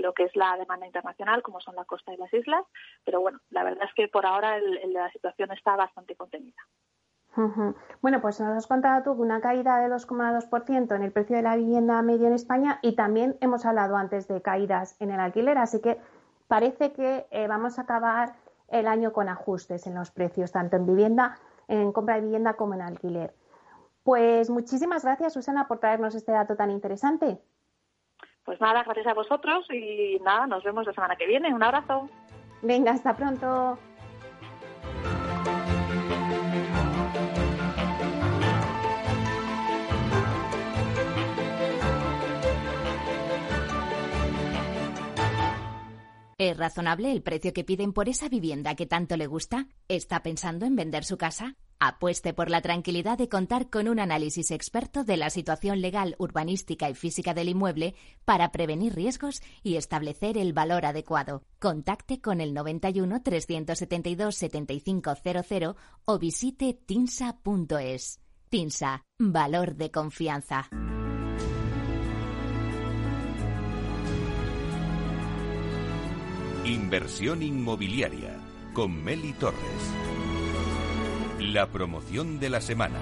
lo 0.00 0.12
que 0.12 0.24
es 0.24 0.36
la 0.36 0.56
demanda 0.56 0.86
internacional, 0.86 1.42
como 1.42 1.60
son 1.60 1.76
la 1.76 1.84
costa 1.84 2.12
y 2.12 2.16
las 2.16 2.32
islas, 2.32 2.64
pero 3.04 3.20
bueno, 3.20 3.40
la 3.50 3.64
verdad 3.64 3.84
es 3.86 3.94
que 3.94 4.08
por 4.08 4.26
ahora 4.26 4.58
la 4.58 5.10
situación 5.10 5.52
está 5.52 5.76
bastante 5.76 6.16
contenida. 6.16 6.62
Bueno, 8.00 8.20
pues 8.20 8.40
nos 8.40 8.56
has 8.56 8.66
contado 8.68 9.02
tú 9.02 9.20
una 9.20 9.40
caída 9.40 9.78
de 9.78 9.88
2,2% 9.88 10.94
en 10.94 11.02
el 11.02 11.12
precio 11.12 11.34
de 11.34 11.42
la 11.42 11.56
vivienda 11.56 12.00
media 12.02 12.28
en 12.28 12.34
España 12.34 12.78
y 12.80 12.94
también 12.94 13.36
hemos 13.40 13.66
hablado 13.66 13.96
antes 13.96 14.28
de 14.28 14.40
caídas 14.40 14.96
en 15.00 15.10
el 15.10 15.18
alquiler, 15.18 15.58
así 15.58 15.80
que 15.80 15.98
parece 16.46 16.92
que 16.92 17.26
eh, 17.32 17.48
vamos 17.48 17.78
a 17.78 17.82
acabar 17.82 18.36
el 18.68 18.86
año 18.86 19.12
con 19.12 19.28
ajustes 19.28 19.86
en 19.88 19.94
los 19.94 20.12
precios, 20.12 20.52
tanto 20.52 20.76
en 20.76 20.86
vivienda, 20.86 21.38
en 21.66 21.92
compra 21.92 22.16
de 22.16 22.22
vivienda 22.22 22.54
como 22.54 22.74
en 22.74 22.82
alquiler. 22.82 23.34
Pues 24.04 24.50
muchísimas 24.50 25.02
gracias, 25.02 25.32
Susana, 25.32 25.66
por 25.66 25.80
traernos 25.80 26.14
este 26.14 26.30
dato 26.30 26.54
tan 26.56 26.70
interesante. 26.70 27.38
Pues 28.44 28.60
nada, 28.60 28.82
gracias 28.84 29.06
a 29.06 29.14
vosotros 29.14 29.66
y 29.70 30.18
nada, 30.22 30.46
nos 30.46 30.62
vemos 30.62 30.86
la 30.86 30.92
semana 30.92 31.16
que 31.16 31.26
viene. 31.26 31.54
Un 31.54 31.62
abrazo. 31.62 32.10
Venga, 32.60 32.92
hasta 32.92 33.16
pronto. 33.16 33.78
¿Es 46.36 46.58
razonable 46.58 47.10
el 47.10 47.22
precio 47.22 47.54
que 47.54 47.64
piden 47.64 47.94
por 47.94 48.10
esa 48.10 48.28
vivienda 48.28 48.74
que 48.74 48.84
tanto 48.84 49.16
le 49.16 49.26
gusta? 49.26 49.68
¿Está 49.88 50.22
pensando 50.22 50.66
en 50.66 50.76
vender 50.76 51.04
su 51.04 51.16
casa? 51.16 51.56
Apueste 51.86 52.32
por 52.32 52.50
la 52.50 52.62
tranquilidad 52.62 53.18
de 53.18 53.28
contar 53.28 53.68
con 53.68 53.88
un 53.88 54.00
análisis 54.00 54.50
experto 54.50 55.04
de 55.04 55.18
la 55.18 55.28
situación 55.28 55.82
legal, 55.82 56.16
urbanística 56.18 56.88
y 56.88 56.94
física 56.94 57.34
del 57.34 57.50
inmueble 57.50 57.94
para 58.24 58.52
prevenir 58.52 58.94
riesgos 58.94 59.42
y 59.62 59.76
establecer 59.76 60.38
el 60.38 60.54
valor 60.54 60.86
adecuado. 60.86 61.42
Contacte 61.58 62.22
con 62.22 62.40
el 62.40 62.54
91 62.54 63.22
372 63.22 64.34
7500 64.34 65.76
o 66.06 66.18
visite 66.18 66.72
tinsa.es. 66.72 68.20
Tinsa, 68.48 69.02
valor 69.18 69.74
de 69.74 69.90
confianza. 69.90 70.68
Inversión 76.64 77.42
inmobiliaria 77.42 78.40
con 78.72 79.04
Meli 79.04 79.34
Torres. 79.34 80.03
La 81.52 81.66
promoción 81.66 82.40
de 82.40 82.48
la 82.48 82.62
semana. 82.62 82.96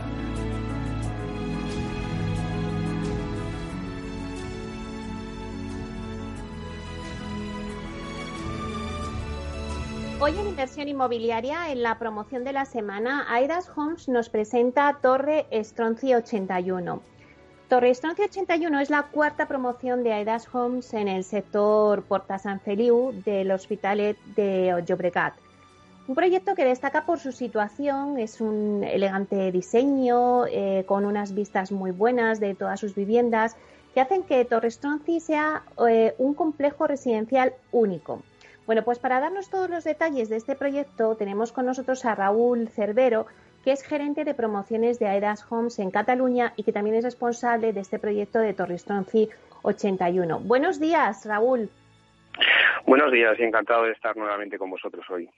Hoy 10.19 10.33
en 10.37 10.49
Inversión 10.49 10.89
Inmobiliaria, 10.89 11.71
en 11.71 11.85
la 11.85 12.01
promoción 12.01 12.43
de 12.43 12.53
la 12.53 12.65
semana, 12.65 13.27
Aidas 13.33 13.71
Homes 13.77 14.09
nos 14.09 14.29
presenta 14.29 14.99
Torre 15.01 15.47
Estronci 15.53 16.13
81. 16.13 17.01
Torre 17.69 17.91
Estronci 17.91 18.23
81 18.23 18.81
es 18.81 18.91
la 18.91 19.05
cuarta 19.05 19.47
promoción 19.47 20.03
de 20.03 20.15
Aidas 20.15 20.53
Homes 20.53 20.93
en 20.95 21.07
el 21.07 21.23
sector 21.23 22.03
Porta 22.03 22.41
San 22.41 22.59
Feliu 22.59 23.13
del 23.25 23.53
Hospitalet 23.53 24.19
de 24.35 24.83
Llobregat. 24.85 25.35
Un 26.09 26.17
proyecto 26.17 26.57
que 26.57 26.65
destaca 26.65 27.07
por 27.07 27.21
su 27.21 27.31
situación, 27.31 28.19
es 28.19 28.41
un 28.41 28.83
elegante 28.83 29.53
diseño 29.53 30.47
eh, 30.47 30.85
con 30.85 31.05
unas 31.05 31.33
vistas 31.33 31.71
muy 31.71 31.93
buenas 31.93 32.41
de 32.41 32.57
todas 32.57 32.81
sus 32.81 32.97
viviendas 32.97 33.57
que 33.95 34.01
hacen 34.01 34.25
que 34.25 34.45
Torre 34.45 34.69
Estronci 34.69 35.21
sea 35.21 35.63
eh, 35.89 36.15
un 36.19 36.35
complejo 36.35 36.89
residencial 36.89 37.53
único. 37.71 38.23
Bueno, 38.67 38.83
pues 38.83 38.99
para 38.99 39.21
darnos 39.21 39.49
todos 39.49 39.71
los 39.71 39.85
detalles 39.85 40.29
de 40.29 40.37
este 40.37 40.57
proyecto 40.57 41.15
tenemos 41.15 41.53
con 41.53 41.67
nosotros 41.67 42.05
a 42.05 42.17
Raúl 42.17 42.69
Cervero, 42.69 43.27
que 43.65 43.71
es 43.71 43.85
gerente 43.85 44.25
de 44.25 44.35
promociones 44.35 44.99
de 44.99 45.07
Aedas 45.07 45.47
Homes 45.51 45.79
en 45.79 45.93
Cataluña 45.93 46.53
y 46.57 46.65
que 46.65 46.73
también 46.73 46.97
es 46.97 47.05
responsable 47.05 47.73
de 47.73 47.81
este 47.81 48.01
proyecto 48.01 48.41
de 48.41 48.55
Torrestronci 48.55 49.29
81. 49.63 50.41
Buenos 50.41 50.81
días, 50.81 51.25
Raúl. 51.27 51.71
Buenos 52.87 53.13
días 53.13 53.39
y 53.39 53.45
encantado 53.45 53.85
de 53.85 53.93
estar 53.93 54.17
nuevamente 54.17 54.59
con 54.59 54.71
vosotros 54.71 55.05
hoy. 55.11 55.29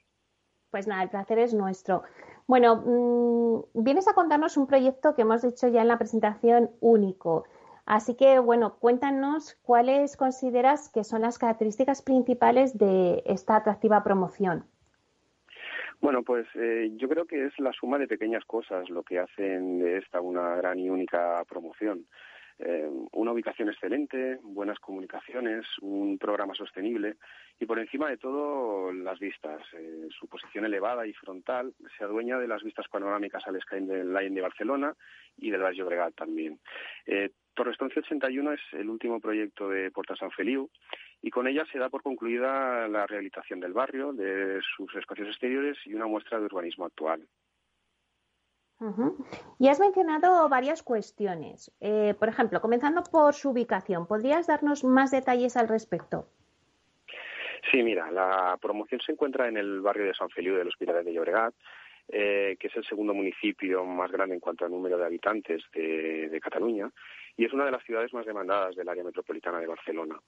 Pues 0.75 0.89
nada, 0.89 1.05
el 1.05 1.09
placer 1.09 1.39
es 1.39 1.55
nuestro. 1.55 2.03
Bueno, 2.49 2.83
mm, 2.85 3.85
vienes 3.85 4.09
a 4.09 4.13
contarnos 4.13 4.57
un 4.57 4.67
proyecto 4.67 5.15
que 5.15 5.23
hemos 5.23 5.43
dicho 5.43 5.69
ya 5.69 5.83
en 5.83 5.87
la 5.87 5.99
presentación 5.99 6.69
único. 6.81 7.45
Así 7.87 8.17
que, 8.17 8.41
bueno, 8.41 8.75
cuéntanos 8.81 9.55
cuáles 9.63 10.17
consideras 10.17 10.91
que 10.93 11.05
son 11.05 11.23
las 11.23 11.39
características 11.39 12.03
principales 12.03 12.77
de 12.77 13.23
esta 13.25 13.55
atractiva 13.55 14.03
promoción. 14.03 14.65
Bueno, 16.01 16.25
pues 16.25 16.45
eh, 16.57 16.91
yo 16.97 17.09
creo 17.09 17.25
que 17.25 17.47
es 17.47 17.53
la 17.61 17.73
suma 17.73 17.97
de 17.99 18.09
pequeñas 18.09 18.45
cosas 18.45 18.91
lo 18.91 19.05
que 19.05 19.21
hacen 19.21 19.79
de 19.79 19.99
esta 19.99 20.21
una 20.21 20.57
gran 20.57 20.81
y 20.81 20.91
única 20.91 21.45
promoción. 21.49 22.05
Eh, 22.59 22.89
una 23.13 23.33
ubicación 23.33 23.69
excelente, 23.69 24.39
buenas 24.43 24.79
comunicaciones, 24.79 25.67
un 25.81 26.19
programa 26.19 26.55
sostenible 26.55 27.17
y 27.59 27.67
por 27.67 27.79
encima 27.81 28.09
de 28.09 28.17
todo 28.17 28.93
las 28.93 29.19
vistas. 29.19 29.61
Eh, 29.73 30.09
su 30.19 30.29
posición 30.29 30.65
elevada 30.65 31.07
y 31.07 31.13
frontal 31.15 31.75
se 31.99 32.05
adueña 32.05 32.39
de 32.39 32.47
las 32.47 32.63
vistas 32.63 32.87
panorámicas 32.89 33.43
al 33.47 33.61
Skyline 33.61 34.35
de 34.35 34.41
Barcelona 34.41 34.95
y 35.37 35.51
del 35.51 35.63
Valle 35.63 35.83
Obregat 35.83 36.15
también. 36.15 36.61
Eh, 37.07 37.31
Torrestonce 37.55 38.01
81 38.01 38.53
es 38.53 38.61
el 38.73 38.89
último 38.89 39.21
proyecto 39.21 39.69
de 39.69 39.91
Puerta 39.91 40.17
San 40.17 40.31
Feliu 40.31 40.71
y 41.23 41.31
con 41.31 41.47
ella 41.47 41.65
se 41.73 41.79
da 41.79 41.89
por 41.89 42.03
concluida 42.03 42.87
la 42.89 43.07
rehabilitación 43.07 43.61
del 43.61 43.73
barrio, 43.73 44.13
de 44.13 44.61
sus 44.77 44.95
espacios 44.95 45.29
exteriores 45.29 45.79
y 45.87 45.95
una 45.95 46.07
muestra 46.07 46.39
de 46.39 46.47
urbanismo 46.47 46.85
actual. 46.85 47.27
Y 49.59 49.69
has 49.69 49.81
mencionado 49.81 50.49
varias 50.49 50.83
cuestiones. 50.83 51.73
Eh, 51.81 52.15
por 52.19 52.29
ejemplo, 52.29 52.61
comenzando 52.61 53.03
por 53.05 53.35
su 53.35 53.51
ubicación, 53.51 54.07
¿podrías 54.07 54.47
darnos 54.47 54.85
más 54.85 55.11
detalles 55.11 55.57
al 55.57 55.69
respecto? 55.69 56.27
Sí, 57.71 57.83
mira, 57.83 58.11
la 58.11 58.59
promoción 58.61 59.01
se 59.01 59.13
encuentra 59.13 59.49
en 59.49 59.57
el 59.57 59.81
barrio 59.81 60.07
de 60.07 60.15
San 60.15 60.29
Feliu 60.29 60.57
del 60.57 60.69
Hospital 60.69 61.05
de 61.05 61.13
Llobregat, 61.13 61.55
eh, 62.09 62.57
que 62.61 62.67
es 62.67 62.77
el 62.77 62.85
segundo 62.85 63.15
municipio 63.15 63.85
más 63.85 64.13
grande 64.13 64.35
en 64.35 64.41
cuanto 64.41 64.67
a 64.67 64.69
número 64.69 64.99
de 64.99 65.07
habitantes 65.07 65.63
de 65.73 66.41
Cataluña 66.43 66.91
y 67.37 67.45
es 67.45 67.53
una 67.53 67.65
de 67.65 67.73
las 67.73 67.85
ciudades 67.85 68.13
más 68.13 68.27
demandadas 68.27 68.77
del 68.77 68.89
área 68.89 69.05
metropolitana 69.05 69.59
de 69.59 69.67
Barcelona. 69.67 70.21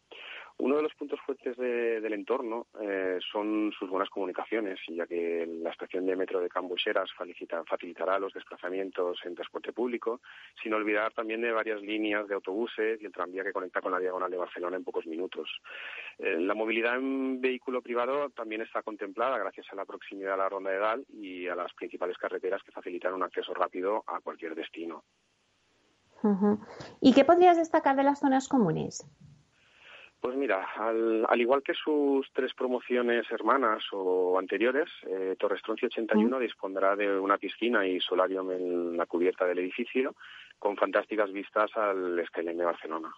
Uno 0.58 0.76
de 0.76 0.82
los 0.82 0.94
puntos 0.94 1.20
fuertes 1.20 1.54
del 1.58 2.12
entorno 2.14 2.66
eh, 2.80 3.18
son 3.30 3.72
sus 3.78 3.90
buenas 3.90 4.08
comunicaciones, 4.08 4.80
ya 4.88 5.06
que 5.06 5.46
la 5.46 5.70
estación 5.70 6.06
de 6.06 6.16
metro 6.16 6.40
de 6.40 6.48
Cambucheras 6.48 7.10
facilitará 7.12 8.18
los 8.18 8.32
desplazamientos 8.32 9.18
en 9.24 9.34
transporte 9.34 9.74
público, 9.74 10.22
sin 10.62 10.72
olvidar 10.72 11.12
también 11.12 11.42
de 11.42 11.52
varias 11.52 11.82
líneas 11.82 12.26
de 12.26 12.34
autobuses 12.34 13.00
y 13.02 13.04
el 13.04 13.12
tranvía 13.12 13.44
que 13.44 13.52
conecta 13.52 13.82
con 13.82 13.92
la 13.92 13.98
diagonal 13.98 14.30
de 14.30 14.38
Barcelona 14.38 14.76
en 14.76 14.84
pocos 14.84 15.06
minutos. 15.06 15.50
Eh, 16.18 16.38
la 16.40 16.54
movilidad 16.54 16.96
en 16.96 17.38
vehículo 17.38 17.82
privado 17.82 18.30
también 18.30 18.62
está 18.62 18.82
contemplada 18.82 19.38
gracias 19.38 19.66
a 19.70 19.76
la 19.76 19.84
proximidad 19.84 20.34
a 20.34 20.38
la 20.38 20.48
ronda 20.48 20.70
de 20.70 20.78
Dal 20.78 21.04
y 21.10 21.48
a 21.48 21.54
las 21.54 21.74
principales 21.74 22.16
carreteras 22.16 22.62
que 22.62 22.72
facilitan 22.72 23.12
un 23.12 23.22
acceso 23.22 23.52
rápido 23.52 24.04
a 24.06 24.20
cualquier 24.20 24.54
destino. 24.54 25.04
¿Y 27.00 27.12
qué 27.12 27.24
podrías 27.24 27.56
destacar 27.56 27.96
de 27.96 28.02
las 28.02 28.20
zonas 28.20 28.48
comunes? 28.48 29.06
Pues 30.20 30.36
mira, 30.36 30.66
al, 30.76 31.40
igual 31.40 31.62
que 31.62 31.74
sus 31.74 32.26
tres 32.32 32.52
promociones 32.54 33.30
hermanas 33.30 33.84
o 33.92 34.38
anteriores, 34.38 34.88
eh, 35.06 35.36
Torrestroncio 35.38 35.86
81 35.86 36.38
dispondrá 36.40 36.96
de 36.96 37.20
una 37.20 37.38
piscina 37.38 37.86
y 37.86 38.00
solarium 38.00 38.50
en 38.50 38.96
la 38.96 39.06
cubierta 39.06 39.44
del 39.44 39.60
edificio, 39.60 40.16
con 40.58 40.76
fantásticas 40.76 41.30
vistas 41.32 41.70
al 41.76 42.24
Skyline 42.26 42.58
de 42.58 42.64
Barcelona. 42.64 43.14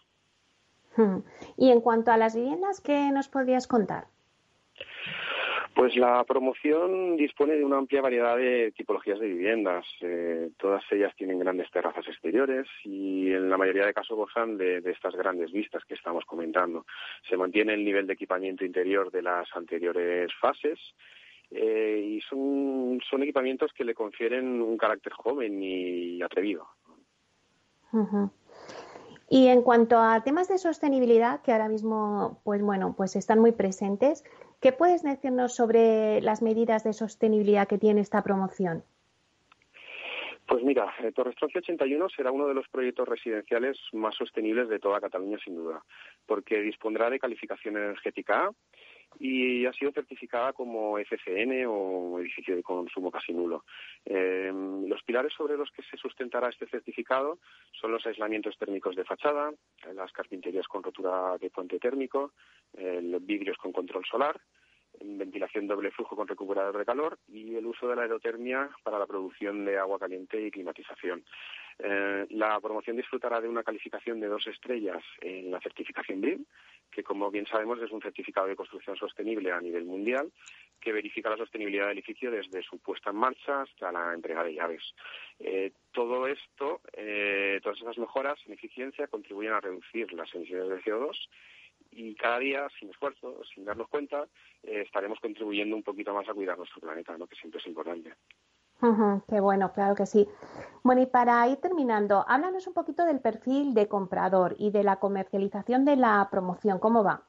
Y 1.57 1.71
en 1.71 1.81
cuanto 1.81 2.11
a 2.11 2.17
las 2.17 2.35
viviendas, 2.35 2.81
¿qué 2.81 3.11
nos 3.13 3.29
podrías 3.29 3.69
contar? 3.69 4.09
Pues 5.79 5.95
la 5.95 6.25
promoción 6.25 7.17
dispone 7.17 7.55
de 7.55 7.65
una 7.65 7.79
amplia 7.79 8.03
variedad 8.03 8.37
de 8.37 8.73
tipologías 8.77 9.21
de 9.21 9.29
viviendas. 9.29 9.87
Eh, 10.01 10.51
todas 10.59 10.83
ellas 10.91 11.15
tienen 11.17 11.39
grandes 11.39 11.71
terrazas 11.71 12.05
exteriores 12.09 12.67
y 12.83 13.31
en 13.31 13.49
la 13.49 13.57
mayoría 13.57 13.87
de 13.87 13.95
casos 13.95 14.17
gozan 14.17 14.59
de, 14.59 14.79
estas 14.79 15.15
grandes 15.15 15.53
vistas 15.53 15.85
que 15.85 15.95
estamos 15.95 16.25
comentando. 16.25 16.85
Se 17.31 17.37
mantiene 17.37 17.75
el 17.75 17.85
nivel 17.85 18.09
de 18.09 18.15
equipamiento 18.15 18.65
interior 18.65 19.13
de 19.13 19.23
las 19.23 19.47
anteriores 19.55 20.33
fases 20.41 20.81
eh, 21.53 22.05
y 22.05 22.21
son, 22.23 22.99
son 23.09 23.23
equipamientos 23.23 23.73
que 23.73 23.85
le 23.85 23.95
confieren 23.95 24.61
un 24.61 24.77
carácter 24.79 25.13
joven 25.13 25.63
y 25.63 26.21
atrevido. 26.23 26.67
Y 29.31 29.47
en 29.47 29.63
cuanto 29.63 30.01
a 30.01 30.23
temas 30.25 30.49
de 30.49 30.59
sostenibilidad, 30.59 31.43
que 31.43 31.53
ahora 31.53 31.69
mismo, 31.69 32.41
pues 32.45 32.63
bueno, 32.63 32.95
pues 32.97 33.15
están 33.15 33.39
muy 33.39 33.53
presentes, 33.53 34.25
¿qué 34.61 34.73
puedes 34.73 35.03
decirnos 35.03 35.55
sobre 35.55 36.21
las 36.21 36.43
medidas 36.43 36.85
de 36.85 36.93
sostenibilidad 36.93 37.69
que 37.69 37.79
tiene 37.79 38.01
esta 38.01 38.23
promoción? 38.23 38.83
Pues 40.47 40.65
mira, 40.65 40.95
eh, 41.01 41.13
Torres 41.13 41.37
81 41.43 42.09
será 42.09 42.33
uno 42.33 42.49
de 42.49 42.55
los 42.55 42.67
proyectos 42.69 43.07
residenciales 43.07 43.79
más 43.93 44.15
sostenibles 44.15 44.71
de 44.71 44.79
toda 44.79 45.01
Cataluña, 45.01 45.37
sin 45.45 45.57
duda, 45.57 45.83
porque 46.25 46.63
dispondrá 46.63 47.11
de 47.11 47.19
calificación 47.19 47.77
energética 47.77 48.47
A 48.47 48.51
y 49.19 49.67
ha 49.67 49.73
sido 49.73 49.93
certificada 49.93 50.53
como 50.53 50.99
FCN 50.99 51.65
o 51.67 52.19
edificio 52.21 52.55
de 52.55 52.63
consumo 52.63 53.11
casi 53.11 53.33
nulo. 53.33 53.65
Eh, 54.05 54.53
los 54.87 55.03
pilares 55.03 55.33
sobre 55.33 55.57
los 55.57 55.71
que 55.71 55.83
se 55.83 55.97
sustentará 55.97 56.49
este 56.49 56.67
certificado 56.67 57.39
son 57.73 57.93
los 57.93 58.07
aislamientos 58.07 58.57
térmicos 58.59 58.97
de 58.97 59.05
fachada, 59.05 59.53
las 59.95 60.13
carpinterías 60.13 60.67
con 60.67 60.83
rotura 60.83 61.37
de 61.39 61.51
puente 61.51 61.79
térmico, 61.79 62.33
los 62.75 63.25
vidrios 63.25 63.57
con 63.57 63.73
control 63.73 64.05
solar, 64.05 64.41
ventilación 65.03 65.67
doble 65.67 65.91
flujo 65.91 66.17
con 66.17 66.29
recuperador 66.29 66.77
de 66.77 66.85
calor 66.85 67.19
y 67.29 67.55
el 67.55 67.67
uso 67.67 67.89
de 67.89 67.97
la 67.97 68.03
aerotermia 68.03 68.71
para 68.83 68.99
la 68.99 69.07
producción 69.07 69.65
de 69.65 69.79
agua 69.79 69.99
caliente 69.99 70.41
y 70.41 70.51
climatización. 70.51 71.25
Eh, 71.79 72.27
la 72.31 72.59
promoción 72.61 72.97
disfrutará 72.97 73.41
de 73.41 73.49
una 73.49 73.63
calificación 73.63 74.19
de 74.19 74.27
dos 74.27 74.47
estrellas 74.49 75.03
en 75.21 75.51
la 75.51 75.61
certificación 75.61 76.21
BRIM, 76.21 76.45
que 76.91 77.05
como 77.05 77.31
bien 77.31 77.47
sabemos 77.47 77.81
es 77.81 77.93
un 77.93 78.03
certificado 78.03 78.49
de 78.49 78.57
construcción 78.57 78.97
sostenible 78.97 79.53
a 79.53 79.61
nivel 79.61 79.85
mundial 79.85 80.33
que 80.81 80.93
verifica 80.93 81.31
la 81.31 81.37
sostenibilidad 81.37 81.87
del 81.87 81.99
edificio 81.99 82.31
desde 82.31 82.63
su 82.63 82.79
puesta 82.79 83.11
en 83.11 83.17
marcha 83.17 83.63
hasta 83.63 83.93
la 83.93 84.13
entrega 84.13 84.43
de 84.43 84.55
llaves. 84.55 84.83
Eh, 85.39 85.73
todo 85.93 86.27
esto, 86.27 86.81
eh, 86.95 87.61
todas 87.63 87.81
esas 87.81 87.99
mejoras 87.99 88.39
en 88.47 88.55
eficiencia 88.55 89.07
contribuyen 89.07 89.53
a 89.53 89.61
reducir 89.61 90.13
las 90.13 90.35
emisiones 90.35 90.69
de 90.69 90.83
CO2 90.83 91.17
y 91.99 92.15
cada 92.15 92.39
día, 92.39 92.69
sin 92.79 92.91
esfuerzo, 92.91 93.41
sin 93.53 93.65
darnos 93.65 93.89
cuenta, 93.89 94.27
eh, 94.63 94.83
estaremos 94.87 95.19
contribuyendo 95.21 95.75
un 95.75 95.83
poquito 95.83 96.15
más 96.15 96.29
a 96.29 96.35
cuidar 96.35 96.57
nuestro 96.57 96.81
planeta, 96.81 97.19
¿no? 97.19 97.27
que 97.27 97.35
siempre 97.37 97.61
es 97.61 97.67
importante. 97.67 98.15
qué 99.29 99.41
bueno, 99.41 99.73
claro 99.73 99.97
que 99.97 100.07
sí. 100.07 100.27
Bueno, 100.85 101.03
y 101.03 101.07
para 101.07 101.47
ir 101.49 101.57
terminando, 101.57 102.25
háblanos 102.29 102.67
un 102.69 102.75
poquito 102.75 103.05
del 103.05 103.21
perfil 103.21 103.75
de 103.75 103.89
comprador 103.89 104.55
y 104.59 104.71
de 104.71 104.85
la 104.85 104.97
comercialización 104.97 105.85
de 105.85 105.97
la 105.97 106.29
promoción. 106.31 106.79
¿Cómo 106.79 107.03
va? 107.03 107.25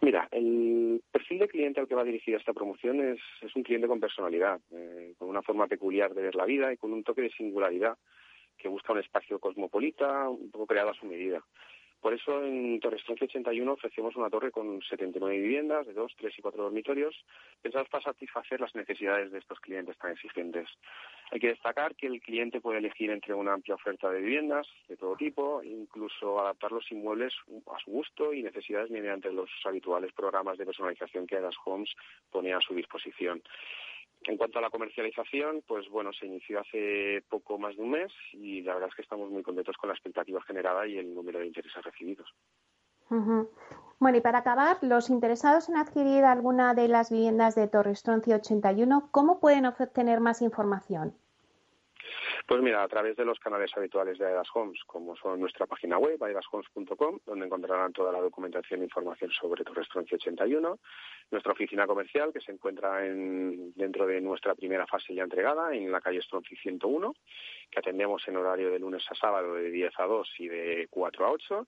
Mira, 0.00 0.28
el 0.30 1.02
perfil 1.10 1.40
de 1.40 1.48
cliente 1.48 1.80
al 1.80 1.88
que 1.88 1.94
va 1.94 2.04
dirigida 2.04 2.36
esta 2.36 2.52
promoción 2.52 3.00
es, 3.00 3.20
es 3.40 3.54
un 3.56 3.62
cliente 3.64 3.88
con 3.88 4.00
personalidad, 4.00 4.60
eh, 4.70 5.14
con 5.18 5.28
una 5.28 5.42
forma 5.42 5.66
peculiar 5.66 6.14
de 6.14 6.22
ver 6.22 6.34
la 6.36 6.44
vida 6.44 6.72
y 6.72 6.76
con 6.76 6.92
un 6.92 7.02
toque 7.02 7.22
de 7.22 7.30
singularidad 7.30 7.96
que 8.56 8.68
busca 8.68 8.92
un 8.92 9.00
espacio 9.00 9.40
cosmopolita, 9.40 10.28
un 10.28 10.50
poco 10.50 10.66
creado 10.66 10.90
a 10.90 10.94
su 10.94 11.06
medida. 11.06 11.42
Por 12.02 12.14
eso 12.14 12.44
en 12.44 12.80
Torres 12.80 13.00
81 13.08 13.72
ofrecemos 13.72 14.16
una 14.16 14.28
torre 14.28 14.50
con 14.50 14.82
79 14.82 15.38
viviendas 15.38 15.86
de 15.86 15.92
dos, 15.92 16.12
tres 16.18 16.36
y 16.36 16.42
cuatro 16.42 16.64
dormitorios, 16.64 17.14
pensados 17.62 17.88
para 17.88 18.02
satisfacer 18.02 18.60
las 18.60 18.74
necesidades 18.74 19.30
de 19.30 19.38
estos 19.38 19.60
clientes 19.60 19.96
tan 19.98 20.10
exigentes. 20.10 20.68
Hay 21.30 21.38
que 21.38 21.50
destacar 21.50 21.94
que 21.94 22.08
el 22.08 22.20
cliente 22.20 22.60
puede 22.60 22.78
elegir 22.78 23.12
entre 23.12 23.34
una 23.34 23.52
amplia 23.52 23.76
oferta 23.76 24.10
de 24.10 24.20
viviendas 24.20 24.66
de 24.88 24.96
todo 24.96 25.14
tipo, 25.14 25.62
incluso 25.62 26.40
adaptar 26.40 26.72
los 26.72 26.90
inmuebles 26.90 27.34
a 27.72 27.78
su 27.78 27.92
gusto 27.92 28.34
y 28.34 28.42
necesidades 28.42 28.90
mediante 28.90 29.32
los 29.32 29.48
habituales 29.64 30.12
programas 30.12 30.58
de 30.58 30.66
personalización 30.66 31.28
que 31.28 31.36
Adas 31.36 31.54
Homes 31.64 31.94
pone 32.32 32.52
a 32.52 32.60
su 32.60 32.74
disposición. 32.74 33.40
En 34.26 34.36
cuanto 34.36 34.58
a 34.58 34.62
la 34.62 34.70
comercialización, 34.70 35.62
pues 35.66 35.88
bueno, 35.88 36.12
se 36.12 36.26
inició 36.26 36.60
hace 36.60 37.24
poco 37.28 37.58
más 37.58 37.76
de 37.76 37.82
un 37.82 37.90
mes 37.90 38.12
y 38.32 38.62
la 38.62 38.74
verdad 38.74 38.88
es 38.90 38.94
que 38.94 39.02
estamos 39.02 39.30
muy 39.30 39.42
contentos 39.42 39.76
con 39.76 39.88
la 39.88 39.94
expectativa 39.94 40.40
generada 40.42 40.86
y 40.86 40.98
el 40.98 41.14
número 41.14 41.40
de 41.40 41.46
intereses 41.46 41.82
recibidos. 41.82 42.32
Bueno, 43.98 44.18
y 44.18 44.20
para 44.20 44.38
acabar, 44.38 44.78
los 44.80 45.10
interesados 45.10 45.68
en 45.68 45.76
adquirir 45.76 46.24
alguna 46.24 46.72
de 46.74 46.88
las 46.88 47.10
viviendas 47.10 47.54
de 47.54 47.68
Torres 47.68 48.02
81, 48.06 49.08
¿cómo 49.10 49.38
pueden 49.38 49.66
obtener 49.66 50.20
más 50.20 50.40
información? 50.40 51.14
Pues 52.46 52.60
mira, 52.60 52.82
a 52.82 52.88
través 52.88 53.16
de 53.16 53.24
los 53.24 53.38
canales 53.38 53.70
habituales 53.76 54.18
de 54.18 54.26
Aedas 54.26 54.48
Homes, 54.54 54.80
como 54.84 55.14
son 55.16 55.40
nuestra 55.40 55.66
página 55.66 55.98
web, 55.98 56.22
aedashomes.com, 56.22 57.20
donde 57.24 57.46
encontrarán 57.46 57.92
toda 57.92 58.10
la 58.10 58.20
documentación 58.20 58.80
e 58.80 58.84
información 58.84 59.30
sobre 59.30 59.64
Torres 59.64 59.88
81, 59.94 60.78
nuestra 61.30 61.52
oficina 61.52 61.86
comercial, 61.86 62.32
que 62.32 62.40
se 62.40 62.52
encuentra 62.52 62.98
dentro 63.00 64.06
de 64.06 64.20
nuestra 64.20 64.54
primera 64.54 64.86
fase 64.86 65.14
ya 65.14 65.22
entregada, 65.22 65.74
en 65.74 65.90
la 65.92 66.00
calle 66.00 66.20
Stronci 66.20 66.56
101, 66.56 67.14
que 67.70 67.78
atendemos 67.78 68.26
en 68.26 68.36
horario 68.36 68.70
de 68.70 68.78
lunes 68.80 69.04
a 69.08 69.14
sábado 69.14 69.54
de 69.54 69.70
10 69.70 69.92
a 69.98 70.04
2 70.04 70.34
y 70.38 70.48
de 70.48 70.88
4 70.90 71.26
a 71.26 71.30
8, 71.30 71.66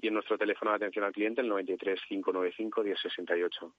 y 0.00 0.08
en 0.08 0.14
nuestro 0.14 0.38
teléfono 0.38 0.70
de 0.72 0.76
atención 0.76 1.04
al 1.04 1.12
cliente, 1.12 1.42
el 1.42 1.48
93 1.48 2.00
595 2.08 2.82
1068. 2.82 3.74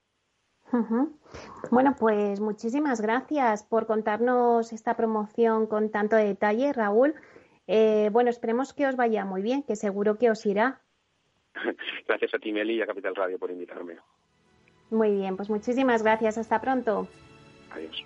Bueno, 1.72 1.96
pues 1.98 2.40
muchísimas 2.40 3.02
gracias 3.02 3.64
por 3.64 3.86
contarnos 3.86 4.74
esta 4.74 4.96
promoción 4.96 5.68
con 5.68 5.90
tanto 5.90 6.16
detalle, 6.16 6.74
Raúl. 6.74 7.16
Eh, 7.68 8.10
bueno, 8.12 8.30
esperemos 8.30 8.74
que 8.74 8.88
os 8.88 8.96
vaya 8.96 9.26
muy 9.26 9.42
bien, 9.42 9.64
que 9.64 9.76
seguro 9.76 10.18
que 10.18 10.30
os 10.30 10.46
irá. 10.46 10.82
Gracias 12.08 12.34
a 12.34 12.40
ti, 12.40 12.52
Meli, 12.52 12.76
y 12.76 12.82
a 12.82 12.86
Capital 12.86 13.16
Radio 13.16 13.40
por 13.40 13.50
invitarme. 13.50 13.98
Muy 14.92 15.12
bien, 15.12 15.36
pues 15.36 15.50
muchísimas 15.50 16.04
gracias. 16.04 16.38
Hasta 16.38 16.62
pronto. 16.62 17.08
Adiós. 17.72 18.06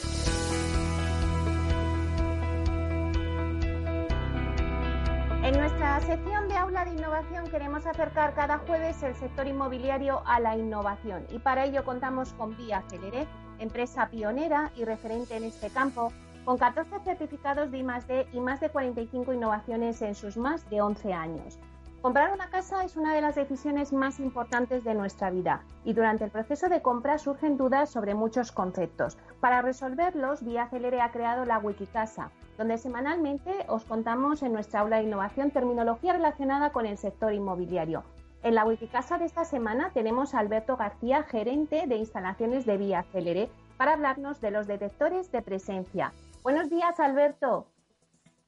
Sección 6.11 6.49
de 6.49 6.57
Aula 6.57 6.83
de 6.83 6.91
Innovación 6.91 7.49
queremos 7.49 7.85
acercar 7.85 8.33
cada 8.33 8.57
jueves 8.57 9.01
el 9.01 9.15
sector 9.15 9.47
inmobiliario 9.47 10.21
a 10.25 10.41
la 10.41 10.57
innovación 10.57 11.25
y 11.29 11.39
para 11.39 11.63
ello 11.63 11.85
contamos 11.85 12.33
con 12.33 12.57
Vía 12.57 12.83
Celeré, 12.89 13.25
empresa 13.59 14.09
pionera 14.09 14.73
y 14.75 14.83
referente 14.83 15.37
en 15.37 15.45
este 15.45 15.69
campo, 15.69 16.11
con 16.43 16.57
14 16.57 16.99
certificados 17.05 17.71
de 17.71 17.77
I+D 17.77 18.27
y 18.33 18.41
más 18.41 18.59
de 18.59 18.69
45 18.69 19.31
innovaciones 19.31 20.01
en 20.01 20.13
sus 20.13 20.35
más 20.35 20.69
de 20.69 20.81
11 20.81 21.13
años. 21.13 21.57
Comprar 22.01 22.33
una 22.33 22.49
casa 22.49 22.83
es 22.83 22.97
una 22.97 23.13
de 23.13 23.21
las 23.21 23.35
decisiones 23.35 23.93
más 23.93 24.19
importantes 24.19 24.83
de 24.83 24.95
nuestra 24.95 25.29
vida 25.29 25.63
y 25.85 25.93
durante 25.93 26.25
el 26.25 26.31
proceso 26.31 26.67
de 26.67 26.81
compra 26.81 27.19
surgen 27.19 27.55
dudas 27.55 27.89
sobre 27.89 28.15
muchos 28.15 28.51
conceptos. 28.51 29.17
Para 29.39 29.61
resolverlos, 29.61 30.43
Vía 30.43 30.67
Celere 30.67 30.99
ha 30.99 31.11
creado 31.11 31.45
la 31.45 31.59
Wikicasa, 31.59 32.31
donde 32.57 32.77
semanalmente 32.77 33.51
os 33.67 33.85
contamos 33.85 34.43
en 34.43 34.53
nuestra 34.53 34.81
aula 34.81 34.97
de 34.97 35.03
innovación 35.03 35.51
terminología 35.51 36.13
relacionada 36.13 36.71
con 36.71 36.85
el 36.85 36.97
sector 36.97 37.33
inmobiliario. 37.33 38.03
En 38.43 38.55
la 38.55 38.65
Wikicasa 38.65 39.17
de 39.17 39.25
esta 39.25 39.45
semana 39.45 39.91
tenemos 39.93 40.33
a 40.33 40.39
Alberto 40.39 40.75
García, 40.75 41.23
gerente 41.23 41.85
de 41.85 41.95
instalaciones 41.95 42.65
de 42.65 42.77
Vía 42.77 43.03
Celere, 43.03 43.49
para 43.77 43.93
hablarnos 43.93 44.41
de 44.41 44.51
los 44.51 44.67
detectores 44.67 45.31
de 45.31 45.41
presencia. 45.41 46.13
Buenos 46.43 46.69
días, 46.69 46.99
Alberto. 46.99 47.67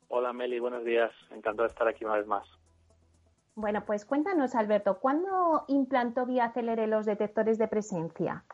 Hola, 0.07 0.33
Meli, 0.33 0.59
buenos 0.59 0.83
días. 0.83 1.11
Encantado 1.31 1.63
de 1.63 1.73
estar 1.73 1.87
aquí 1.87 2.05
una 2.05 2.17
vez 2.17 2.27
más. 2.27 2.47
Bueno, 3.55 3.83
pues 3.85 4.05
cuéntanos, 4.05 4.55
Alberto, 4.55 4.99
¿cuándo 4.99 5.65
implantó 5.67 6.25
Vía 6.25 6.51
Celere 6.51 6.87
los 6.87 7.05
detectores 7.05 7.59
de 7.59 7.67
presencia? 7.67 8.45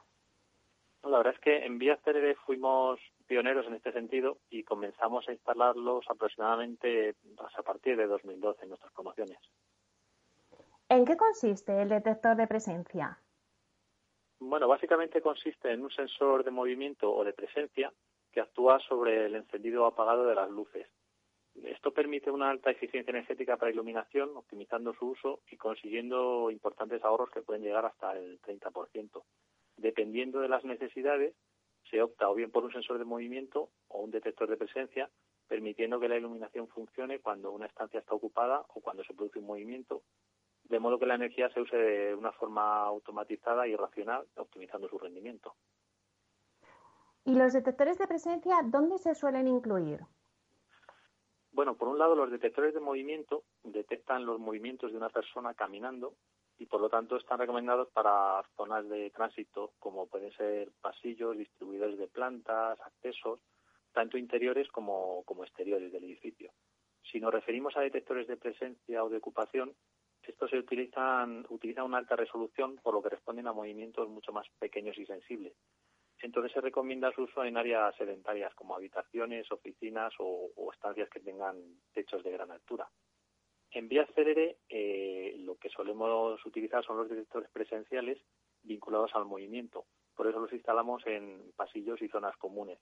La 1.03 1.17
verdad 1.17 1.33
es 1.33 1.39
que 1.39 1.65
en 1.65 1.77
Vía 1.77 1.97
Celere 2.03 2.35
fuimos 2.35 2.99
pioneros 3.29 3.67
en 3.67 3.75
este 3.75 3.93
sentido 3.93 4.39
y 4.49 4.63
comenzamos 4.63 5.29
a 5.29 5.31
instalarlos 5.31 6.03
aproximadamente 6.09 7.13
pues, 7.37 7.57
a 7.57 7.61
partir 7.61 7.95
de 7.95 8.07
2012 8.07 8.63
en 8.63 8.69
nuestras 8.69 8.91
promociones. 8.91 9.37
¿En 10.89 11.05
qué 11.05 11.15
consiste 11.15 11.79
el 11.79 11.89
detector 11.89 12.35
de 12.35 12.47
presencia? 12.47 13.19
Bueno, 14.39 14.67
básicamente 14.67 15.21
consiste 15.21 15.71
en 15.71 15.83
un 15.83 15.91
sensor 15.91 16.43
de 16.43 16.49
movimiento 16.49 17.13
o 17.13 17.23
de 17.23 17.33
presencia 17.33 17.93
que 18.31 18.41
actúa 18.41 18.79
sobre 18.79 19.27
el 19.27 19.35
encendido 19.35 19.83
o 19.83 19.87
apagado 19.87 20.25
de 20.25 20.33
las 20.33 20.49
luces. 20.49 20.87
Esto 21.63 21.91
permite 21.91 22.31
una 22.31 22.49
alta 22.49 22.71
eficiencia 22.71 23.11
energética 23.11 23.57
para 23.57 23.71
iluminación, 23.71 24.35
optimizando 24.35 24.93
su 24.93 25.09
uso 25.09 25.41
y 25.51 25.57
consiguiendo 25.57 26.49
importantes 26.49 27.03
ahorros 27.03 27.29
que 27.29 27.41
pueden 27.41 27.61
llegar 27.61 27.85
hasta 27.85 28.13
el 28.13 28.41
30%. 28.41 29.23
Dependiendo 29.77 30.39
de 30.39 30.49
las 30.49 30.63
necesidades, 30.63 31.35
se 31.89 32.01
opta 32.01 32.29
o 32.29 32.35
bien 32.35 32.51
por 32.51 32.63
un 32.63 32.71
sensor 32.71 32.97
de 32.99 33.05
movimiento 33.05 33.69
o 33.87 34.01
un 34.01 34.11
detector 34.11 34.49
de 34.49 34.57
presencia, 34.57 35.09
permitiendo 35.47 35.99
que 35.99 36.09
la 36.09 36.17
iluminación 36.17 36.67
funcione 36.67 37.19
cuando 37.19 37.51
una 37.51 37.65
estancia 37.65 37.99
está 37.99 38.13
ocupada 38.13 38.65
o 38.69 38.81
cuando 38.81 39.03
se 39.03 39.13
produce 39.13 39.39
un 39.39 39.47
movimiento, 39.47 40.03
de 40.63 40.79
modo 40.79 40.99
que 40.99 41.05
la 41.05 41.15
energía 41.15 41.49
se 41.49 41.61
use 41.61 41.75
de 41.75 42.15
una 42.15 42.31
forma 42.31 42.83
automatizada 42.83 43.67
y 43.67 43.75
racional, 43.75 44.27
optimizando 44.35 44.87
su 44.87 44.99
rendimiento. 44.99 45.55
¿Y 47.25 47.35
los 47.35 47.53
detectores 47.53 47.97
de 47.97 48.07
presencia 48.07 48.55
dónde 48.65 48.97
se 48.97 49.15
suelen 49.15 49.47
incluir? 49.47 49.99
Bueno, 51.51 51.75
por 51.75 51.87
un 51.87 51.97
lado, 51.97 52.15
los 52.15 52.31
detectores 52.31 52.73
de 52.73 52.79
movimiento 52.79 53.43
detectan 53.63 54.25
los 54.25 54.39
movimientos 54.39 54.91
de 54.91 54.97
una 54.97 55.09
persona 55.09 55.53
caminando 55.53 56.13
y 56.59 56.65
por 56.65 56.81
lo 56.81 56.89
tanto 56.89 57.15
están 57.15 57.39
recomendados 57.39 57.89
para 57.89 58.43
zonas 58.55 58.87
de 58.89 59.09
tránsito 59.11 59.71
como 59.79 60.07
pueden 60.07 60.31
ser 60.33 60.69
pasillos, 60.81 61.37
distribuidores 61.37 61.97
de 61.97 62.07
plantas, 62.07 62.79
accesos, 62.81 63.39
tanto 63.93 64.17
interiores 64.17 64.67
como, 64.69 65.23
exteriores 65.43 65.91
del 65.91 66.03
edificio. 66.03 66.51
Si 67.01 67.19
nos 67.19 67.33
referimos 67.33 67.75
a 67.77 67.81
detectores 67.81 68.27
de 68.27 68.37
presencia 68.37 69.03
o 69.03 69.09
de 69.09 69.17
ocupación, 69.17 69.73
estos 70.21 70.49
se 70.51 70.57
utilizan, 70.57 71.45
utilizan 71.49 71.85
una 71.85 71.97
alta 71.97 72.15
resolución 72.15 72.77
por 72.83 72.93
lo 72.93 73.01
que 73.01 73.09
responden 73.09 73.47
a 73.47 73.53
movimientos 73.53 74.07
mucho 74.09 74.31
más 74.31 74.45
pequeños 74.59 74.97
y 74.97 75.05
sensibles. 75.05 75.53
Entonces 76.21 76.51
se 76.51 76.61
recomienda 76.61 77.13
su 77.13 77.23
uso 77.23 77.43
en 77.45 77.57
áreas 77.57 77.95
sedentarias 77.95 78.53
como 78.53 78.75
habitaciones, 78.75 79.49
oficinas 79.51 80.13
o, 80.19 80.51
estancias 80.73 81.09
que 81.09 81.21
tengan 81.21 81.55
techos 81.93 82.23
de 82.23 82.31
gran 82.31 82.51
altura. 82.51 82.89
En 83.71 83.87
vía 83.87 84.07
célere 84.15 84.57
eh, 84.67 85.35
lo 85.39 85.55
que 85.57 85.69
solemos 85.69 86.43
utilizar 86.45 86.83
son 86.83 86.97
los 86.97 87.09
detectores 87.09 87.49
presenciales 87.51 88.17
vinculados 88.63 89.11
al 89.13 89.25
movimiento. 89.25 89.85
Por 90.15 90.27
eso 90.27 90.39
los 90.39 90.51
instalamos 90.51 91.05
en 91.05 91.51
pasillos 91.55 92.01
y 92.01 92.09
zonas 92.09 92.35
comunes. 92.37 92.79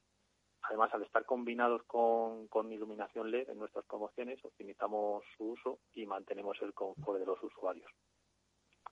Además, 0.63 0.93
al 0.93 1.03
estar 1.03 1.25
combinados 1.25 1.83
con, 1.83 2.47
iluminación 2.71 3.31
LED 3.31 3.49
en 3.49 3.59
nuestras 3.59 3.85
promociones, 3.85 4.43
optimizamos 4.43 5.23
su 5.37 5.51
uso 5.51 5.79
y 5.93 6.05
mantenemos 6.05 6.57
el 6.61 6.73
confort 6.73 7.19
de 7.19 7.25
los 7.25 7.41
usuarios. 7.43 7.89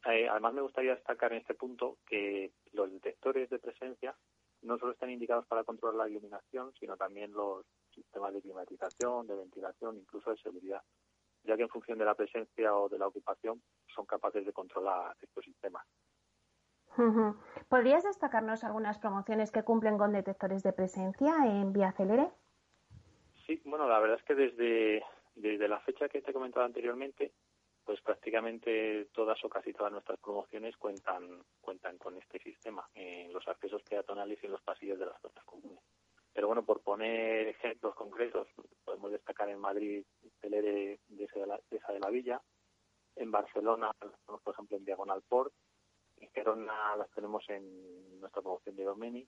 Eh, 0.06 0.28
además, 0.30 0.54
me 0.54 0.62
gustaría 0.62 0.96
destacar 0.96 1.34
en 1.34 1.40
este 1.40 1.56
punto 1.56 1.98
que 2.06 2.52
los 2.72 2.92
detectores 2.92 3.50
de 3.50 3.60
presencia 3.60 4.16
no 4.62 4.78
solo 4.78 4.94
están 4.94 5.10
indicados 5.10 5.46
para 5.48 5.64
controlar 5.64 5.96
la 5.96 6.10
iluminación, 6.10 6.74
sino 6.80 6.96
también 6.96 7.34
los 7.34 7.66
sistemas 7.94 8.34
de 8.34 8.42
climatización, 8.42 9.28
de 9.28 9.36
ventilación, 9.36 9.98
incluso 9.98 10.32
de 10.32 10.38
seguridad, 10.38 10.82
ya 11.46 11.56
que 11.56 11.64
en 11.64 11.70
función 11.70 11.98
de 11.98 12.06
la 12.06 12.16
presencia 12.16 12.76
o 12.76 12.90
de 12.90 12.98
la 12.98 13.08
ocupación 13.08 13.62
son 13.94 14.06
capaces 14.06 14.46
de 14.46 14.54
controlar 14.54 15.16
estos 15.22 15.44
sistemas. 15.46 15.86
¿Podrías 17.68 18.04
destacarnos 18.04 18.64
algunas 18.64 19.00
promociones 19.00 19.52
que 19.52 19.64
cumplen 19.64 19.98
con 19.98 20.14
detectores 20.14 20.64
de 20.64 20.72
presencia 20.72 21.36
en 21.46 21.74
Vía 21.74 21.92
Celere? 21.92 22.30
Sí, 23.46 23.62
bueno, 23.66 23.88
la 23.88 24.00
verdad 24.00 24.18
es 24.18 24.24
que 24.24 24.36
desde, 24.36 25.04
desde 25.36 25.68
la 25.68 25.80
fecha 25.82 26.08
que 26.08 26.22
te 26.22 26.32
he 26.32 26.34
comentado 26.34 26.66
anteriormente, 26.66 27.34
pues 27.84 28.02
prácticamente 28.02 29.10
todas 29.14 29.44
o 29.44 29.50
casi 29.50 29.72
todas 29.74 29.92
nuestras 29.92 30.20
promociones 30.20 30.76
cuentan 30.78 31.44
cuentan 31.62 31.98
con 31.98 32.18
este 32.18 32.40
sistema 32.40 32.88
en 32.96 33.32
los 33.32 33.48
accesos 33.48 33.84
peatonales 33.84 34.40
y 34.42 34.48
en 34.48 34.54
los 34.54 34.62
pasillos 34.62 34.98
de 34.98 35.06
las 35.06 35.22
zonas 35.22 35.44
comunes. 35.46 35.84
Pero 36.36 36.48
bueno, 36.48 36.66
por 36.66 36.82
poner 36.82 37.48
ejemplos 37.48 37.96
concretos, 37.96 38.50
podemos 38.84 39.10
destacar 39.10 39.48
en 39.48 39.58
Madrid 39.58 40.04
Telere 40.42 41.00
de, 41.08 41.24
esa 41.24 41.40
de, 41.94 42.00
la, 42.02 42.10
Villa, 42.10 42.42
en 43.16 43.32
Barcelona, 43.32 43.90
por 44.26 44.54
ejemplo, 44.54 44.76
en 44.76 44.84
Diagonal 44.84 45.22
Port, 45.30 45.54
en 46.18 46.30
Gerona 46.32 46.98
las 46.98 47.10
tenemos 47.12 47.50
en 47.50 48.20
nuestra 48.20 48.42
promoción 48.42 48.76
de 48.76 48.84
Domeni, 48.84 49.26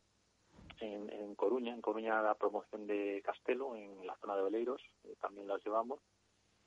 en, 0.82 1.34
Coruña, 1.36 1.74
en 1.74 1.82
Coruña 1.82 2.22
la 2.22 2.36
promoción 2.36 2.86
de 2.86 3.22
Castelo, 3.24 3.74
en 3.78 4.05
la 4.05 4.18
zona 4.18 4.36
de 4.36 4.41
Oleiros, 4.41 4.82
eh, 5.05 5.16
también 5.22 5.47
las 5.47 5.64
llevamos, 5.64 6.01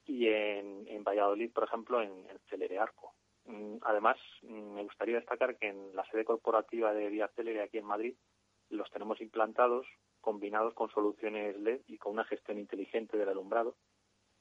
y 0.06 0.26
en, 0.28 0.88
en 0.88 1.04
Valladolid, 1.04 1.52
por 1.52 1.64
ejemplo, 1.64 2.00
en, 2.00 2.26
en 2.30 2.38
Celere 2.48 2.78
Arco. 2.78 3.14
Mm, 3.44 3.76
además, 3.82 4.16
mm, 4.40 4.72
me 4.72 4.84
gustaría 4.84 5.16
destacar 5.16 5.58
que 5.58 5.68
en 5.68 5.94
la 5.94 6.06
sede 6.06 6.24
corporativa 6.24 6.94
de 6.94 7.10
Vía 7.10 7.28
Celere 7.36 7.60
aquí 7.60 7.76
en 7.76 7.84
Madrid 7.84 8.14
los 8.70 8.90
tenemos 8.90 9.20
implantados, 9.20 9.86
combinados 10.20 10.74
con 10.74 10.90
soluciones 10.90 11.58
LED 11.58 11.80
y 11.86 11.98
con 11.98 12.12
una 12.12 12.24
gestión 12.24 12.58
inteligente 12.58 13.16
del 13.16 13.28
alumbrado, 13.28 13.76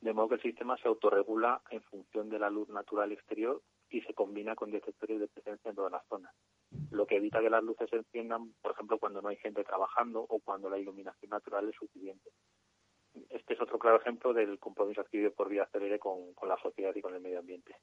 de 0.01 0.13
modo 0.13 0.29
que 0.29 0.35
el 0.35 0.41
sistema 0.41 0.77
se 0.77 0.87
autorregula 0.87 1.61
en 1.71 1.81
función 1.83 2.29
de 2.29 2.39
la 2.39 2.49
luz 2.49 2.69
natural 2.69 3.11
exterior 3.11 3.61
y 3.89 4.01
se 4.01 4.13
combina 4.13 4.55
con 4.55 4.71
detectores 4.71 5.19
de 5.19 5.27
presencia 5.27 5.69
en 5.69 5.75
todas 5.75 5.91
las 5.91 6.05
zonas, 6.07 6.33
lo 6.91 7.05
que 7.05 7.17
evita 7.17 7.41
que 7.41 7.49
las 7.49 7.63
luces 7.63 7.89
se 7.89 7.97
enciendan, 7.97 8.53
por 8.61 8.71
ejemplo, 8.71 8.99
cuando 8.99 9.21
no 9.21 9.29
hay 9.29 9.37
gente 9.37 9.63
trabajando 9.63 10.21
o 10.21 10.39
cuando 10.39 10.69
la 10.69 10.77
iluminación 10.77 11.31
natural 11.31 11.67
es 11.67 11.75
suficiente. 11.75 12.29
Este 13.29 13.55
es 13.55 13.61
otro 13.61 13.79
claro 13.79 13.97
ejemplo 13.97 14.33
del 14.33 14.59
compromiso 14.59 15.01
adquirido 15.01 15.31
por 15.33 15.49
Vía 15.49 15.67
Celere 15.71 15.99
con, 15.99 16.33
la 16.47 16.57
sociedad 16.61 16.95
y 16.95 17.01
con 17.01 17.15
el 17.15 17.21
medio 17.21 17.39
ambiente. 17.39 17.75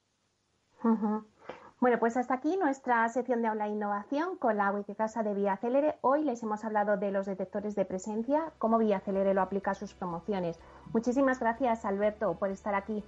Bueno, 1.79 1.99
pues 1.99 2.17
hasta 2.17 2.33
aquí 2.33 2.57
nuestra 2.57 3.07
sección 3.09 3.43
de 3.43 3.49
Aula 3.49 3.67
Innovación 3.67 4.35
con 4.37 4.57
la 4.57 4.71
Wikicasa 4.71 5.21
de 5.21 5.35
Vía 5.35 5.57
Celere. 5.57 5.95
Hoy 6.01 6.23
les 6.23 6.41
hemos 6.41 6.65
hablado 6.65 6.97
de 6.97 7.11
los 7.11 7.27
detectores 7.27 7.75
de 7.75 7.85
presencia, 7.85 8.51
cómo 8.57 8.79
Vía 8.79 8.99
Celere 8.99 9.35
lo 9.35 9.43
aplica 9.43 9.71
a 9.71 9.75
sus 9.75 9.93
promociones. 9.93 10.59
Muchísimas 10.91 11.39
gracias, 11.39 11.85
Alberto, 11.85 12.33
por 12.33 12.49
estar 12.49 12.73
aquí. 12.73 13.03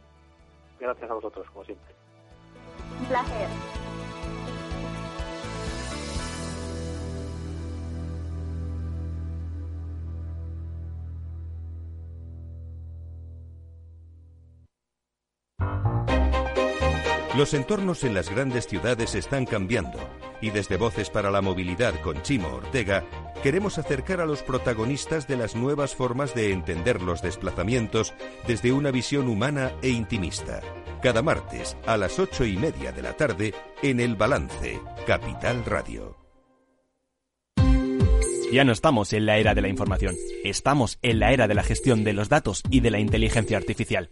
Gracias 0.80 1.10
a 1.10 1.14
vosotros, 1.16 1.50
como 1.50 1.66
siempre. 1.66 1.96
Un 3.00 3.06
placer. 3.08 3.89
Los 17.40 17.54
entornos 17.54 18.04
en 18.04 18.14
las 18.14 18.30
grandes 18.30 18.68
ciudades 18.68 19.16
están 19.16 19.46
cambiando 19.46 19.98
y 20.42 20.50
desde 20.50 20.76
Voces 20.76 21.10
para 21.10 21.32
la 21.32 21.42
Movilidad 21.42 21.98
con 22.02 22.22
Chimo 22.22 22.50
Ortega 22.50 23.06
queremos 23.42 23.78
acercar 23.78 24.20
a 24.20 24.26
los 24.26 24.44
protagonistas 24.44 25.26
de 25.26 25.38
las 25.38 25.56
nuevas 25.56 25.96
formas 25.96 26.36
de 26.36 26.52
entender 26.52 27.02
los 27.02 27.22
desplazamientos 27.22 28.14
desde 28.46 28.74
una 28.74 28.92
visión 28.92 29.30
humana 29.30 29.72
e 29.82 29.88
intimista. 29.88 30.60
Cada 31.02 31.22
martes 31.22 31.78
a 31.88 31.96
las 31.96 32.20
ocho 32.20 32.44
y 32.44 32.58
media 32.58 32.92
de 32.92 33.04
la 33.04 33.14
tarde 33.14 33.54
en 33.82 34.02
El 34.02 34.18
Balance, 34.18 34.78
Capital 35.08 35.64
Radio. 35.64 36.18
Ya 38.52 38.66
no 38.66 38.74
estamos 38.74 39.14
en 39.14 39.26
la 39.26 39.38
era 39.38 39.56
de 39.56 39.62
la 39.62 39.70
información, 39.70 40.14
estamos 40.44 41.00
en 41.02 41.20
la 41.20 41.32
era 41.32 41.48
de 41.48 41.54
la 41.54 41.64
gestión 41.64 42.04
de 42.04 42.12
los 42.12 42.28
datos 42.28 42.64
y 42.70 42.82
de 42.82 42.92
la 42.92 43.00
inteligencia 43.00 43.56
artificial. 43.56 44.12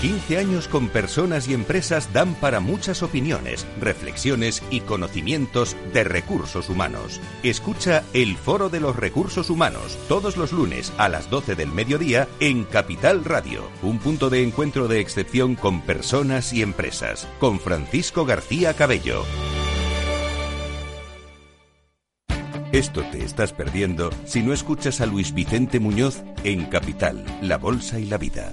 15 0.00 0.36
años 0.36 0.68
con 0.68 0.88
personas 0.88 1.48
y 1.48 1.54
empresas 1.54 2.12
dan 2.12 2.34
para 2.34 2.60
muchas 2.60 3.02
opiniones, 3.02 3.66
reflexiones 3.80 4.62
y 4.70 4.80
conocimientos 4.80 5.74
de 5.94 6.04
recursos 6.04 6.68
humanos. 6.68 7.18
Escucha 7.42 8.04
el 8.12 8.36
Foro 8.36 8.68
de 8.68 8.80
los 8.80 8.94
Recursos 8.94 9.48
Humanos 9.48 9.98
todos 10.06 10.36
los 10.36 10.52
lunes 10.52 10.92
a 10.98 11.08
las 11.08 11.30
12 11.30 11.54
del 11.54 11.72
mediodía 11.72 12.28
en 12.40 12.64
Capital 12.64 13.24
Radio, 13.24 13.70
un 13.82 13.98
punto 13.98 14.28
de 14.28 14.42
encuentro 14.42 14.86
de 14.86 15.00
excepción 15.00 15.54
con 15.54 15.80
personas 15.80 16.52
y 16.52 16.60
empresas, 16.60 17.26
con 17.40 17.58
Francisco 17.58 18.26
García 18.26 18.74
Cabello. 18.74 19.24
Esto 22.70 23.02
te 23.10 23.24
estás 23.24 23.54
perdiendo 23.54 24.10
si 24.26 24.42
no 24.42 24.52
escuchas 24.52 25.00
a 25.00 25.06
Luis 25.06 25.32
Vicente 25.32 25.80
Muñoz 25.80 26.22
en 26.44 26.66
Capital, 26.66 27.24
La 27.40 27.56
Bolsa 27.56 27.98
y 27.98 28.04
la 28.04 28.18
Vida. 28.18 28.52